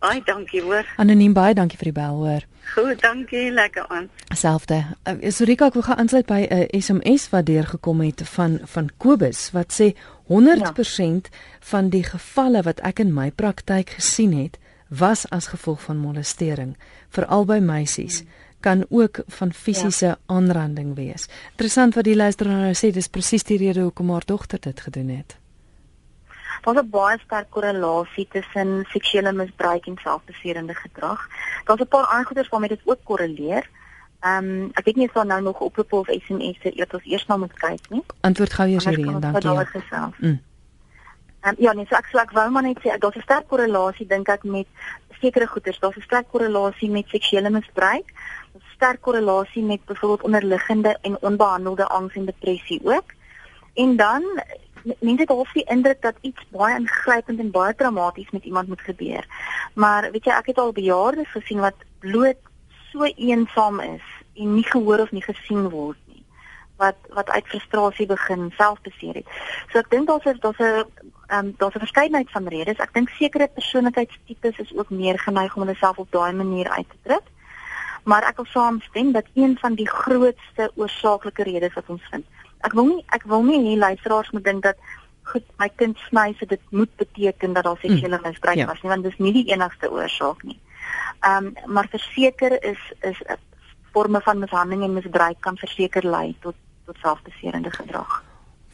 Baie 0.00 0.22
dankie 0.24 0.62
hoor. 0.64 0.86
Anoniem 0.96 1.34
baie 1.36 1.54
dankie 1.54 1.76
vir 1.76 1.90
die 1.90 1.96
bel 1.98 2.22
hoor. 2.22 2.44
Goed, 2.74 3.02
dankie. 3.02 3.50
Lekker 3.52 3.84
aan. 3.92 4.06
Selfde. 4.34 4.78
Uh, 5.04 5.30
Sorika, 5.34 5.68
ek 5.68 5.76
wil 5.76 5.84
gaan 5.84 6.00
aansluit 6.00 6.26
by 6.26 6.40
'n 6.46 6.62
uh, 6.62 6.80
SMS 6.80 7.28
wat 7.34 7.46
deurgekom 7.46 8.00
het 8.00 8.22
van 8.36 8.60
van 8.64 8.88
Kobus 8.96 9.50
wat 9.52 9.74
sê 9.76 9.92
100% 10.30 11.28
ja. 11.28 11.38
van 11.60 11.90
die 11.90 12.04
gevalle 12.04 12.62
wat 12.62 12.80
ek 12.80 13.04
in 13.04 13.12
my 13.14 13.30
praktyk 13.30 13.90
gesien 13.98 14.32
het, 14.32 14.58
was 14.88 15.28
as 15.30 15.52
gevolg 15.52 15.82
van 15.82 15.96
molestering, 15.96 16.76
veral 17.08 17.44
by 17.44 17.58
meisies. 17.58 18.24
kan 18.60 18.84
ook 18.88 19.22
van 19.26 19.52
fisiese 19.52 20.06
ja. 20.06 20.18
aanranding 20.26 20.94
wees. 20.94 21.28
Interessant 21.50 21.94
wat 21.94 22.04
die 22.04 22.16
luisteraar 22.16 22.60
nou 22.60 22.74
sê, 22.76 22.92
dis 22.92 23.08
presies 23.08 23.42
die 23.42 23.56
rede 23.56 23.80
hoekom 23.80 24.10
haar 24.10 24.26
dogter 24.26 24.60
dit 24.60 24.80
gedoen 24.80 25.08
het 25.08 25.40
daar's 26.62 26.78
'n 26.78 26.90
baie 26.90 27.18
sterk 27.18 27.50
korrelasie 27.50 28.28
tussen 28.30 28.84
seksuele 28.88 29.32
misbruik 29.32 29.86
en 29.86 29.98
selfbeserende 30.02 30.74
gedrag. 30.74 31.28
Daar's 31.64 31.80
'n 31.80 31.88
paar 31.88 32.06
ander 32.06 32.26
goeders 32.26 32.48
waarmee 32.48 32.68
dit 32.68 32.80
ook 32.84 33.00
korreleer. 33.04 33.68
Ehm 34.20 34.44
um, 34.44 34.70
ek 34.72 34.84
weet 34.84 34.96
nie 34.96 35.06
of 35.06 35.12
daar 35.12 35.26
nou 35.26 35.42
nog 35.42 35.60
oproepe 35.60 35.96
of 35.96 36.06
SMS'e 36.06 36.76
eers 36.76 36.92
ons 36.92 37.04
eers 37.04 37.26
na 37.26 37.36
moet 37.36 37.52
kyk 37.52 37.88
nie. 37.88 38.02
Antwoord 38.20 38.52
gou 38.52 38.68
eers 38.68 38.84
hierheen, 38.84 39.20
dankie. 39.20 39.82
Ja. 39.90 40.10
Mm. 40.18 40.40
Um, 41.42 41.54
ja, 41.58 41.72
nee, 41.72 41.86
so 41.88 41.96
ek 41.96 42.10
sou 42.12 42.20
ek 42.20 42.34
wou 42.36 42.50
maar 42.52 42.62
net 42.62 42.78
sê 42.84 42.98
daar's 42.98 43.16
'n 43.16 43.24
sterk 43.24 43.46
korrelasie 43.48 44.06
dink 44.06 44.28
ek 44.28 44.44
met 44.44 44.66
sekere 45.20 45.46
goeders. 45.46 45.78
Daar's 45.80 45.96
'n 45.96 46.08
sterk 46.08 46.28
korrelasie 46.28 46.90
met 46.90 47.08
seksuele 47.08 47.50
misbruik. 47.50 48.12
'n 48.54 48.62
sterk 48.74 49.00
korrelasie 49.00 49.62
met 49.62 49.84
byvoorbeeld 49.84 50.22
onderliggende 50.22 50.98
en 51.00 51.22
onbehandelde 51.22 51.86
angs 51.86 52.14
en 52.14 52.24
depressie 52.24 52.80
ook. 52.84 53.08
En 53.74 53.96
dan 53.96 54.22
mense 54.84 55.20
het 55.20 55.28
half 55.28 55.52
die 55.52 55.64
indruk 55.64 56.02
dat 56.02 56.14
iets 56.20 56.44
baie 56.50 56.78
ingrypend 56.78 57.38
en 57.38 57.50
baie 57.50 57.74
traumaties 57.74 58.30
met 58.30 58.44
iemand 58.44 58.68
moet 58.68 58.80
gebeur. 58.80 59.26
Maar 59.74 60.10
weet 60.10 60.24
jy, 60.24 60.32
ek 60.32 60.46
het 60.52 60.58
al 60.58 60.72
bejaardes 60.72 61.30
gesien 61.30 61.60
wat 61.60 61.86
bloot 61.98 62.40
so 62.92 63.04
eensaam 63.04 63.80
is 63.80 64.06
en 64.34 64.54
nie 64.54 64.66
gehoor 64.66 65.04
of 65.04 65.10
nie 65.10 65.24
gesien 65.24 65.68
word 65.70 65.98
nie. 66.06 66.24
Wat 66.76 66.96
wat 67.16 67.30
uit 67.30 67.46
frustrasie 67.46 68.06
begin 68.06 68.50
selfbeseer 68.56 69.20
het. 69.20 69.28
So 69.72 69.78
ek 69.78 69.90
dink 69.90 70.08
daar's 70.08 70.40
daar's 70.40 70.58
'n 70.58 70.84
ehm 71.28 71.46
um, 71.46 71.54
daar's 71.58 71.74
'n 71.74 71.86
verskeidenheid 71.86 72.30
van 72.30 72.48
redes. 72.48 72.78
Ek 72.78 72.94
dink 72.94 73.08
sekere 73.08 73.48
persoonlikheidstipes 73.48 74.58
is 74.58 74.76
ook 74.76 74.90
meer 74.90 75.18
geneig 75.18 75.54
om 75.54 75.62
hulle 75.62 75.76
self 75.76 75.98
op 75.98 76.10
daai 76.10 76.32
manier 76.32 76.68
uit 76.68 76.88
te 76.88 76.96
druk. 77.02 77.26
Maar 78.04 78.22
ek 78.22 78.36
wil 78.36 78.44
saamstem 78.48 79.12
dat 79.12 79.26
een 79.34 79.58
van 79.58 79.74
die 79.74 79.88
grootste 79.88 80.72
oorsaaklike 80.74 81.42
redes 81.42 81.74
wat 81.74 81.88
ons 81.88 82.02
vind 82.10 82.24
ek 82.66 82.72
wil 82.72 82.86
nie 82.86 83.04
ek 83.16 83.26
wil 83.26 83.42
nie 83.42 83.60
hê 83.66 83.76
luisteraars 83.78 84.30
moet 84.30 84.44
dink 84.44 84.62
dat 84.62 84.76
goed 85.32 85.46
my 85.62 85.68
kind 85.76 85.98
sny 86.08 86.34
so 86.38 86.46
dit 86.46 86.62
moet 86.70 86.90
beteken 86.96 87.52
dat 87.52 87.64
daar 87.64 87.78
mm. 87.78 87.88
seksuele 87.88 88.20
misbruik 88.22 88.56
ja. 88.56 88.66
was 88.66 88.82
nie 88.82 88.90
want 88.90 89.06
dis 89.06 89.18
nie 89.18 89.32
die 89.32 89.46
enigste 89.52 89.90
oorsaak 89.90 90.42
nie. 90.42 90.58
Ehm 91.20 91.46
um, 91.46 91.74
maar 91.74 91.88
verseker 91.90 92.56
is 92.64 92.80
is 93.00 93.22
forme 93.92 94.20
van 94.20 94.38
mishandeling 94.38 94.84
en 94.84 94.94
misbruik 94.94 95.40
kan 95.40 95.56
verseker 95.56 96.06
lei 96.06 96.36
tot 96.40 96.54
tot 96.86 96.96
selfbeserende 97.02 97.70
gedrag. 97.70 98.22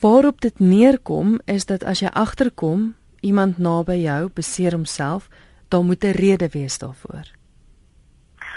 Waarop 0.01 0.41
dit 0.41 0.59
neerkom 0.59 1.41
is 1.45 1.65
dat 1.67 1.85
as 1.85 2.01
jy 2.01 2.09
agterkom 2.13 2.95
iemand 3.21 3.59
naby 3.59 3.97
jou 4.05 4.31
beseer 4.35 4.73
homself, 4.73 5.29
dan 5.69 5.87
moet 5.87 6.05
'n 6.05 6.11
rede 6.11 6.49
wees 6.49 6.79
daarvoor. 6.79 7.27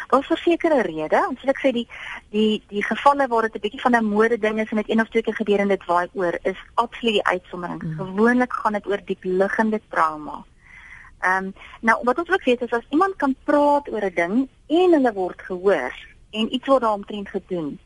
Daar's 0.09 0.27
versekerde 0.27 0.81
redes. 0.81 1.27
Ons 1.29 1.41
sê 1.41 1.49
ek 1.53 1.59
sê 1.61 1.71
die 1.73 1.85
die 2.33 2.61
die 2.71 2.83
gevalle 2.83 3.27
waar 3.29 3.45
dit 3.45 3.55
'n 3.55 3.63
bietjie 3.65 3.81
van 3.81 3.95
'n 3.95 4.09
mode 4.09 4.37
ding 4.37 4.59
is 4.59 4.69
en 4.71 4.81
dit 4.81 4.89
een 4.89 5.01
of 5.01 5.09
twee 5.09 5.21
keer 5.23 5.35
gebeur 5.35 5.59
en 5.59 5.67
dit 5.67 5.85
waai 5.85 6.07
oor, 6.13 6.37
is 6.43 6.59
absoluut 6.73 7.13
die 7.13 7.27
uitsondering. 7.33 7.83
Mm. 7.83 7.95
Gewoonlik 7.97 8.53
gaan 8.53 8.73
dit 8.73 8.87
oor 8.87 9.01
diep 9.05 9.23
liggende 9.23 9.81
trauma. 9.89 10.45
Ehm 11.19 11.45
um, 11.45 11.53
nou 11.81 11.97
wat 12.03 12.17
ons 12.17 12.29
ook 12.29 12.43
weet 12.43 12.61
is 12.61 12.71
as 12.71 12.89
iemand 12.89 13.15
kan 13.15 13.35
praat 13.43 13.89
oor 13.89 14.05
'n 14.05 14.15
ding 14.15 14.49
en 14.67 14.93
hulle 14.97 15.13
word 15.13 15.41
gehoor 15.41 15.93
en 16.31 16.53
iets 16.53 16.67
word 16.67 16.81
daaromtrent 16.81 17.29
gedoen, 17.29 17.79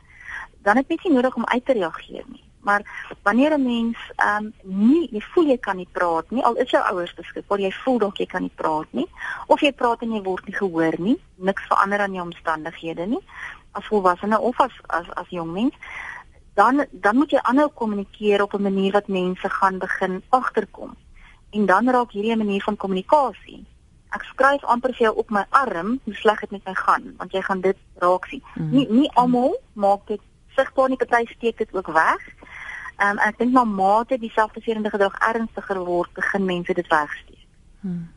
dan 0.62 0.76
het 0.76 0.88
mens 0.88 1.02
nie 1.02 1.12
nodig 1.12 1.34
om 1.34 1.46
uit 1.46 1.64
te 1.64 1.72
reageer 1.72 2.24
nie. 2.26 2.44
Maar 2.64 2.82
wanneer 3.22 3.52
'n 3.58 3.62
mens 3.62 3.98
ehm 4.16 4.44
um, 4.44 4.52
nie 4.62 5.08
jy 5.12 5.20
voel 5.20 5.46
jy 5.46 5.58
kan 5.58 5.76
nie 5.76 5.88
praat 5.92 6.30
nie, 6.30 6.44
al 6.44 6.54
is 6.54 6.70
jou 6.70 6.82
ouers 6.82 7.14
beskikbaar, 7.14 7.60
jy 7.60 7.72
voel 7.72 7.98
dalk 7.98 8.16
jy 8.18 8.26
kan 8.26 8.42
nie 8.42 8.54
praat 8.54 8.90
nie 8.90 9.08
of 9.46 9.60
jy 9.60 9.72
praat 9.72 10.02
en 10.02 10.12
jy 10.12 10.22
word 10.22 10.46
nie 10.46 10.56
gehoor 10.56 10.94
nie, 10.98 11.18
niks 11.36 11.66
verander 11.68 12.00
aan 12.00 12.14
jou 12.14 12.24
omstandighede 12.24 13.06
nie 13.06 13.24
as 13.74 13.86
volwassene 13.86 14.38
of 14.40 14.60
as 14.60 14.72
as 14.86 15.06
as 15.14 15.28
jong 15.28 15.52
mens, 15.52 15.74
dan 16.54 16.86
dan 16.90 17.16
moet 17.16 17.30
jy 17.30 17.40
aanhou 17.42 17.68
kommunikeer 17.68 18.42
op 18.42 18.54
'n 18.54 18.62
manier 18.62 18.92
wat 18.92 19.08
mense 19.08 19.48
gaan 19.50 19.78
begin 19.78 20.22
agterkom. 20.28 20.96
En 21.50 21.66
dan 21.66 21.90
raak 21.90 22.10
hierdie 22.10 22.32
'n 22.32 22.44
manier 22.44 22.62
van 22.62 22.76
kommunikasie. 22.76 23.64
Ek 24.08 24.22
skryf 24.22 24.64
amper 24.64 24.90
vir 24.94 25.06
jou 25.06 25.14
op 25.16 25.30
my 25.30 25.44
arm 25.50 26.00
hoe 26.04 26.14
sleg 26.14 26.40
dit 26.40 26.50
met 26.50 26.64
my 26.64 26.74
gaan, 26.74 27.14
want 27.16 27.32
jy 27.32 27.42
gaan 27.42 27.60
dit 27.60 27.76
raak 27.98 28.24
sien. 28.26 28.42
Mm. 28.54 28.70
Nie 28.70 28.86
nie 28.90 29.10
almal 29.14 29.60
maak 29.72 30.06
dit 30.06 30.20
sigbaar 30.56 30.88
nie, 30.88 30.96
party 30.96 31.26
steek 31.26 31.58
dit 31.58 31.74
ook 31.74 31.86
weg. 31.86 32.20
Ehm 32.96 33.18
um, 33.18 33.18
ek 33.18 33.38
dink 33.38 33.52
na 33.52 33.64
mate 33.64 34.18
die 34.18 34.32
selfbeserende 34.34 34.90
gedrag 34.90 35.14
ernstiger 35.28 35.80
word, 35.84 36.12
begin 36.14 36.44
mense 36.44 36.74
dit 36.74 36.88
wegsteek. 36.88 37.46
Hmm. 37.80 38.14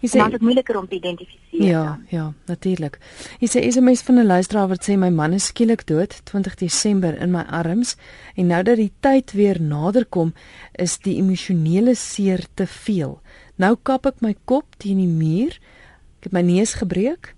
Jy 0.00 0.08
sê 0.08 0.24
dit 0.24 0.38
is 0.38 0.44
moeiliker 0.44 0.78
om 0.80 0.86
te 0.88 0.96
identifiseer. 0.96 1.60
Ja, 1.60 1.82
dan. 1.84 2.04
ja, 2.08 2.26
natuurlik. 2.48 2.96
Jy 3.38 3.48
sê 3.52 3.60
is 3.68 3.76
'n 3.76 3.84
mens 3.84 4.02
van 4.02 4.18
'n 4.18 4.26
luisteraar 4.26 4.68
wat 4.68 4.88
sê 4.88 4.96
my 4.96 5.10
man 5.10 5.32
is 5.32 5.46
skielik 5.52 5.86
dood 5.86 6.20
20 6.24 6.54
Desember 6.54 7.20
in 7.20 7.30
my 7.30 7.42
arms 7.42 7.96
en 8.34 8.46
nou 8.46 8.62
dat 8.62 8.76
die 8.76 8.92
tyd 9.00 9.32
weer 9.32 9.60
nader 9.60 10.06
kom, 10.06 10.32
is 10.72 10.98
die 10.98 11.16
emosionele 11.16 11.94
seer 11.94 12.46
te 12.54 12.66
veel. 12.66 13.20
Nou 13.56 13.76
kap 13.82 14.06
ek 14.06 14.20
my 14.20 14.34
kop 14.44 14.64
teen 14.78 14.96
die 14.96 15.06
muur. 15.06 15.58
Ek 16.18 16.24
het 16.24 16.32
my 16.32 16.40
neus 16.40 16.74
gebreek. 16.74 17.34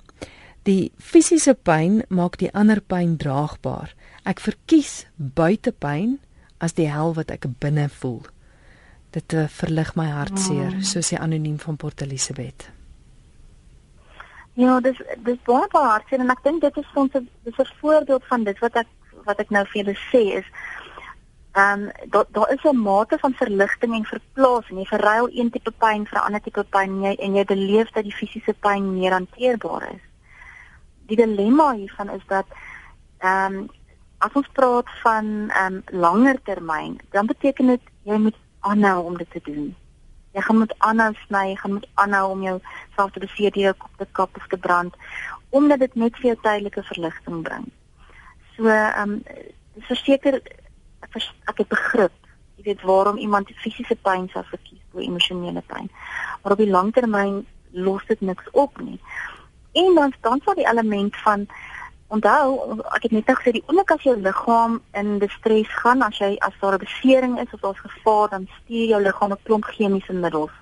Die 0.69 0.93
fisiese 0.99 1.55
pyn 1.55 2.03
maak 2.09 2.39
die 2.39 2.53
ander 2.55 2.81
pyn 2.81 3.17
draagbaar. 3.19 3.95
Ek 4.23 4.41
verkies 4.41 5.07
buitepyn 5.17 6.21
as 6.63 6.77
die 6.79 6.87
hel 6.87 7.17
wat 7.17 7.33
ek 7.35 7.49
binne 7.63 7.89
voel. 7.91 8.23
Dit 9.13 9.35
uh, 9.35 9.49
verlig 9.51 9.91
my 9.99 10.07
hartseer, 10.13 10.77
oh. 10.79 10.85
soos 10.87 11.11
sy 11.11 11.19
anoniem 11.19 11.59
van 11.59 11.77
Port 11.77 12.05
Elizabeth. 12.07 12.69
Ja, 14.55 14.79
dis 14.85 15.01
dis 15.27 15.41
baie 15.49 15.67
baie 15.73 15.91
hartseer 15.97 16.23
en 16.23 16.31
ek 16.31 16.45
dink 16.45 16.63
dit 16.63 16.79
is 16.79 16.95
ons 16.95 17.13
dis 17.13 17.59
'n 17.59 17.75
voorbeeld 17.81 18.25
van 18.31 18.45
dit 18.45 18.59
wat 18.61 18.77
ek 18.85 18.89
wat 19.27 19.41
ek 19.41 19.51
nou 19.51 19.65
vir 19.67 19.83
julle 19.83 19.97
sê 20.11 20.23
is 20.39 20.49
ehm 21.55 21.83
um, 21.83 21.91
daar 22.11 22.27
daar 22.31 22.53
is 22.53 22.63
'n 22.65 22.77
mate 22.77 23.19
van 23.19 23.35
verligting 23.35 23.95
en 23.95 24.05
verplasing. 24.05 24.79
Jy 24.79 24.87
verruil 24.87 25.29
een 25.33 25.51
tipe 25.51 25.71
pyn 25.71 26.07
vir 26.07 26.19
'n 26.19 26.25
ander 26.27 26.41
tipe 26.41 26.65
pyn 26.65 26.91
en 26.91 27.03
jy 27.03 27.15
en 27.19 27.35
jy 27.35 27.45
beleef 27.45 27.91
dat 27.91 28.05
die 28.05 28.19
fisiese 28.21 28.55
pyn 28.61 28.99
meer 28.99 29.13
hanteerbaar 29.13 29.83
is. 29.95 30.12
Die 31.07 31.17
dilemma 31.17 31.73
hiervan 31.75 32.11
is 32.11 32.25
dat 32.27 32.47
ehm 33.19 33.55
um, 33.55 33.71
as 34.23 34.33
ons 34.39 34.49
praat 34.55 34.89
van 35.03 35.51
ehm 35.51 35.75
um, 35.75 36.01
langer 36.01 36.43
termyn, 36.43 37.01
dan 37.11 37.27
beteken 37.27 37.67
dit 37.67 37.81
jy 38.03 38.17
moet 38.17 38.39
aanhou 38.61 39.05
om 39.05 39.17
dit 39.17 39.31
te 39.31 39.41
doen. 39.45 39.75
Jy 40.33 40.41
gaan 40.41 40.59
moet 40.59 40.75
aanhou 40.79 41.13
sny, 41.27 41.47
jy 41.49 41.57
gaan 41.57 41.73
moet 41.73 41.89
aanhou 41.95 42.31
om 42.31 42.43
jou 42.43 42.59
self 42.97 43.11
te 43.11 43.21
beseer 43.21 43.53
deur 43.53 43.75
op 43.79 43.97
te 43.97 44.07
kap 44.13 44.37
of 44.37 44.47
te 44.47 44.57
brand 44.57 44.97
omdat 45.53 45.79
dit 45.79 45.95
net 45.95 46.17
vir 46.17 46.31
jou 46.31 46.39
tydelike 46.41 46.83
verligting 46.83 47.43
bring. 47.43 47.67
So 48.57 48.67
ehm 48.67 49.19
um, 49.19 49.23
verseker 49.89 50.41
ek, 50.41 51.17
ek 51.51 51.59
het 51.59 51.69
begrip. 51.69 52.13
jy 52.63 52.63
weet 52.63 52.83
waarom 52.87 53.17
iemand 53.19 53.51
fisiese 53.59 53.97
pyn 54.07 54.29
sou 54.31 54.45
verkies 54.47 54.81
bo 54.93 55.03
emosionele 55.03 55.63
pyn. 55.67 55.89
Maar 56.43 56.55
op 56.55 56.61
die 56.63 56.71
langtermyn 56.71 57.43
los 57.73 58.05
dit 58.07 58.21
niks 58.21 58.51
op 58.53 58.79
nie. 58.81 59.01
En 59.73 59.95
dan 59.95 60.15
dan 60.21 60.41
sal 60.45 60.55
die 60.55 60.69
element 60.69 61.17
van 61.17 61.47
onthou 62.09 62.81
ek 62.93 63.03
het 63.03 63.13
net 63.13 63.27
nou 63.27 63.37
gesê 63.37 63.53
die 63.57 63.65
oomblik 63.67 63.91
as 63.91 64.03
jou 64.03 64.17
liggaam 64.17 64.81
in 64.93 65.23
stres 65.39 65.69
gaan 65.83 66.03
as 66.03 66.19
jy 66.19 66.37
as 66.39 66.59
daar 66.61 66.75
'n 66.75 66.85
besering 66.85 67.39
is 67.41 67.53
of 67.53 67.61
daar's 67.61 67.81
gevaar 67.81 68.29
dan 68.29 68.49
stuur 68.63 68.87
jou 68.89 69.03
liggaam 69.03 69.33
'n 69.33 69.43
klomp 69.45 69.65
chemiese 69.65 70.13
middels 70.13 70.53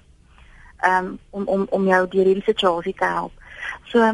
um, 0.84 1.18
om 1.30 1.46
om 1.46 1.66
om 1.70 1.86
jou 1.86 2.08
deur 2.08 2.24
hierdie 2.24 2.44
situasie 2.44 2.94
te 2.94 3.04
help. 3.04 3.32
So 3.92 4.12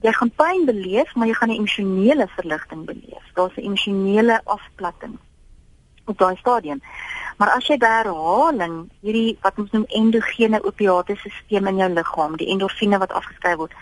jy 0.00 0.12
gaan 0.12 0.32
pyn 0.36 0.64
beleef, 0.64 1.14
maar 1.14 1.26
jy 1.26 1.34
gaan 1.34 1.48
'n 1.48 1.60
emosionele 1.60 2.28
verligting 2.28 2.84
beleef. 2.84 3.24
Daar's 3.34 3.56
'n 3.56 3.60
emosionele 3.60 4.40
afplatting 4.44 5.18
op 6.04 6.18
daai 6.18 6.36
stadium. 6.36 6.82
Maar 7.36 7.48
as 7.48 7.66
jy 7.66 7.76
by 7.76 7.86
herhaling 7.86 8.90
hierdie 9.00 9.38
wat 9.40 9.58
ons 9.58 9.70
noem 9.70 9.84
endogene 9.88 10.64
opiate 10.64 11.16
stelsel 11.16 11.66
in 11.66 11.76
jou 11.76 11.88
liggaam, 11.88 12.36
die 12.36 12.48
endorfine 12.48 12.98
wat 12.98 13.12
afgeskei 13.12 13.56
word, 13.56 13.72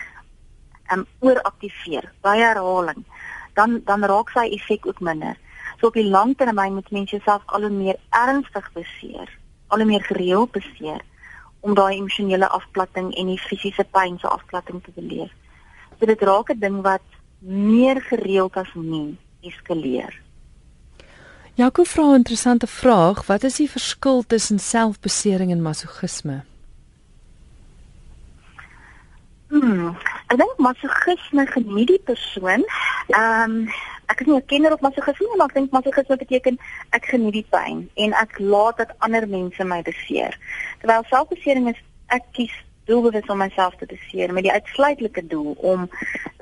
um 0.93 1.05
ooraktiveer 1.19 2.11
by 2.21 2.37
herhaling, 2.37 3.03
dan 3.53 3.81
dan 3.85 4.03
raak 4.03 4.29
sy 4.29 4.47
effek 4.55 4.85
ook 4.85 4.99
minder. 4.99 5.37
So 5.79 5.87
op 5.87 5.93
die 5.93 6.09
lang 6.09 6.35
termyn 6.37 6.73
moet 6.73 6.91
mens 6.91 7.11
jouself 7.11 7.41
al 7.45 7.61
hoe 7.61 7.69
meer 7.69 7.99
ernstig 8.09 8.71
beseer, 8.73 9.29
al 9.67 9.77
hoe 9.77 9.87
meer 9.87 10.03
gereeld 10.03 10.51
beseer 10.51 11.01
om 11.59 11.75
daai 11.75 11.97
emosionele 11.97 12.47
afplatting 12.47 13.11
en 13.15 13.31
die 13.31 13.39
fisiese 13.39 13.83
pyn 13.91 14.17
se 14.19 14.27
afplatting 14.27 14.83
te 14.83 14.91
beleef. 14.95 15.31
So 15.99 16.05
dit 16.05 16.21
raak 16.21 16.49
'n 16.49 16.59
ding 16.59 16.81
wat 16.81 17.05
meer 17.39 18.01
gereeld 18.01 18.57
as 18.57 18.71
nie 18.73 19.17
eskaleer. 19.41 20.13
Jaco 21.55 21.83
vra 21.83 22.03
'n 22.03 22.15
interessante 22.15 22.67
vraag, 22.67 23.25
wat 23.27 23.43
is 23.43 23.55
die 23.55 23.69
verskil 23.69 24.23
tussen 24.27 24.59
selfbesering 24.59 25.51
en 25.51 25.61
masochisme? 25.61 26.43
Hmm, 29.49 29.95
ek 30.29 30.37
dink 30.37 30.59
masochisme 30.61 31.43
geniet 31.49 31.89
die 31.89 32.03
persoon. 32.05 32.65
Ehm 33.09 33.55
um, 33.55 33.55
ek 34.09 34.21
is 34.21 34.27
nie 34.27 34.35
'n 34.37 34.45
kenner 34.45 34.73
op 34.73 34.81
masochisme 34.85 35.25
nie, 35.25 35.37
maar 35.37 35.49
ek 35.49 35.55
dink 35.57 35.71
masochisme 35.71 36.17
beteken 36.17 36.59
ek 36.97 37.05
geniet 37.05 37.33
die 37.33 37.47
pyn 37.49 37.89
en 37.95 38.13
ek 38.13 38.37
laat 38.39 38.77
dat 38.77 38.93
ander 39.05 39.27
mense 39.27 39.63
my 39.63 39.81
beseer. 39.81 40.37
Terwyl 40.81 41.03
selfbesering 41.09 41.69
is 41.69 41.81
ek 42.07 42.29
kies 42.37 42.53
doelbewus 42.85 43.29
om 43.29 43.41
myself 43.41 43.73
te 43.77 43.85
beseer 43.85 44.33
met 44.33 44.43
die 44.43 44.53
uitsluitlike 44.53 45.25
doel 45.27 45.57
om 45.71 45.89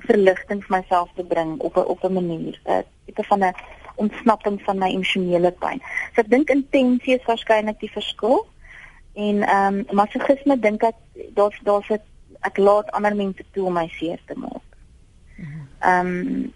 verligting 0.09 0.63
vir 0.65 0.77
myself 0.79 1.09
te 1.15 1.23
bring 1.23 1.55
op 1.59 1.77
'n 1.77 1.87
op 1.93 2.03
'n 2.03 2.13
manier, 2.13 2.59
'n 2.65 2.83
tipe 3.05 3.23
van 3.23 3.43
'n 3.43 3.55
ontsnapping 3.95 4.61
van 4.61 4.77
my 4.77 4.89
emosionele 4.91 5.51
pyn. 5.51 5.79
So 6.13 6.21
ek 6.21 6.29
dink 6.29 6.49
intensie 6.49 7.15
is 7.15 7.25
waarskynlik 7.25 7.79
die 7.79 7.91
verskil. 7.91 8.47
En 9.13 9.43
ehm 9.47 9.75
um, 9.79 9.85
masochisme 9.91 10.59
dink 10.59 10.83
ek 10.83 10.95
daar's 11.35 11.59
daar's 11.63 11.89
'n 11.89 12.01
ek 12.49 12.57
laat 12.57 12.91
ander 12.97 13.15
mense 13.15 13.43
toe 13.51 13.67
om 13.69 13.77
my 13.77 13.87
seer 13.99 14.19
te 14.25 14.37
maak. 14.39 14.67
Ehm 15.79 16.13
um, 16.15 16.53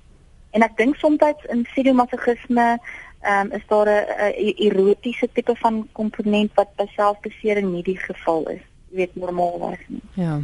en 0.51 0.63
ek 0.67 0.73
dink 0.75 0.97
soms 0.99 1.45
in 1.49 1.61
sadomasochisme 1.75 2.67
ehm 3.21 3.51
um, 3.51 3.51
is 3.51 3.65
daar 3.67 3.87
'n 3.87 4.55
erotiese 4.67 5.29
tipe 5.33 5.55
van 5.55 5.87
komponent 5.91 6.51
wat 6.55 6.75
by 6.75 6.87
selfbesering 6.95 7.71
nie 7.71 7.83
die 7.83 7.97
geval 7.97 8.49
is. 8.49 8.63
Jy 8.89 8.95
weet 8.95 9.15
normaal 9.15 9.59
was 9.59 9.83
nie. 9.87 10.01
Ja. 10.13 10.41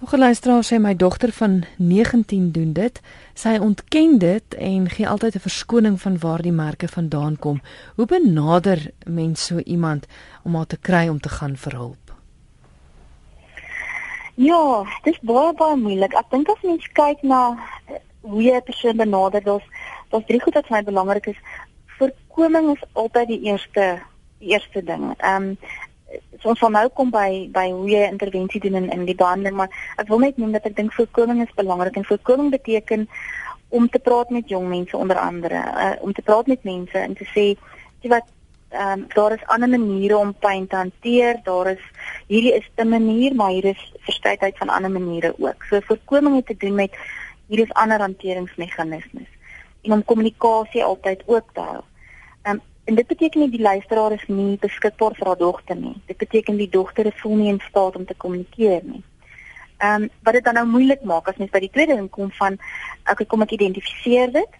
Nog 0.00 0.12
'n 0.12 0.18
luisteraar 0.18 0.64
sê 0.64 0.78
my 0.80 0.96
dogter 0.96 1.32
van 1.32 1.64
19 1.76 2.50
doen 2.52 2.72
dit. 2.72 3.00
Sy 3.34 3.58
ontken 3.60 4.18
dit 4.18 4.54
en 4.54 4.88
gee 4.88 5.08
altyd 5.08 5.34
'n 5.34 5.40
verskoning 5.40 6.00
van 6.00 6.18
waar 6.18 6.42
die 6.42 6.52
merke 6.52 6.88
vandaan 6.88 7.38
kom. 7.38 7.60
Hoe 7.94 8.06
benader 8.06 8.90
mens 9.06 9.46
so 9.46 9.58
iemand 9.58 10.06
om 10.42 10.54
haar 10.54 10.66
te 10.66 10.78
kry 10.78 11.08
om 11.08 11.20
te 11.20 11.28
gaan 11.28 11.56
vir 11.56 11.72
hulp? 11.72 12.07
Ja, 14.38 14.84
dit 15.02 15.14
is 15.14 15.20
baie 15.26 15.52
baie 15.58 15.76
moeilik. 15.76 16.12
Ek 16.14 16.30
dink 16.30 16.50
as 16.52 16.62
mens 16.62 16.84
kyk 16.94 17.24
na 17.26 17.40
eh, 17.88 17.98
hoe 18.22 18.42
jy 18.42 18.54
'n 18.54 18.68
persoon 18.68 18.96
benader, 18.96 19.42
daar's 19.42 19.66
daar's 20.10 20.26
drie 20.26 20.40
goed 20.40 20.54
wat 20.54 20.66
vir 20.66 20.76
my 20.76 20.82
belangrik 20.84 21.26
is. 21.26 21.40
Voorkoming 21.98 22.70
is 22.76 22.84
altyd 22.92 23.28
die 23.28 23.40
eerste 23.50 23.86
die 24.38 24.54
eerste 24.54 24.84
ding. 24.84 25.14
Ehm 25.18 25.42
um, 25.42 25.58
so 26.40 26.52
ons 26.52 26.58
sal 26.58 26.70
nou 26.70 26.86
kom 26.88 27.10
by 27.10 27.48
by 27.52 27.66
hoe 27.70 27.88
jy 27.90 28.06
intervensie 28.06 28.60
doen 28.60 28.78
in 28.80 28.88
in 28.94 29.04
die 29.08 29.18
behandeling 29.18 29.56
maar 29.56 29.74
ek 29.96 30.08
wil 30.08 30.22
net 30.22 30.38
noem 30.38 30.54
dat 30.56 30.66
ek 30.70 30.76
dink 30.76 30.94
voorkoming 30.96 31.42
is 31.42 31.58
belangrik 31.58 31.96
en 31.96 32.06
voorkoming 32.08 32.50
beteken 32.50 33.08
om 33.68 33.88
te 33.88 33.98
praat 33.98 34.30
met 34.30 34.48
jong 34.48 34.68
mense 34.68 34.96
onder 34.96 35.18
andere 35.18 35.58
uh, 35.84 35.94
om 36.00 36.12
te 36.12 36.22
praat 36.22 36.46
met 36.46 36.64
mense 36.64 36.98
en 36.98 37.14
te 37.14 37.26
sê 37.34 37.46
wat 38.08 38.24
ehm 38.68 38.92
um, 38.92 39.06
daar 39.14 39.32
is 39.32 39.46
ander 39.46 39.68
maniere 39.68 40.16
om 40.16 40.34
pyn 40.34 40.66
te 40.66 40.76
hanteer 40.76 41.40
daar 41.44 41.70
is 41.70 41.84
hierdie 42.26 42.54
is 42.54 42.68
'n 42.76 42.88
manier 42.88 43.34
maar 43.34 43.50
hier 43.50 43.64
is 43.64 43.92
verskeidenheid 43.98 44.58
van 44.58 44.68
ander 44.68 44.90
maniere 44.90 45.34
ook 45.38 45.64
so 45.70 45.80
voorkoming 45.80 46.36
het 46.36 46.46
te 46.46 46.56
doen 46.56 46.74
met 46.74 46.96
hier 47.46 47.60
is 47.60 47.72
ander 47.72 48.00
hanteringsmeganismes 48.00 49.30
en 49.82 49.92
om 49.92 50.04
kommunikasie 50.04 50.84
altyd 50.84 51.22
oop 51.26 51.48
te 51.52 51.60
hou 51.60 51.82
ehm 52.42 52.54
um, 52.54 52.62
En 52.88 52.94
dit 52.94 53.06
beteken 53.06 53.40
nie 53.40 53.50
die 53.50 53.60
luisteraar 53.60 54.12
is 54.12 54.22
nie 54.32 54.56
beskikbaar 54.60 55.12
vir 55.16 55.28
haar 55.28 55.36
dogter 55.36 55.76
nie. 55.76 55.92
Dit 56.08 56.16
beteken 56.16 56.56
die 56.56 56.70
dogter 56.72 57.10
is 57.10 57.18
voel 57.20 57.34
nie 57.36 57.50
in 57.52 57.60
staat 57.60 57.96
om 57.96 58.06
te 58.08 58.14
kommunikeer 58.16 58.80
nie. 58.84 59.02
Ehm 59.78 60.06
um, 60.06 60.08
wat 60.24 60.38
dit 60.38 60.44
dan 60.44 60.56
nou 60.56 60.64
moeilik 60.66 61.02
maak 61.04 61.28
as 61.28 61.36
mens 61.36 61.52
by 61.52 61.60
die 61.60 61.70
tweede 61.74 61.98
ding 61.98 62.08
kom 62.10 62.30
van 62.38 62.56
ek 63.12 63.26
kom 63.28 63.44
ek 63.44 63.52
identifiseer 63.58 64.32
dit. 64.32 64.56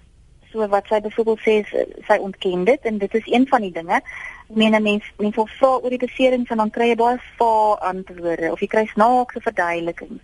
So 0.53 0.69
wat 0.69 0.87
sy 0.89 1.01
byvoorbeeld 1.05 1.41
sê 1.45 1.55
is 1.61 1.71
sy 2.07 2.17
ontken 2.25 2.65
dit 2.65 2.81
en 2.89 2.99
dit 2.99 3.15
is 3.15 3.27
een 3.27 3.47
van 3.49 3.61
die 3.61 3.73
dinge. 3.73 4.01
Ek 4.49 4.57
meen 4.57 4.75
'n 4.75 4.83
mens 4.83 5.05
mens 5.19 5.37
wil 5.37 5.49
vra 5.59 5.69
oor 5.77 5.91
die 5.91 6.07
besering 6.07 6.47
van 6.49 6.57
dan 6.57 6.71
kry 6.71 6.89
jy 6.89 6.97
baie 6.97 7.19
vae 7.37 7.77
antwoorde 7.91 8.53
of 8.53 8.61
jy 8.61 8.67
kry 8.67 8.87
snaakse 8.87 9.41
verduidelikings. 9.41 10.23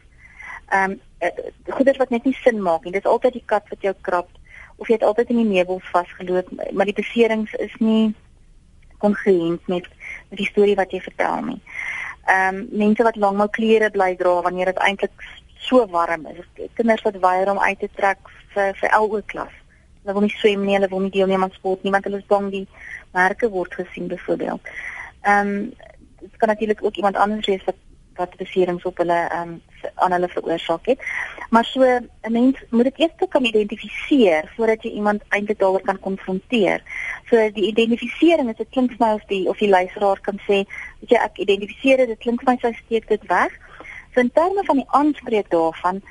Ehm 0.70 0.90
um, 0.90 1.00
goeders 1.68 1.96
wat 1.96 2.10
net 2.10 2.24
nie 2.24 2.36
sin 2.40 2.62
maak 2.62 2.84
nie. 2.84 2.92
Dis 2.92 3.04
altyd 3.04 3.32
die 3.32 3.44
kat 3.46 3.68
wat 3.68 3.82
jou 3.82 3.94
krap 4.00 4.28
of 4.76 4.88
jy 4.88 4.94
het 4.94 5.02
altyd 5.02 5.30
in 5.30 5.36
die 5.36 5.52
meubels 5.54 5.90
vasgeloop, 5.92 6.48
maar 6.72 6.88
die 6.88 6.96
beserings 6.96 7.52
is 7.52 7.74
nie 7.78 8.14
kongruent 8.98 9.66
met 9.68 9.88
met 10.30 10.38
die 10.38 10.48
storie 10.48 10.76
wat 10.76 10.92
jy 10.92 11.00
vertel 11.00 11.42
nie. 11.50 11.60
Ehm 12.26 12.56
um, 12.56 12.68
mense 12.70 13.02
wat 13.02 13.16
langmou 13.16 13.48
klere 13.48 13.90
bly 13.90 14.14
dra 14.16 14.40
wanneer 14.42 14.72
dit 14.72 14.80
eintlik 14.88 15.26
so 15.58 15.86
warm 15.86 16.26
is. 16.26 16.68
Kinders 16.74 17.02
wat 17.02 17.20
weier 17.20 17.50
om 17.50 17.58
uit 17.58 17.78
te 17.78 17.90
trek 17.94 18.18
vir 18.54 18.74
vir 18.80 18.96
LO 19.00 19.20
klas. 19.26 19.52
Hulle 20.04 20.18
wil 20.18 20.26
nie 20.26 20.36
swem 20.36 20.64
nie, 20.64 20.76
hulle 20.76 20.90
wil 20.92 21.00
nie 21.00 21.14
deelneem 21.14 21.42
aan 21.46 21.56
sport 21.56 21.82
nie 21.82 21.92
want 21.94 22.04
hulle 22.04 22.20
is 22.20 22.28
bang 22.28 22.50
die 22.52 22.66
merke 23.16 23.48
word 23.50 23.74
gesien 23.80 24.10
byvoorbeeld. 24.12 24.72
Ehm 25.24 25.48
um, 25.48 25.72
dit 26.24 26.36
kan 26.40 26.48
natuurlik 26.48 26.84
ook 26.84 26.96
iemand 26.96 27.16
anders 27.16 27.46
wees 27.46 27.64
wat 27.64 27.80
wat 28.16 28.36
beserings 28.36 28.84
op 28.84 29.00
hulle 29.02 29.16
ehm 29.28 29.48
um, 29.48 29.62
aan 29.94 30.12
hulle 30.12 30.28
veroorsaak 30.28 30.86
het. 30.86 31.00
Maar 31.50 31.64
so 31.64 31.80
'n 31.82 32.32
mens 32.32 32.56
moet 32.70 32.84
dit 32.84 32.98
eers 32.98 33.28
kan 33.28 33.44
identifiseer 33.44 34.52
voordat 34.56 34.82
jy 34.82 34.90
iemand 34.90 35.22
eintlik 35.28 35.58
daaroor 35.58 35.80
kan 35.80 36.00
konfronteer. 36.00 36.82
So 37.30 37.50
die 37.52 37.66
identifisering 37.66 38.48
is 38.50 38.56
dit 38.56 38.68
klink 38.70 38.90
vir 38.90 39.06
my 39.06 39.14
of 39.14 39.24
die 39.26 39.48
of 39.48 39.58
die 39.58 39.68
luisteraar 39.68 40.20
kan 40.20 40.38
sê, 40.38 40.64
weet 41.00 41.10
jy 41.10 41.16
ek 41.16 41.38
identifiseer 41.38 41.96
dit, 41.96 42.06
dit 42.06 42.18
klink 42.18 42.42
vir 42.42 42.52
my 42.52 42.58
sy 42.60 42.72
steek 42.84 43.08
dit 43.08 43.26
weg. 43.26 43.52
So 44.14 44.20
in 44.20 44.30
terme 44.32 44.64
van 44.64 44.76
die 44.76 44.90
aanspreek 44.90 45.50
daarvan, 45.50 46.02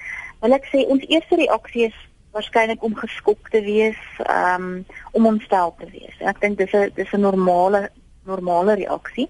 wil 0.41 0.53
ek 0.53 0.65
sê 0.65 0.86
ons 0.88 1.06
eerste 1.08 1.36
reaksie 1.36 1.86
is 1.86 1.97
waarskynlik 2.34 2.84
om 2.84 2.96
geskok 2.98 3.50
te 3.50 3.62
wees, 3.62 4.00
um, 4.26 4.86
om 5.12 5.26
ontstel 5.26 5.76
te 5.80 5.88
wees. 5.91 6.15
Ek 6.19 6.41
dink 6.41 6.58
dis 6.58 6.74
'n 6.74 6.91
dis 6.96 7.13
'n 7.13 7.22
normale 7.22 7.89
normale 8.26 8.76
reaksie 8.76 9.30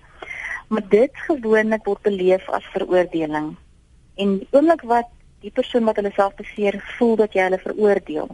maar 0.74 0.88
dit 0.90 1.12
gewoonlik 1.14 1.86
word 1.86 2.02
beleef 2.02 2.50
as 2.50 2.66
veroordeling. 2.74 3.56
En 4.16 4.38
die 4.38 4.48
oomblik 4.52 4.82
wat 4.90 5.10
die 5.46 5.52
persoon 5.52 5.86
wat 5.86 6.00
hulle 6.00 6.12
self 6.16 6.36
beseer 6.40 6.80
voel 6.98 7.16
dat 7.20 7.36
jy 7.36 7.46
hulle 7.48 7.60
veroordeel, 7.62 8.32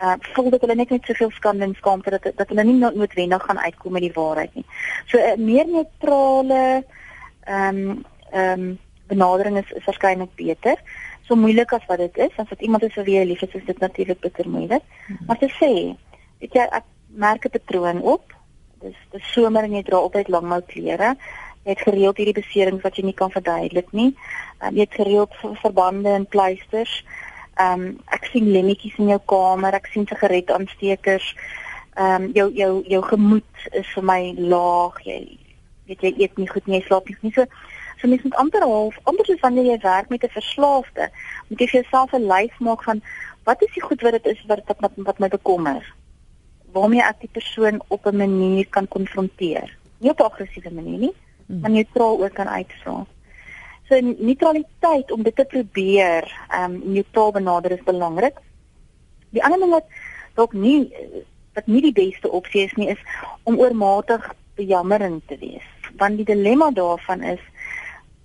uh 0.00 0.14
voel 0.32 0.50
dat 0.54 0.62
hulle 0.64 0.78
net 0.78 0.92
net 0.94 1.08
soveel 1.08 1.32
skande 1.36 1.66
en 1.66 1.74
skaamte 1.76 2.10
dat 2.16 2.30
dat 2.36 2.48
hulle 2.48 2.64
nie 2.64 2.78
noodwendig 2.80 3.42
gaan 3.44 3.58
uitkom 3.58 3.92
met 3.92 4.06
die 4.06 4.14
waarheid 4.14 4.54
nie. 4.54 4.64
So 5.06 5.18
'n 5.18 5.40
uh, 5.40 5.44
meer 5.46 5.66
neutrale 5.66 6.84
ehm 7.44 7.82
um, 7.90 8.04
ehm 8.30 8.60
um, 8.60 8.78
benadering 9.06 9.58
is, 9.58 9.70
is 9.70 9.84
waarskynlik 9.84 10.34
beter. 10.34 10.78
So 11.30 11.36
moeilik 11.38 11.70
as 11.70 11.84
wat 11.86 12.00
dit 12.02 12.16
is, 12.24 12.32
as 12.42 12.48
dit 12.50 12.64
iemand 12.66 12.82
is 12.82 12.94
vir 12.98 13.04
wie 13.06 13.14
jy 13.14 13.26
lief 13.28 13.42
is, 13.46 13.52
is 13.54 13.66
dit 13.68 13.78
natuurlik 13.78 14.18
bitter 14.18 14.48
moeilik. 14.50 14.82
Mm 14.82 15.16
-hmm. 15.16 15.26
Maar 15.26 15.38
te 15.38 15.48
sê, 15.60 15.68
weet 16.40 16.54
jy, 16.58 16.64
ek 16.78 16.82
merk 17.06 17.44
'n 17.46 17.50
patroon 17.50 18.00
op. 18.02 18.34
Dis 18.80 18.96
dis 19.12 19.32
somer 19.32 19.62
en 19.62 19.76
jy 19.76 19.82
dra 19.82 19.96
altyd 19.96 20.28
langmou 20.28 20.60
klere. 20.66 21.14
Jy 21.62 21.70
het 21.70 21.80
gereeld 21.80 22.16
hierdie 22.16 22.34
beserings 22.42 22.82
wat 22.82 22.96
jy 22.96 23.04
nie 23.04 23.14
kan 23.14 23.30
verduidelik 23.30 23.92
nie. 23.92 24.16
Um, 24.58 24.74
jy 24.74 24.80
het 24.80 24.94
gereeld 24.94 25.30
verbande 25.62 26.08
en 26.08 26.26
pleisters. 26.26 27.04
Ehm 27.54 27.80
um, 27.80 28.00
ek 28.06 28.24
sien 28.24 28.50
lemmetjies 28.50 28.98
in 28.98 29.08
jou 29.08 29.20
kamer, 29.24 29.74
ek 29.74 29.86
sien 29.86 30.06
sigaretaansteekers. 30.06 31.36
Ehm 31.94 32.22
um, 32.22 32.30
jou 32.32 32.50
jou 32.52 32.82
jou 32.88 33.02
gemoed 33.02 33.70
is 33.70 33.86
vir 33.94 34.04
my 34.04 34.34
laag. 34.36 34.98
Jy 35.04 35.38
weet 35.86 36.00
jy 36.00 36.14
eet 36.18 36.36
nie 36.38 36.48
goed 36.48 36.66
nie, 36.66 36.80
jy 36.80 36.86
slaap 36.86 37.08
nie. 37.22 37.32
So 37.32 37.46
so 38.00 38.08
mens 38.08 38.22
moet 38.22 38.34
amper 38.34 38.62
half 38.62 38.98
amper 39.04 39.26
soos 39.26 39.40
wanneer 39.40 39.64
jy 39.64 39.78
werk 39.82 40.08
met 40.08 40.24
'n 40.24 40.36
verslaafde, 40.40 41.10
moet 41.48 41.60
jy 41.60 41.66
vir 41.66 41.80
jouself 41.80 42.12
'n 42.12 42.26
lys 42.32 42.58
maak 42.58 42.82
van 42.82 43.02
wat 43.44 43.62
is 43.62 43.72
die 43.74 43.82
goed 43.82 44.02
wat 44.02 44.12
dit 44.12 44.26
is 44.26 44.44
wat 44.46 44.62
wat 44.66 44.92
wat 44.96 45.18
my 45.18 45.28
bekommer 45.28 45.84
waarmee 46.72 47.02
ek 47.02 47.24
die 47.24 47.32
persoon 47.32 47.80
op 47.88 48.06
'n 48.06 48.16
manier 48.16 48.66
kan 48.68 48.88
konfronteer. 48.88 49.76
Nie 49.98 50.10
op 50.10 50.20
'n 50.20 50.30
aggressiewe 50.30 50.70
manier 50.70 50.98
nie, 50.98 51.14
hmm. 51.46 51.60
maar 51.60 51.70
neutraal 51.70 52.22
ook 52.22 52.34
kan 52.34 52.48
uitvra. 52.48 53.06
So 53.88 54.00
neutraliteit 54.00 55.10
om 55.12 55.22
dit 55.22 55.36
te 55.36 55.44
probeer, 55.44 56.46
ehm 56.48 56.74
um, 56.74 56.92
neutraal 56.92 57.32
benader 57.32 57.70
is 57.70 57.82
belangrik. 57.84 58.36
Die 59.30 59.44
ander 59.44 59.58
ding 59.58 59.70
wat 59.70 59.86
dalk 60.34 60.52
nie 60.52 60.90
wat 61.54 61.66
nie 61.66 61.82
die 61.82 61.92
beste 61.92 62.30
opsie 62.30 62.64
is 62.64 62.72
nie 62.72 62.88
is 62.88 63.02
om 63.42 63.58
oormatig 63.58 64.34
bejammerend 64.54 65.22
te 65.26 65.38
wees. 65.38 65.66
Want 65.96 66.16
die 66.16 66.24
dilemma 66.24 66.70
daarvan 66.70 67.22
is 67.22 67.40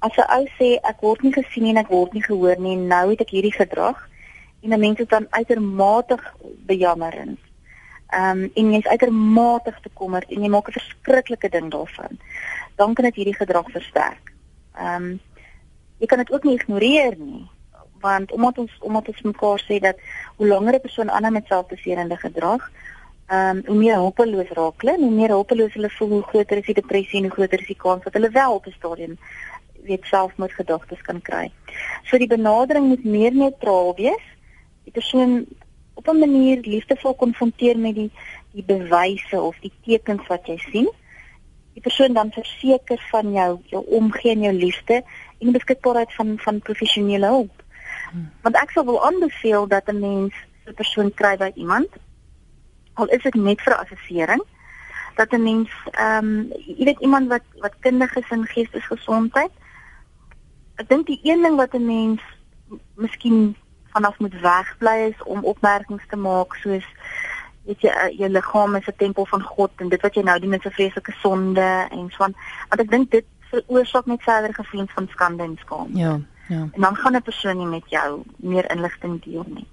as 0.06 0.18
'n 0.18 0.30
ou 0.38 0.46
sê 0.58 0.70
ek 0.92 1.02
word 1.02 1.24
nie 1.24 1.34
gesien 1.34 1.64
nie 1.64 1.74
en 1.76 1.84
ek 1.84 1.94
word 1.98 2.14
nie 2.14 2.24
gehoor 2.30 2.60
nie, 2.60 2.76
nou 2.76 3.10
het 3.10 3.22
ek 3.22 3.34
hierdie 3.36 3.58
gedrag 3.62 3.98
en 4.64 4.70
dan 4.70 4.80
mense 4.80 5.06
dan 5.06 5.28
uitermate 5.30 6.18
bejammerend. 6.70 7.40
Ehm 8.10 8.44
um, 8.44 8.52
en 8.54 8.72
jy's 8.74 8.88
uitermate 8.88 9.74
bekommerd 9.82 10.30
en 10.30 10.42
jy 10.42 10.50
maak 10.50 10.68
'n 10.70 10.80
verskriklike 10.80 11.50
ding 11.50 11.72
daarvan. 11.72 12.20
Dan 12.76 12.94
kan 12.94 13.06
dit 13.06 13.16
hierdie 13.16 13.40
gedrag 13.42 13.72
versterk. 13.72 14.34
Ehm 14.78 15.04
um, 15.04 15.20
jy 15.98 16.06
kan 16.06 16.18
dit 16.18 16.32
ook 16.32 16.44
nie 16.44 16.56
ignoreer 16.56 17.16
nie 17.18 17.48
want 18.06 18.32
omdat 18.32 18.58
ons 18.58 18.74
omdat 18.80 19.08
ons 19.08 19.22
mekaar 19.22 19.62
sê 19.68 19.80
dat 19.80 19.98
hoe 20.38 20.48
langer 20.48 20.76
'n 20.76 20.86
persoon 20.88 21.10
aanhou 21.12 21.34
met 21.34 21.48
selfbeserende 21.48 22.18
gedrag, 22.18 22.72
ehm 23.28 23.58
um, 23.58 23.64
hoe 23.66 23.78
meer 23.84 23.96
hulpeloos 23.96 24.52
raak 24.60 24.82
hulle, 24.82 24.96
hoe 24.98 25.12
meer 25.20 25.30
hulpeloos 25.38 25.74
hulle 25.74 25.90
voel, 25.98 26.10
hoe 26.10 26.30
groter 26.32 26.58
is 26.58 26.66
die 26.66 26.80
depressie 26.82 27.20
en 27.20 27.28
hoe 27.28 27.38
groter 27.38 27.60
is 27.60 27.72
die 27.74 27.84
kans 27.86 28.04
dat 28.04 28.14
hulle 28.14 28.30
wel 28.30 28.54
op 28.54 28.66
'n 28.66 28.78
stadium 28.80 29.18
weet 29.86 30.06
selfmoordgedagtes 30.10 31.02
kan 31.02 31.22
kry. 31.22 31.52
So 32.04 32.18
die 32.18 32.30
benadering 32.32 32.88
moet 32.88 33.06
meer 33.06 33.34
neutraal 33.34 33.94
wees 33.96 34.26
die 34.86 34.94
persoon 34.94 35.46
op 35.94 36.08
'n 36.08 36.20
manier 36.20 36.62
liefdevol 36.62 37.16
konfronteer 37.16 37.78
met 37.78 37.96
die 37.96 38.12
die 38.52 38.64
bewyse 38.64 39.42
of 39.42 39.56
die 39.60 39.74
tekens 39.84 40.28
wat 40.28 40.48
jy 40.48 40.58
sien. 40.58 40.90
Die 41.74 41.82
persoon 41.82 42.14
dan 42.14 42.32
verseker 42.32 43.00
van 43.12 43.32
jou 43.32 43.60
jou 43.66 43.84
omgee 43.88 44.32
en 44.32 44.42
jou 44.42 44.54
liefde 44.54 45.04
en 45.40 45.52
beskikbaarheid 45.52 46.14
van 46.14 46.38
van 46.38 46.60
professionele 46.60 47.26
hulp. 47.26 47.64
Hmm. 48.12 48.32
Want 48.42 48.56
ek 48.56 48.72
sou 48.72 48.86
wil 48.86 49.06
aanbeveel 49.06 49.68
dat 49.68 49.88
'n 49.88 50.00
mens 50.00 50.34
'n 50.68 50.74
persoon 50.74 51.14
kry 51.14 51.38
by 51.38 51.52
iemand 51.56 51.90
al 52.94 53.08
is 53.08 53.24
dit 53.24 53.36
net 53.36 53.62
vir 53.62 53.76
assessering 53.76 54.44
dat 55.16 55.32
'n 55.32 55.44
mens 55.44 55.70
ehm 55.92 56.26
um, 56.26 56.52
jy 56.78 56.86
weet 56.86 57.00
iemand 57.00 57.28
wat 57.28 57.44
wat 57.64 57.80
kundig 57.80 58.16
is 58.16 58.30
in 58.30 58.46
geestesgesondheid. 58.46 59.52
Ek 60.76 60.90
dink 60.90 61.08
die 61.08 61.20
een 61.24 61.42
ding 61.42 61.56
wat 61.56 61.74
'n 61.74 61.86
mens 61.86 62.22
miskien 62.96 63.56
vanaf 63.94 64.20
moet 64.20 64.40
wegbly 64.42 64.98
is 65.12 65.24
om 65.24 65.44
opmerkings 65.44 66.04
te 66.10 66.16
maak 66.16 66.56
soos 66.56 66.86
weet 67.66 67.82
jy 67.82 67.92
uh, 67.92 68.10
jou 68.18 68.30
liggaam 68.30 68.76
is 68.76 68.88
'n 68.88 68.98
tempel 68.98 69.26
van 69.26 69.42
God 69.42 69.72
en 69.76 69.90
dit 69.90 70.02
wat 70.02 70.16
jy 70.16 70.24
nou 70.24 70.40
doen 70.40 70.54
is 70.54 70.66
'n 70.66 70.78
vreeslike 70.78 71.14
sonde 71.22 71.88
en 71.92 72.10
so 72.10 72.24
aan 72.24 72.36
want 72.70 72.82
ek 72.82 72.92
dink 72.92 73.12
dit 73.12 73.26
veroorsaak 73.52 74.06
net 74.06 74.24
verder 74.24 74.54
gevoelens 74.54 74.92
van 74.94 75.08
skande 75.12 75.44
en 75.44 75.58
skaam. 75.62 75.90
Ja, 75.94 76.20
ja. 76.48 76.68
En 76.72 76.82
dan 76.82 76.96
gaan 76.96 77.16
'n 77.16 77.22
persoon 77.22 77.58
nie 77.58 77.66
met 77.78 77.90
jou 77.90 78.22
meer 78.36 78.72
inligting 78.72 79.24
deel 79.24 79.46
nie. 79.48 79.68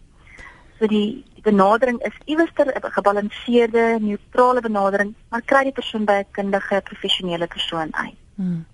So 0.78 0.86
die 0.86 1.24
die 1.34 1.42
benadering 1.42 1.98
is 2.02 2.16
iewers 2.24 2.52
'n 2.54 2.92
gebalanseerde, 2.98 3.96
neutrale 4.00 4.60
benadering, 4.60 5.14
maar 5.28 5.42
kry 5.42 5.62
die 5.62 5.72
persoon 5.72 6.04
by 6.04 6.12
'n 6.12 6.30
kundige, 6.30 6.80
professionele 6.84 7.46
persoon 7.46 7.88
uit. 7.90 8.21
Hmm. 8.42 8.64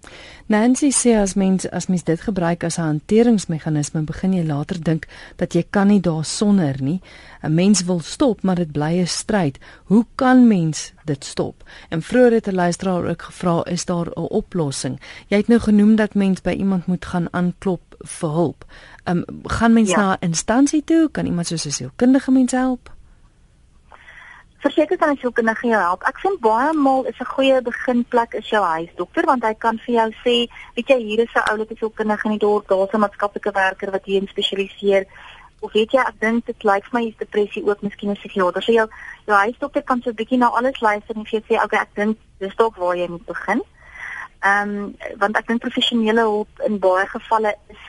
Nancy 0.47 0.89
sê 0.97 1.13
as 1.21 1.35
mens 1.35 1.67
as 1.69 1.87
mens 1.93 2.05
dit 2.09 2.21
gebruik 2.21 2.65
as 2.65 2.79
'n 2.79 2.83
hanteringsmeganisme, 2.83 4.01
begin 4.01 4.33
jy 4.33 4.45
later 4.47 4.81
dink 4.83 5.07
dat 5.37 5.53
jy 5.53 5.65
kan 5.71 5.87
nie 5.87 6.01
daar 6.01 6.25
sonder 6.25 6.83
nie. 6.83 7.01
'n 7.43 7.55
Mens 7.55 7.85
wil 7.85 8.01
stop, 8.01 8.43
maar 8.43 8.55
dit 8.55 8.73
bly 8.73 9.01
'n 9.01 9.07
stryd. 9.07 9.59
Hoe 9.85 10.07
kan 10.15 10.47
mens 10.47 10.93
dit 11.05 11.25
stop? 11.25 11.65
En 11.89 12.03
vroeër 12.03 12.33
het 12.33 12.47
'n 12.49 12.55
luisteraar 12.55 13.05
ook 13.09 13.23
gevra, 13.23 13.65
is 13.65 13.85
daar 13.85 14.07
'n 14.07 14.31
oplossing? 14.31 15.01
Jy 15.27 15.37
het 15.37 15.49
nou 15.49 15.61
genoem 15.61 15.97
dat 15.97 16.15
mens 16.15 16.41
by 16.41 16.51
iemand 16.51 16.87
moet 16.87 17.05
gaan 17.05 17.29
aanklop 17.31 17.83
vir 17.99 18.31
hulp. 18.31 18.65
Ehm 19.05 19.17
um, 19.17 19.25
gaan 19.43 19.73
mens 19.73 19.91
ja. 19.91 19.97
na 19.97 20.13
'n 20.13 20.27
instansie 20.27 20.85
toe? 20.85 21.09
Kan 21.11 21.27
iemand 21.27 21.47
soos 21.47 21.67
'n 21.67 21.71
sielkundige 21.71 22.31
mens 22.31 22.53
help? 22.53 22.97
Verseker 24.69 24.99
kan 25.01 25.17
jou 25.17 25.33
kinders 25.33 25.63
jou 25.65 25.73
help. 25.81 26.05
Ek 26.09 26.21
vind 26.23 26.41
baie 26.45 26.73
maal 26.77 27.07
is 27.09 27.19
'n 27.21 27.33
goeie 27.35 27.61
beginplek 27.63 28.35
is 28.35 28.51
jou 28.51 28.63
huisdokter 28.63 29.25
want 29.27 29.45
hy 29.45 29.55
kan 29.55 29.79
vir 29.85 29.95
jou 29.95 30.11
sê, 30.25 30.37
weet 30.77 30.89
jy, 30.89 30.99
hier 31.09 31.21
is 31.21 31.35
'n 31.35 31.51
oulike 31.51 31.77
sielkundige 31.77 32.25
in 32.25 32.37
die 32.37 32.47
dorp, 32.47 32.69
daar's 32.69 32.93
'n 32.93 33.01
maatskaplike 33.01 33.53
werker 33.53 33.91
wat 33.91 34.05
hier 34.05 34.23
spesialiseer. 34.29 35.07
Of 35.61 35.73
weet 35.73 35.93
jy, 35.93 36.01
ek 36.01 36.21
dink 36.21 36.47
dit 36.47 36.65
lyk 36.65 36.85
vir 36.85 37.01
my 37.01 37.07
is 37.09 37.17
depressie 37.19 37.65
ook 37.65 37.83
miskien 37.83 38.11
'n 38.11 38.17
psigiater. 38.17 38.63
So 38.63 38.73
jou 38.73 38.89
jou 39.27 39.37
huisdokter 39.37 39.83
kan 39.83 40.03
so 40.03 40.11
'n 40.11 40.15
bietjie 40.15 40.39
na 40.39 40.49
alles 40.49 40.81
luister 40.81 41.17
en 41.17 41.25
vir 41.25 41.41
jou 41.41 41.43
sê, 41.49 41.65
okay, 41.65 41.81
ek 41.81 41.95
dink 41.95 42.19
dis 42.39 42.57
dalk 42.57 42.77
waar 42.77 42.97
jy 42.97 43.09
moet 43.09 43.27
begin. 43.27 43.63
Ehm 44.43 44.69
um, 44.69 44.97
want 45.19 45.37
ek 45.37 45.47
dink 45.47 45.61
professionele 45.61 46.21
hulp 46.21 46.61
in 46.67 46.79
baie 46.79 47.07
gevalle 47.07 47.55
is 47.69 47.83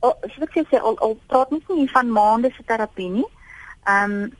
oh, 0.00 0.14
so 0.22 0.42
ek 0.42 0.66
sê 0.70 0.78
al 0.78 0.96
al 0.98 1.16
praat 1.26 1.50
nie 1.50 1.90
van 1.90 2.12
maande 2.12 2.52
se 2.56 2.62
terapie 2.62 3.10
nie. 3.10 3.26
Ehm 3.84 4.12
um, 4.12 4.32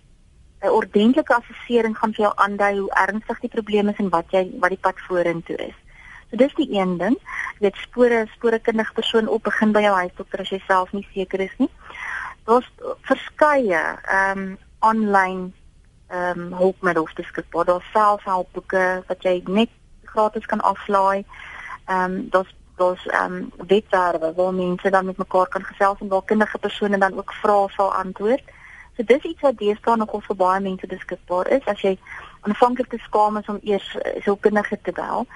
'n 0.66 0.76
ordentlike 0.80 1.34
assessering 1.34 1.98
gaan 1.98 2.14
vir 2.14 2.24
jou 2.26 2.32
aandui 2.36 2.78
hoe 2.78 2.92
ernstig 3.06 3.40
die 3.40 3.54
probleem 3.56 3.88
is 3.88 3.98
en 4.02 4.08
wat 4.08 4.30
jy 4.30 4.42
wat 4.60 4.74
die 4.74 4.84
pad 4.86 5.00
vorentoe 5.08 5.56
is. 5.56 5.76
So 6.30 6.36
dis 6.36 6.54
die 6.54 6.68
een 6.74 6.96
ding. 6.98 7.16
Jy 7.58 7.68
weet 7.68 7.76
spore 7.76 8.26
spore 8.34 8.58
kundige 8.58 8.92
persoon 8.92 9.28
op 9.28 9.42
begin 9.42 9.72
by 9.72 9.82
jou 9.84 9.94
huisdokter 9.94 10.40
as 10.40 10.50
jy 10.50 10.60
self 10.66 10.92
nie 10.92 11.06
seker 11.12 11.40
is 11.40 11.54
nie. 11.58 11.70
Daar's 12.44 12.70
verskeie 13.10 13.82
ehm 14.02 14.38
um, 14.38 14.58
aanlyn 14.78 15.54
ehm 16.08 16.40
um, 16.40 16.52
hulpmiddels 16.52 17.12
beskikbaar. 17.12 17.64
Daar's 17.64 17.90
selfhelpboeke 17.92 19.04
wat 19.06 19.22
jy 19.22 19.42
net 19.46 19.70
gratis 20.04 20.46
kan 20.46 20.60
aflaai. 20.60 21.24
Ehm 21.86 22.04
um, 22.04 22.28
daar's 22.30 22.54
daar's 22.76 23.06
ehm 23.06 23.32
um, 23.32 23.66
webwerwe 23.66 24.34
waar 24.34 24.54
mense 24.54 24.90
dan 24.90 25.06
met 25.06 25.16
mekaar 25.16 25.48
kan 25.48 25.64
gesels 25.64 26.00
en 26.00 26.08
waar 26.08 26.24
kundige 26.24 26.58
persone 26.58 26.98
dan 26.98 27.18
ook 27.18 27.32
vrae 27.32 27.68
sal 27.68 27.94
antwoord. 27.94 28.42
So 28.96 29.04
dis 29.04 29.24
iets 29.28 29.44
wat 29.44 29.58
deesdae 29.60 29.96
nogal 30.00 30.22
vir 30.24 30.36
baie 30.40 30.60
mense 30.64 30.88
beskikbaar 30.88 31.50
is 31.52 31.66
as 31.68 31.82
jy 31.84 31.96
aanvanklik 32.48 32.88
te 32.88 33.00
skaam 33.04 33.36
is 33.36 33.48
om 33.52 33.58
eers 33.62 33.88
eh, 34.00 34.22
so 34.24 34.36
kundige 34.40 34.78
te 34.82 34.92
bel, 34.96 35.26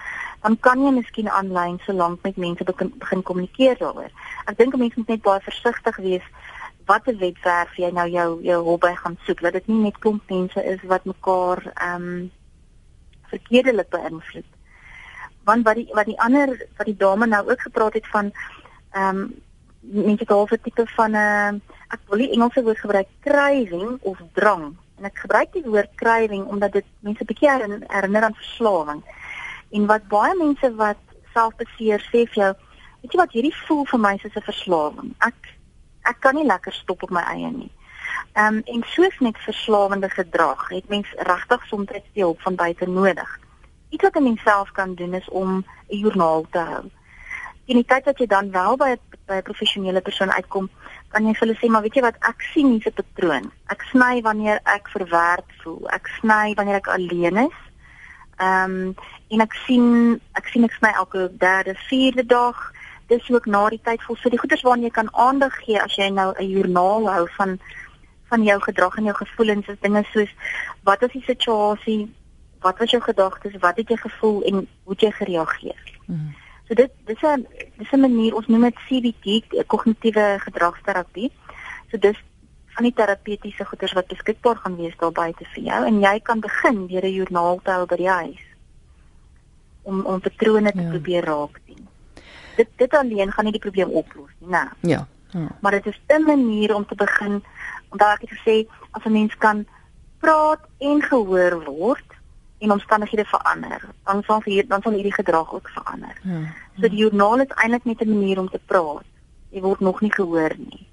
dan 0.40 0.56
kan 0.64 0.80
jy 0.80 0.92
miskien 0.96 1.28
aanlyn 1.28 1.76
so 1.84 1.92
lank 1.92 2.22
met 2.24 2.38
mense 2.40 2.64
begin, 2.64 2.92
begin 3.02 3.22
kommunikeer 3.22 3.76
daaroor. 3.82 4.08
Ek 4.48 4.56
dink 4.56 4.78
mense 4.80 4.96
moet 4.96 5.12
net 5.12 5.26
baie 5.26 5.44
versigtig 5.44 6.00
wees 6.06 6.30
watter 6.88 7.18
webwerf 7.20 7.76
jy 7.78 7.90
nou 7.94 8.06
jou 8.10 8.28
jou 8.42 8.62
hulp 8.70 8.86
by 8.86 8.94
gaan 8.98 9.18
soek, 9.26 9.44
dat 9.44 9.58
dit 9.58 9.68
nie 9.68 9.82
net 9.84 10.00
klomp 10.00 10.32
mense 10.32 10.64
is 10.72 10.80
wat 10.92 11.04
mekaar 11.04 11.62
ehm 11.74 12.08
um, 12.08 12.30
verkeerdelik 13.30 13.92
beïnvloed. 13.92 14.48
Want 15.46 15.68
wat 15.68 15.78
die 15.78 15.86
wat 15.94 16.08
die 16.08 16.18
ander 16.18 16.56
wat 16.78 16.88
die 16.88 16.96
dame 16.98 17.28
nou 17.30 17.44
ook 17.50 17.68
gepraat 17.68 18.00
het 18.00 18.08
van 18.16 18.32
ehm 18.32 19.22
um, 19.22 19.30
mense 19.80 20.24
'n 20.24 20.60
tipe 20.62 20.86
van 20.86 21.10
'n 21.10 21.16
uh, 21.16 21.60
ek 21.88 22.00
wil 22.08 22.18
die 22.18 22.30
Engelse 22.30 22.62
woord 22.62 22.78
gebruik 22.78 23.08
craving 23.20 23.98
of 24.02 24.18
drang 24.32 24.76
en 24.98 25.04
ek 25.04 25.18
gebruik 25.18 25.52
die 25.52 25.64
woord 25.64 25.94
craving 25.94 26.44
omdat 26.46 26.72
dit 26.72 26.84
mense 27.00 27.24
bietjie 27.24 27.50
herinner 27.50 28.22
aan 28.22 28.34
verslawing. 28.34 29.02
En 29.70 29.86
wat 29.86 30.08
baie 30.08 30.34
mense 30.36 30.74
wat 30.74 31.00
selfbeseer 31.32 32.00
sê 32.12 32.26
vir 32.28 32.42
jou, 32.42 32.52
weet 33.00 33.12
jy 33.12 33.18
wat 33.18 33.32
hierdie 33.32 33.56
voel 33.66 33.84
vir 33.84 34.00
my 34.00 34.16
soos 34.18 34.36
'n 34.36 34.48
verslawing. 34.50 35.14
Ek 35.18 35.56
ek 36.04 36.20
kan 36.20 36.34
nie 36.34 36.46
lekker 36.46 36.72
stop 36.72 37.02
op 37.02 37.10
my 37.10 37.24
eie 37.32 37.50
nie. 37.50 37.72
Ehm 38.32 38.56
um, 38.56 38.62
en 38.64 38.82
soos 38.86 39.18
net 39.18 39.38
verslawende 39.38 40.08
gedrag, 40.08 40.68
het 40.68 40.88
mens 40.88 41.08
regtig 41.16 41.66
soms 41.66 41.88
die 42.12 42.22
hulp 42.22 42.40
van 42.40 42.54
buite 42.54 42.86
nodig. 42.86 43.38
Iets 43.90 44.02
wat 44.02 44.16
'n 44.16 44.22
mens 44.22 44.42
self 44.42 44.70
kan 44.72 44.94
doen 44.94 45.14
is 45.14 45.28
om 45.28 45.64
'n 45.88 45.96
joernaal 45.96 46.46
te 46.50 46.58
hou 46.58 46.90
en 47.70 47.78
die 47.78 47.86
tyd 47.86 48.04
wat 48.08 48.18
jy 48.18 48.26
dan 48.26 48.50
wel 48.50 48.76
by 48.76 48.96
by 49.30 49.36
'n 49.38 49.46
professionele 49.46 50.00
persoon 50.00 50.32
uitkom, 50.32 50.68
kan 51.08 51.26
jy 51.26 51.34
vir 51.34 51.46
hulle 51.46 51.58
sê 51.58 51.68
maar 51.70 51.82
weet 51.82 51.94
jy 51.94 52.02
wat 52.02 52.18
ek 52.28 52.42
sien 52.52 52.70
hier's 52.70 52.86
'n 52.86 52.98
patroon. 52.98 53.50
Ek 53.68 53.82
sny 53.92 54.22
wanneer 54.22 54.60
ek 54.64 54.88
verwerk 54.88 55.48
voel. 55.62 55.88
Ek 55.90 56.08
sny 56.20 56.54
wanneer 56.54 56.76
ek 56.76 56.88
alleen 56.88 57.36
is. 57.36 57.58
Ehm 58.38 58.70
um, 58.70 58.94
en 59.28 59.40
ek 59.40 59.54
sien 59.66 60.20
ek 60.34 60.46
sien 60.52 60.64
ek 60.64 60.72
sny 60.72 60.90
elke 60.96 61.30
derde, 61.38 61.74
vierde 61.88 62.26
dag. 62.26 62.72
Dis 63.06 63.30
ook 63.30 63.46
na 63.46 63.68
die 63.68 63.80
tyd 63.82 64.02
vol. 64.02 64.16
So 64.16 64.28
die 64.28 64.38
goeders 64.38 64.62
waarna 64.62 64.82
jy 64.82 64.90
kan 64.90 65.14
aandag 65.14 65.54
gee 65.64 65.82
as 65.82 65.94
jy 65.94 66.08
nou 66.10 66.34
'n 66.38 66.48
joernaal 66.48 67.10
hou 67.10 67.28
van 67.36 67.58
van 68.30 68.42
jou 68.42 68.60
gedrag 68.60 68.96
en 68.96 69.04
jou 69.04 69.14
gevoelens, 69.14 69.66
is 69.66 69.80
dinge 69.80 70.04
soos 70.12 70.30
wat 70.82 71.02
is 71.02 71.12
die 71.12 71.22
situasie? 71.26 72.14
Wat 72.60 72.78
was 72.78 72.90
jou 72.90 73.02
gedagtes? 73.02 73.56
Wat 73.60 73.76
het 73.76 73.88
jy 73.88 73.96
gevoel 73.96 74.42
en 74.42 74.54
hoe 74.84 74.92
het 74.92 75.00
jy 75.00 75.10
gereageer? 75.10 75.82
Hmm. 76.06 76.34
So 76.70 76.76
dit 76.78 76.92
dis 77.04 77.22
'n 77.22 77.46
dis 77.78 77.92
'n 77.92 78.00
manier 78.00 78.34
ons 78.34 78.46
noem 78.46 78.62
dit 78.62 78.76
CBT, 78.86 79.66
kognitiewe 79.66 80.38
gedragsterapie. 80.38 81.32
So 81.90 81.98
dis 81.98 82.18
van 82.74 82.84
die 82.84 82.94
terapeutiese 82.94 83.64
goeders 83.64 83.92
wat 83.92 84.06
beskikbaar 84.06 84.56
gaan 84.56 84.76
wees 84.76 84.96
daar 84.98 85.12
buite 85.12 85.44
vir 85.54 85.62
jou 85.62 85.86
en 85.86 86.00
jy 86.00 86.20
kan 86.20 86.40
begin 86.40 86.86
deur 86.86 87.04
'n 87.04 87.12
joernaal 87.12 87.60
te 87.64 87.70
hou 87.70 87.86
by 87.86 87.96
die 87.96 88.08
huis 88.08 88.44
om 89.82 90.06
om 90.06 90.20
patrone 90.20 90.72
te 90.72 90.82
ja. 90.82 90.90
probeer 90.90 91.24
raak 91.24 91.60
sien. 91.66 91.88
Dit 92.56 92.68
dit 92.76 92.94
alleen 92.94 93.32
gaan 93.32 93.44
nie 93.44 93.52
die 93.58 93.66
probleem 93.66 93.90
oplos 93.90 94.30
nie, 94.38 94.50
né? 94.50 94.70
Ja. 94.80 95.06
ja. 95.32 95.48
Maar 95.60 95.72
dit 95.72 95.86
is 95.86 96.00
'n 96.06 96.22
manier 96.22 96.74
om 96.74 96.86
te 96.86 96.94
begin 96.94 97.42
omdat 97.88 98.08
ek 98.14 98.20
het 98.20 98.38
gesê 98.38 98.56
as 98.90 99.04
'n 99.04 99.12
mens 99.12 99.36
kan 99.36 99.66
praat 100.18 100.60
en 100.78 101.02
gehoor 101.02 101.64
word 101.64 102.19
en 102.60 102.72
omstandighede 102.72 103.24
verander, 103.24 103.88
dan 104.04 104.22
sal 104.22 104.42
hier 104.44 104.68
dan 104.68 104.82
sal 104.82 104.92
hierdie 104.92 105.14
gedrag 105.14 105.54
ook 105.54 105.68
verander. 105.68 106.16
Ja. 106.22 106.40
So 106.80 106.88
die 106.88 107.02
joernaal 107.02 107.40
is 107.40 107.56
eintlik 107.56 107.84
net 107.84 108.00
'n 108.00 108.18
manier 108.18 108.38
om 108.38 108.50
te 108.50 108.60
praat. 108.66 109.04
Jy 109.50 109.60
word 109.60 109.80
nog 109.80 110.00
nie 110.00 110.12
gehoor 110.12 110.54
nie. 110.58 110.88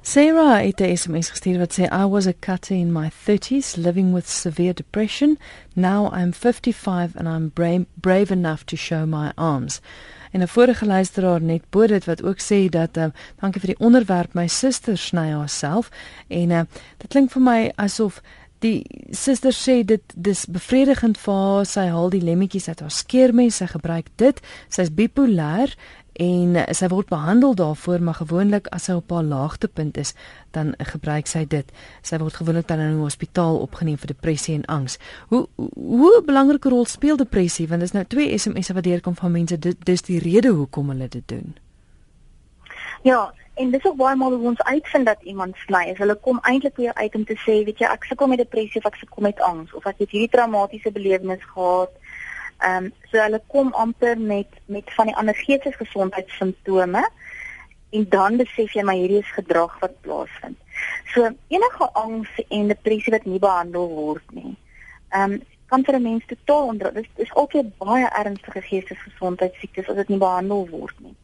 Sarah 0.00 0.62
het 0.64 0.80
'n 0.80 0.96
SMS 0.96 1.28
gestuur 1.30 1.58
wat 1.58 1.78
sê 1.78 1.82
I 1.82 2.04
was 2.04 2.26
a 2.26 2.32
cutter 2.40 2.76
in 2.76 2.92
my 2.92 3.10
30s 3.10 3.76
living 3.76 4.12
with 4.14 4.28
severe 4.28 4.74
depression. 4.74 5.38
Now 5.74 6.14
I'm 6.18 6.32
55 6.32 7.16
and 7.16 7.28
I'm 7.28 7.50
brave, 7.54 7.84
brave 7.94 8.32
enough 8.32 8.64
to 8.64 8.76
show 8.76 9.06
my 9.06 9.32
arms. 9.34 9.80
En 10.30 10.40
'n 10.40 10.48
vorige 10.48 10.86
luisteraar 10.86 11.42
net 11.42 11.62
bo 11.70 11.86
dit 11.86 12.04
wat 12.04 12.22
ook 12.22 12.40
sê 12.40 12.68
dat 12.68 12.96
uh, 12.96 13.04
dankie 13.40 13.60
vir 13.60 13.74
die 13.74 13.86
onderwerp 13.86 14.34
my 14.34 14.46
suster 14.46 14.98
sny 14.98 15.30
haarself 15.30 15.88
en 16.28 16.50
uh, 16.50 16.60
dit 16.96 17.08
klink 17.08 17.30
vir 17.30 17.42
my 17.42 17.72
asof 17.74 18.22
die 18.64 18.86
suster 19.10 19.52
sê 19.52 19.82
dit 19.84 20.14
dis 20.14 20.46
bevredigend 20.46 21.18
vir 21.18 21.34
haar. 21.34 21.68
Sy 21.68 21.86
haal 21.92 22.10
die 22.10 22.24
lemmetjies 22.24 22.68
uit 22.68 22.80
haar 22.80 22.94
skeermes. 22.94 23.60
Sy 23.60 23.68
gebruik 23.70 24.10
dit. 24.16 24.40
Sy's 24.72 24.90
bipolêr 24.90 25.74
en 26.16 26.56
sy 26.72 26.88
word 26.88 27.10
behandel 27.12 27.52
daarvoor 27.54 28.00
maar 28.00 28.16
gewoonlik 28.16 28.70
as 28.72 28.86
sy 28.88 28.94
op 28.96 29.10
haar 29.12 29.26
laagtepunt 29.28 29.98
is 30.00 30.14
dan 30.56 30.72
gebruik 30.92 31.28
sy 31.28 31.44
dit. 31.44 31.68
Sy 32.00 32.16
word 32.22 32.38
gewoonlik 32.40 32.68
dan 32.68 32.80
in 32.80 32.96
'n 32.96 33.04
hospitaal 33.04 33.60
opgeneem 33.60 33.98
vir 33.98 34.14
depressie 34.14 34.54
en 34.54 34.64
angs. 34.64 34.98
Hoe 35.28 35.46
hoe 35.74 36.20
'n 36.20 36.26
belangrike 36.26 36.68
rol 36.68 36.86
speel 36.86 37.16
depressie? 37.16 37.68
Want 37.68 37.80
dis 37.80 37.92
nou 37.92 38.04
twee 38.04 38.38
SMS'e 38.38 38.74
wat 38.74 38.84
deurkom 38.84 39.14
van 39.14 39.32
mense. 39.32 39.58
Dit 39.58 39.84
dis 39.84 40.02
die 40.02 40.18
rede 40.18 40.48
hoekom 40.48 40.88
hulle 40.88 41.08
dit 41.08 41.28
doen. 41.28 41.56
Ja 43.02 43.32
en 43.56 43.70
dis 43.70 43.84
ook 43.84 43.96
baie 43.96 44.16
maal 44.16 44.34
hoe 44.36 44.48
ons 44.52 44.62
uitvind 44.62 45.06
dat 45.06 45.22
iemand 45.22 45.56
sny 45.66 45.84
is 45.92 45.98
hulle 45.98 46.14
kom 46.28 46.38
eintlik 46.42 46.76
jou 46.76 46.94
uit 46.94 47.14
om 47.14 47.24
te 47.24 47.38
sê 47.44 47.64
weet 47.68 47.78
jy 47.82 47.88
ek 47.92 48.04
sukkel 48.04 48.32
met 48.32 48.42
depressie 48.44 48.80
of 48.80 48.88
ek 48.92 49.00
sukkel 49.00 49.22
met 49.28 49.40
angs 49.40 49.72
of 49.74 49.86
ek 49.86 50.04
het 50.04 50.10
hierdie 50.10 50.34
traumatiese 50.34 50.92
belewenis 50.92 51.44
gehad 51.54 51.92
Ehm 52.58 52.84
um, 52.84 52.92
so 53.10 53.20
hulle 53.20 53.40
kom 53.46 53.72
amper 53.72 54.18
met 54.18 54.48
met 54.66 54.92
van 54.94 55.06
die 55.06 55.16
ander 55.16 55.34
geestesgesondheidssimptome 55.34 57.02
en 57.90 58.06
dan 58.08 58.36
besef 58.36 58.72
jy 58.72 58.82
maar 58.82 58.96
hierdie 58.96 59.18
is 59.20 59.32
gedrag 59.32 59.74
wat 59.80 60.00
plaasvind. 60.00 60.56
So 61.12 61.28
enige 61.48 61.90
angs 61.92 62.30
en 62.48 62.72
depressie 62.72 63.12
wat 63.12 63.24
nie 63.24 63.38
behandel 63.38 63.88
word 63.88 64.32
nie. 64.32 64.56
Ehm 65.08 65.36
um, 65.36 65.42
kan 65.66 65.84
vir 65.84 65.96
'n 65.98 66.02
mens 66.02 66.24
totaal 66.26 66.66
onder 66.66 66.94
dis 66.94 67.06
is 67.16 67.34
altyd 67.34 67.76
baie 67.78 68.08
ernstige 68.08 68.62
geestesgesondheidsiektes 68.62 69.88
as 69.88 69.96
dit 69.96 70.08
nie 70.08 70.18
behandel 70.18 70.68
word 70.68 71.00
nie. 71.00 71.16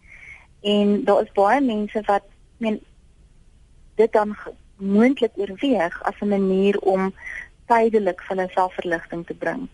En 0.62 1.04
daar 1.04 1.22
is 1.22 1.32
baie 1.32 1.60
mense 1.60 2.02
wat 2.06 2.22
meen 2.56 2.80
dit 3.94 4.12
dan 4.12 4.36
moontlik 4.76 5.32
oorweeg 5.34 6.02
as 6.02 6.20
'n 6.20 6.28
manier 6.28 6.78
om 6.78 7.14
tydelik 7.66 8.22
van 8.22 8.40
'n 8.40 8.48
selfverligting 8.48 9.26
te 9.26 9.34
bring. 9.34 9.68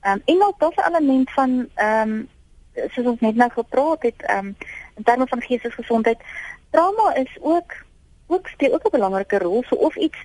Ehm 0.00 0.12
um, 0.14 0.22
en 0.24 0.42
ook 0.46 0.58
daar's 0.58 0.76
'n 0.76 0.94
element 0.94 1.30
van 1.30 1.68
ehm 1.74 2.10
um, 2.10 2.28
soos 2.88 3.06
ons 3.06 3.20
net 3.20 3.34
nou 3.34 3.50
gepraat 3.50 4.02
het 4.02 4.22
ehm 4.22 4.46
um, 4.46 4.56
in 4.96 5.02
terme 5.02 5.26
van 5.26 5.42
geestesgesondheid, 5.42 6.18
trauma 6.70 7.14
is 7.14 7.36
ook 7.40 7.84
ook 8.26 8.48
speel 8.48 8.72
ook 8.72 8.84
'n 8.86 8.96
belangrike 8.98 9.38
rol. 9.38 9.62
So 9.62 9.74
of 9.74 9.96
iets 9.96 10.18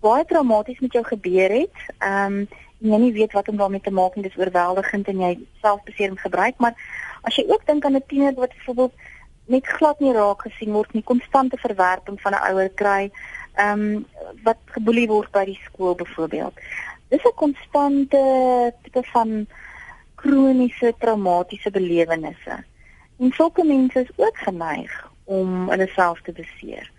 baie 0.00 0.24
traumaties 0.24 0.78
met 0.80 0.92
jou 0.92 1.04
gebeur 1.04 1.50
het, 1.50 1.76
ehm 1.98 2.32
um, 2.32 2.48
en 2.80 2.90
jy 2.90 2.98
nie 2.98 3.12
weet 3.12 3.32
wat 3.32 3.48
om 3.48 3.56
daarmee 3.56 3.80
te 3.80 3.90
maak 3.90 4.14
en 4.14 4.22
dit 4.22 4.30
is 4.30 4.38
oorweldigend 4.38 5.08
en 5.08 5.20
jy 5.20 5.38
selfbeserings 5.62 6.20
gebruik, 6.20 6.54
maar 6.56 6.74
as 7.22 7.36
jy 7.36 7.44
ook 7.48 7.66
dink 7.66 7.84
aan 7.84 7.96
'n 7.96 8.06
tiener 8.06 8.34
wat 8.34 8.54
byvoorbeeld 8.54 8.92
net 9.46 9.66
glad 9.66 10.00
nie 10.00 10.12
raak 10.12 10.42
gesien 10.42 10.72
word 10.72 10.92
nie, 10.92 11.02
konstante 11.02 11.56
verwerping 11.56 12.20
van 12.20 12.32
'n 12.32 12.44
ouer 12.50 12.68
kry, 12.68 13.10
ehm 13.54 13.80
um, 13.80 14.06
wat 14.42 14.58
geboelie 14.64 15.08
word 15.08 15.30
by 15.32 15.44
die 15.44 15.60
skool 15.64 15.94
byvoorbeeld 15.94 16.54
dis 17.08 17.24
'n 17.24 17.34
konstante 17.34 18.20
tipe 18.82 19.02
van 19.02 19.46
kroniese 20.14 20.94
traumatiese 20.98 21.70
belewennisse. 21.70 22.64
En 23.18 23.32
sulke 23.32 23.64
mense 23.64 24.00
is 24.00 24.12
ook 24.16 24.38
geneig 24.38 25.10
om 25.24 25.68
hulle 25.68 25.86
self 25.86 26.20
te 26.20 26.32
beseer. 26.32 26.90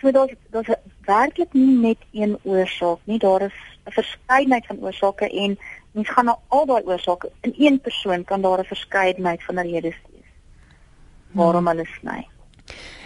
So 0.00 0.10
daar's 0.10 0.32
daar's 0.50 0.74
werklik 1.00 1.52
nie 1.52 1.78
net 1.78 2.00
een 2.12 2.38
oorsaak 2.42 2.98
nie, 3.04 3.18
daar 3.18 3.42
is 3.42 3.58
'n 3.84 3.90
verskeidenheid 3.90 4.66
van 4.66 4.80
oorsake 4.80 5.30
en 5.30 5.58
mens 5.92 6.08
gaan 6.08 6.24
na 6.24 6.38
al 6.48 6.66
daai 6.66 6.82
oorsake 6.84 7.30
in 7.40 7.54
een 7.58 7.80
persoon 7.80 8.24
kan 8.24 8.40
daar 8.40 8.58
'n 8.58 8.64
verskeidenheid 8.74 9.44
van 9.44 9.58
redes 9.58 9.96
wees 10.10 10.17
waarom 11.32 11.66
hulle 11.66 11.86
sny. 11.98 12.26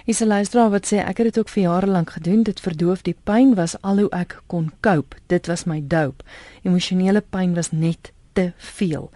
Is 0.05 0.21
'n 0.21 0.27
luisteraar 0.27 0.71
wat 0.71 0.87
sê 0.87 0.99
ek 0.99 1.17
het 1.17 1.27
dit 1.27 1.39
ook 1.39 1.49
vir 1.49 1.63
jare 1.63 1.87
lank 1.87 2.11
gedoen. 2.11 2.43
Dit 2.43 2.61
verdoof 2.61 3.03
die 3.03 3.17
pyn 3.25 3.55
was 3.55 3.81
al 3.83 3.99
hoe 3.99 4.11
ek 4.11 4.43
kon 4.47 4.73
cope. 4.81 5.17
Dit 5.27 5.47
was 5.47 5.65
my 5.65 5.83
dope. 5.87 6.25
Emosionele 6.63 7.21
pyn 7.21 7.55
was 7.55 7.71
net 7.71 8.13
te 8.33 8.53
veel. 8.57 9.11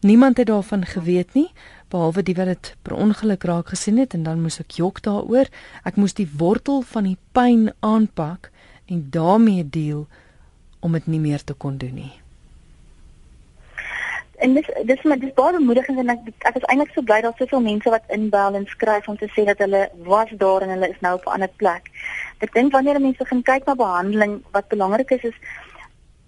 Niemand 0.00 0.36
het 0.36 0.46
daarvan 0.46 0.84
geweet 0.84 1.34
nie 1.34 1.50
behalwe 1.88 2.22
die 2.22 2.34
wat 2.34 2.46
dit 2.46 2.76
per 2.82 2.96
ongeluk 2.96 3.44
raak 3.44 3.68
gesien 3.68 3.98
het 3.98 4.14
en 4.14 4.22
dan 4.22 4.40
moes 4.40 4.60
ek 4.60 4.70
jok 4.70 5.02
daaroor. 5.02 5.46
Ek 5.84 5.96
moes 5.96 6.14
die 6.14 6.30
wortel 6.36 6.82
van 6.82 7.04
die 7.04 7.18
pyn 7.32 7.72
aanpak 7.80 8.50
en 8.86 9.06
daarmee 9.10 9.68
deel 9.68 10.06
om 10.80 10.92
dit 10.92 11.06
nie 11.06 11.20
meer 11.20 11.44
te 11.44 11.54
kon 11.54 11.76
doen 11.76 11.94
nie 11.94 12.21
en 14.44 14.54
dis 14.54 14.68
dis 14.88 15.02
maar 15.02 15.18
dis 15.22 15.34
baie 15.38 15.54
bemoedigend 15.56 15.98
en 16.02 16.12
ek 16.14 16.30
ek 16.50 16.56
is 16.60 16.66
eintlik 16.72 16.92
so 16.94 17.04
bly 17.08 17.20
daar 17.24 17.36
soveel 17.38 17.62
mense 17.66 17.90
wat 17.94 18.14
inbel 18.16 18.58
en 18.58 18.66
skryf 18.66 19.08
om 19.08 19.18
te 19.20 19.28
sê 19.34 19.44
dat 19.48 19.62
hulle 19.64 19.82
was 20.08 20.30
daar 20.44 20.64
en 20.66 20.72
hulle 20.74 20.88
is 20.94 21.02
nou 21.06 21.14
op 21.18 21.26
'n 21.26 21.34
ander 21.36 21.52
plek. 21.62 21.90
Ek 22.40 22.54
dink 22.54 22.72
wanneer 22.72 23.00
mense 23.00 23.24
gaan 23.24 23.42
kyk 23.42 23.66
na 23.66 23.74
behandeling, 23.74 24.42
wat 24.52 24.68
belangrik 24.68 25.10
is 25.10 25.24
is 25.30 25.38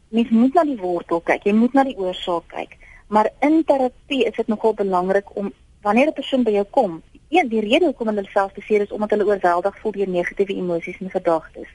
mens 0.09 0.31
moet 0.31 0.55
na 0.55 0.65
die 0.65 0.79
wortel 0.79 1.21
kyk. 1.21 1.45
Jy 1.45 1.53
moet 1.53 1.73
na 1.75 1.85
die 1.85 1.99
oorsaak 1.99 2.47
kyk. 2.49 2.77
Maar 3.09 3.31
in 3.41 3.65
terapie 3.65 4.25
is 4.25 4.37
dit 4.37 4.47
nogal 4.47 4.75
belangrik 4.75 5.37
om 5.37 5.53
wanneer 5.83 6.09
'n 6.09 6.21
persoon 6.21 6.43
by 6.43 6.51
jou 6.51 6.67
kom, 6.71 7.03
een 7.29 7.49
die 7.49 7.61
rede 7.61 7.85
hoekom 7.85 8.07
hulle 8.07 8.25
self 8.25 8.53
beseer 8.53 8.81
is 8.81 8.93
omdat 8.93 9.11
hulle 9.11 9.27
oorweldig 9.27 9.79
voel 9.79 9.93
deur 9.93 10.09
negatiewe 10.09 10.55
emosies 10.55 11.01
en 11.01 11.11
gedagtes. 11.11 11.69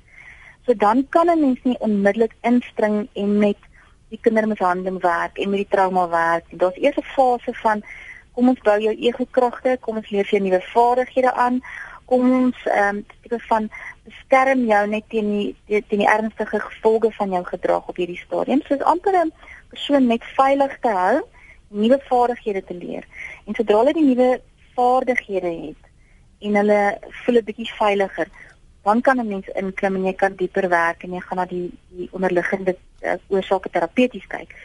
So 0.65 0.73
dan 0.73 1.07
kan 1.09 1.29
'n 1.29 1.39
mens 1.39 1.59
nie 1.63 1.79
onmiddellik 1.79 2.33
inspring 2.41 3.07
en 3.13 3.37
met 3.37 3.57
die 4.09 4.19
kindermishandeling 4.21 5.01
werk 5.01 5.37
en 5.37 5.49
met 5.49 5.63
die 5.63 5.71
trauma 5.75 6.07
werk. 6.09 6.45
Daar's 6.51 6.77
eers 6.77 6.97
'n 6.97 7.11
fase 7.15 7.53
van 7.53 7.83
kom 8.33 8.49
ons 8.49 8.61
bou 8.61 8.79
jou 8.79 8.95
ego 8.95 9.25
kragte, 9.31 9.77
kom 9.81 9.95
ons 9.95 10.09
leer 10.09 10.25
jou 10.25 10.41
nuwe 10.41 10.61
vaardighede 10.73 11.33
aan. 11.33 11.61
Kom 12.05 12.31
ons 12.43 12.55
ehm 12.65 12.95
um, 12.95 13.05
tipe 13.21 13.39
van 13.39 13.69
beskerm 14.03 14.65
jou 14.65 14.87
net 14.87 15.03
teen 15.09 15.29
die 15.67 15.83
teen 15.87 15.99
die 15.99 16.09
ernstige 16.09 16.59
gevolge 16.59 17.11
van 17.11 17.29
jou 17.29 17.43
gedrag 17.43 17.87
op 17.87 17.95
hierdie 17.95 18.21
stadium. 18.25 18.61
Soos 18.61 18.81
amper 18.81 19.13
'n 19.25 19.33
persoon 19.69 20.07
net 20.07 20.23
veilig 20.23 20.79
te 20.79 20.89
hou, 20.89 21.21
nuwe 21.67 21.99
vaardighede 22.09 22.63
te 22.63 22.73
leer. 22.73 23.05
En 23.45 23.55
sodra 23.55 23.77
hulle 23.77 23.93
die 23.93 24.05
nuwe 24.05 24.41
vaardighede 24.75 25.53
het 25.67 25.83
en 26.39 26.55
hulle 26.55 26.97
voel 27.23 27.37
'n 27.37 27.43
bietjie 27.43 27.71
veiliger, 27.77 28.27
dan 28.83 29.01
kan 29.01 29.19
'n 29.19 29.27
mens 29.27 29.47
inklim 29.47 29.95
en 29.95 30.05
jy 30.05 30.13
kan 30.13 30.35
dieper 30.35 30.69
werk 30.69 31.03
en 31.03 31.13
jy 31.13 31.19
gaan 31.19 31.37
na 31.37 31.45
die 31.45 31.71
die 31.89 32.09
onderliggende 32.11 32.75
uh, 33.01 33.17
oorsake 33.27 33.69
terapeuties 33.69 34.27
kyk. 34.27 34.55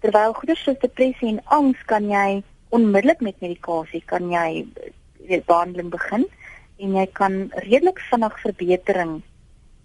Terwyl 0.00 0.32
goeie 0.32 0.56
soos 0.56 0.78
depressie 0.78 1.28
en 1.28 1.40
angs 1.44 1.84
kan 1.84 2.10
jy 2.10 2.42
onmiddellik 2.68 3.20
met 3.20 3.40
medikasie 3.40 4.02
kan 4.06 4.30
jy 4.30 4.66
weet 5.28 5.46
behandeling 5.46 5.90
begin 5.90 6.26
en 6.78 6.94
jy 6.96 7.06
kan 7.12 7.50
redelik 7.66 8.00
vinnig 8.10 8.40
verbetering 8.40 9.22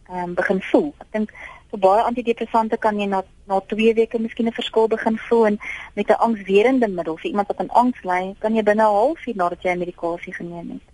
ehm 0.10 0.24
um, 0.24 0.34
begin 0.34 0.62
voel. 0.62 0.94
Ek 1.02 1.12
dink 1.12 1.32
vir 1.72 1.80
baie 1.80 2.04
antidepressante 2.06 2.78
kan 2.78 3.00
jy 3.00 3.08
na 3.10 3.24
na 3.48 3.60
2 3.74 3.94
weke 3.98 4.20
miskien 4.20 4.48
'n 4.48 4.58
verskil 4.60 4.88
begin 4.88 5.18
voel 5.18 5.46
en 5.46 5.58
met 5.96 6.10
'n 6.10 6.22
angswerende 6.28 6.88
middel 6.88 7.18
vir 7.18 7.30
iemand 7.32 7.48
wat 7.48 7.60
aan 7.60 7.76
angs 7.82 8.04
ly, 8.04 8.36
kan 8.40 8.56
jy 8.56 8.64
binne 8.64 8.84
'n 8.84 8.96
halfuur 9.00 9.36
nadat 9.36 9.64
jy 9.64 9.76
medikasie 9.76 10.34
geneem 10.34 10.70
het, 10.72 10.88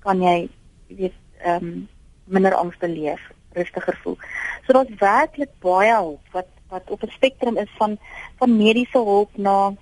kan 0.00 0.22
jy 0.22 0.48
weet 0.88 1.21
ehm 1.42 1.66
um, 1.66 1.88
minder 2.24 2.54
angs 2.54 2.76
beleef, 2.78 3.20
rustiger 3.52 3.98
voel. 4.02 4.18
So 4.66 4.72
daar's 4.72 4.98
werklik 4.98 5.50
baie 5.60 5.94
hulp 5.94 6.20
wat 6.32 6.46
wat 6.68 6.90
op 6.90 7.02
'n 7.02 7.10
spektrum 7.10 7.56
is 7.56 7.72
van 7.76 7.98
van 8.38 8.56
mediese 8.56 8.98
hulp 8.98 9.36
na 9.36 9.74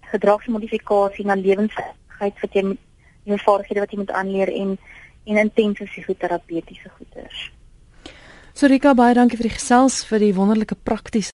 gedragsmodifikasie 0.00 1.26
na 1.26 1.34
lewensveiligheid 1.34 2.40
wat 2.40 2.52
jy 2.52 2.76
jou 3.24 3.38
vaardighede 3.38 3.80
wat 3.80 3.90
jy 3.90 3.98
moet 3.98 4.10
aanleer 4.10 4.52
en 4.52 4.78
en 5.24 5.36
intense 5.36 5.84
psigoterapeutiese 5.84 6.88
goeders. 6.88 7.50
Sorika 8.52 8.94
baie 8.94 9.14
dankie 9.14 9.36
vir 9.36 9.46
die 9.48 9.58
gesels 9.58 10.04
vir 10.04 10.18
die 10.18 10.34
wonderlike 10.34 10.74
praktiese 10.74 11.30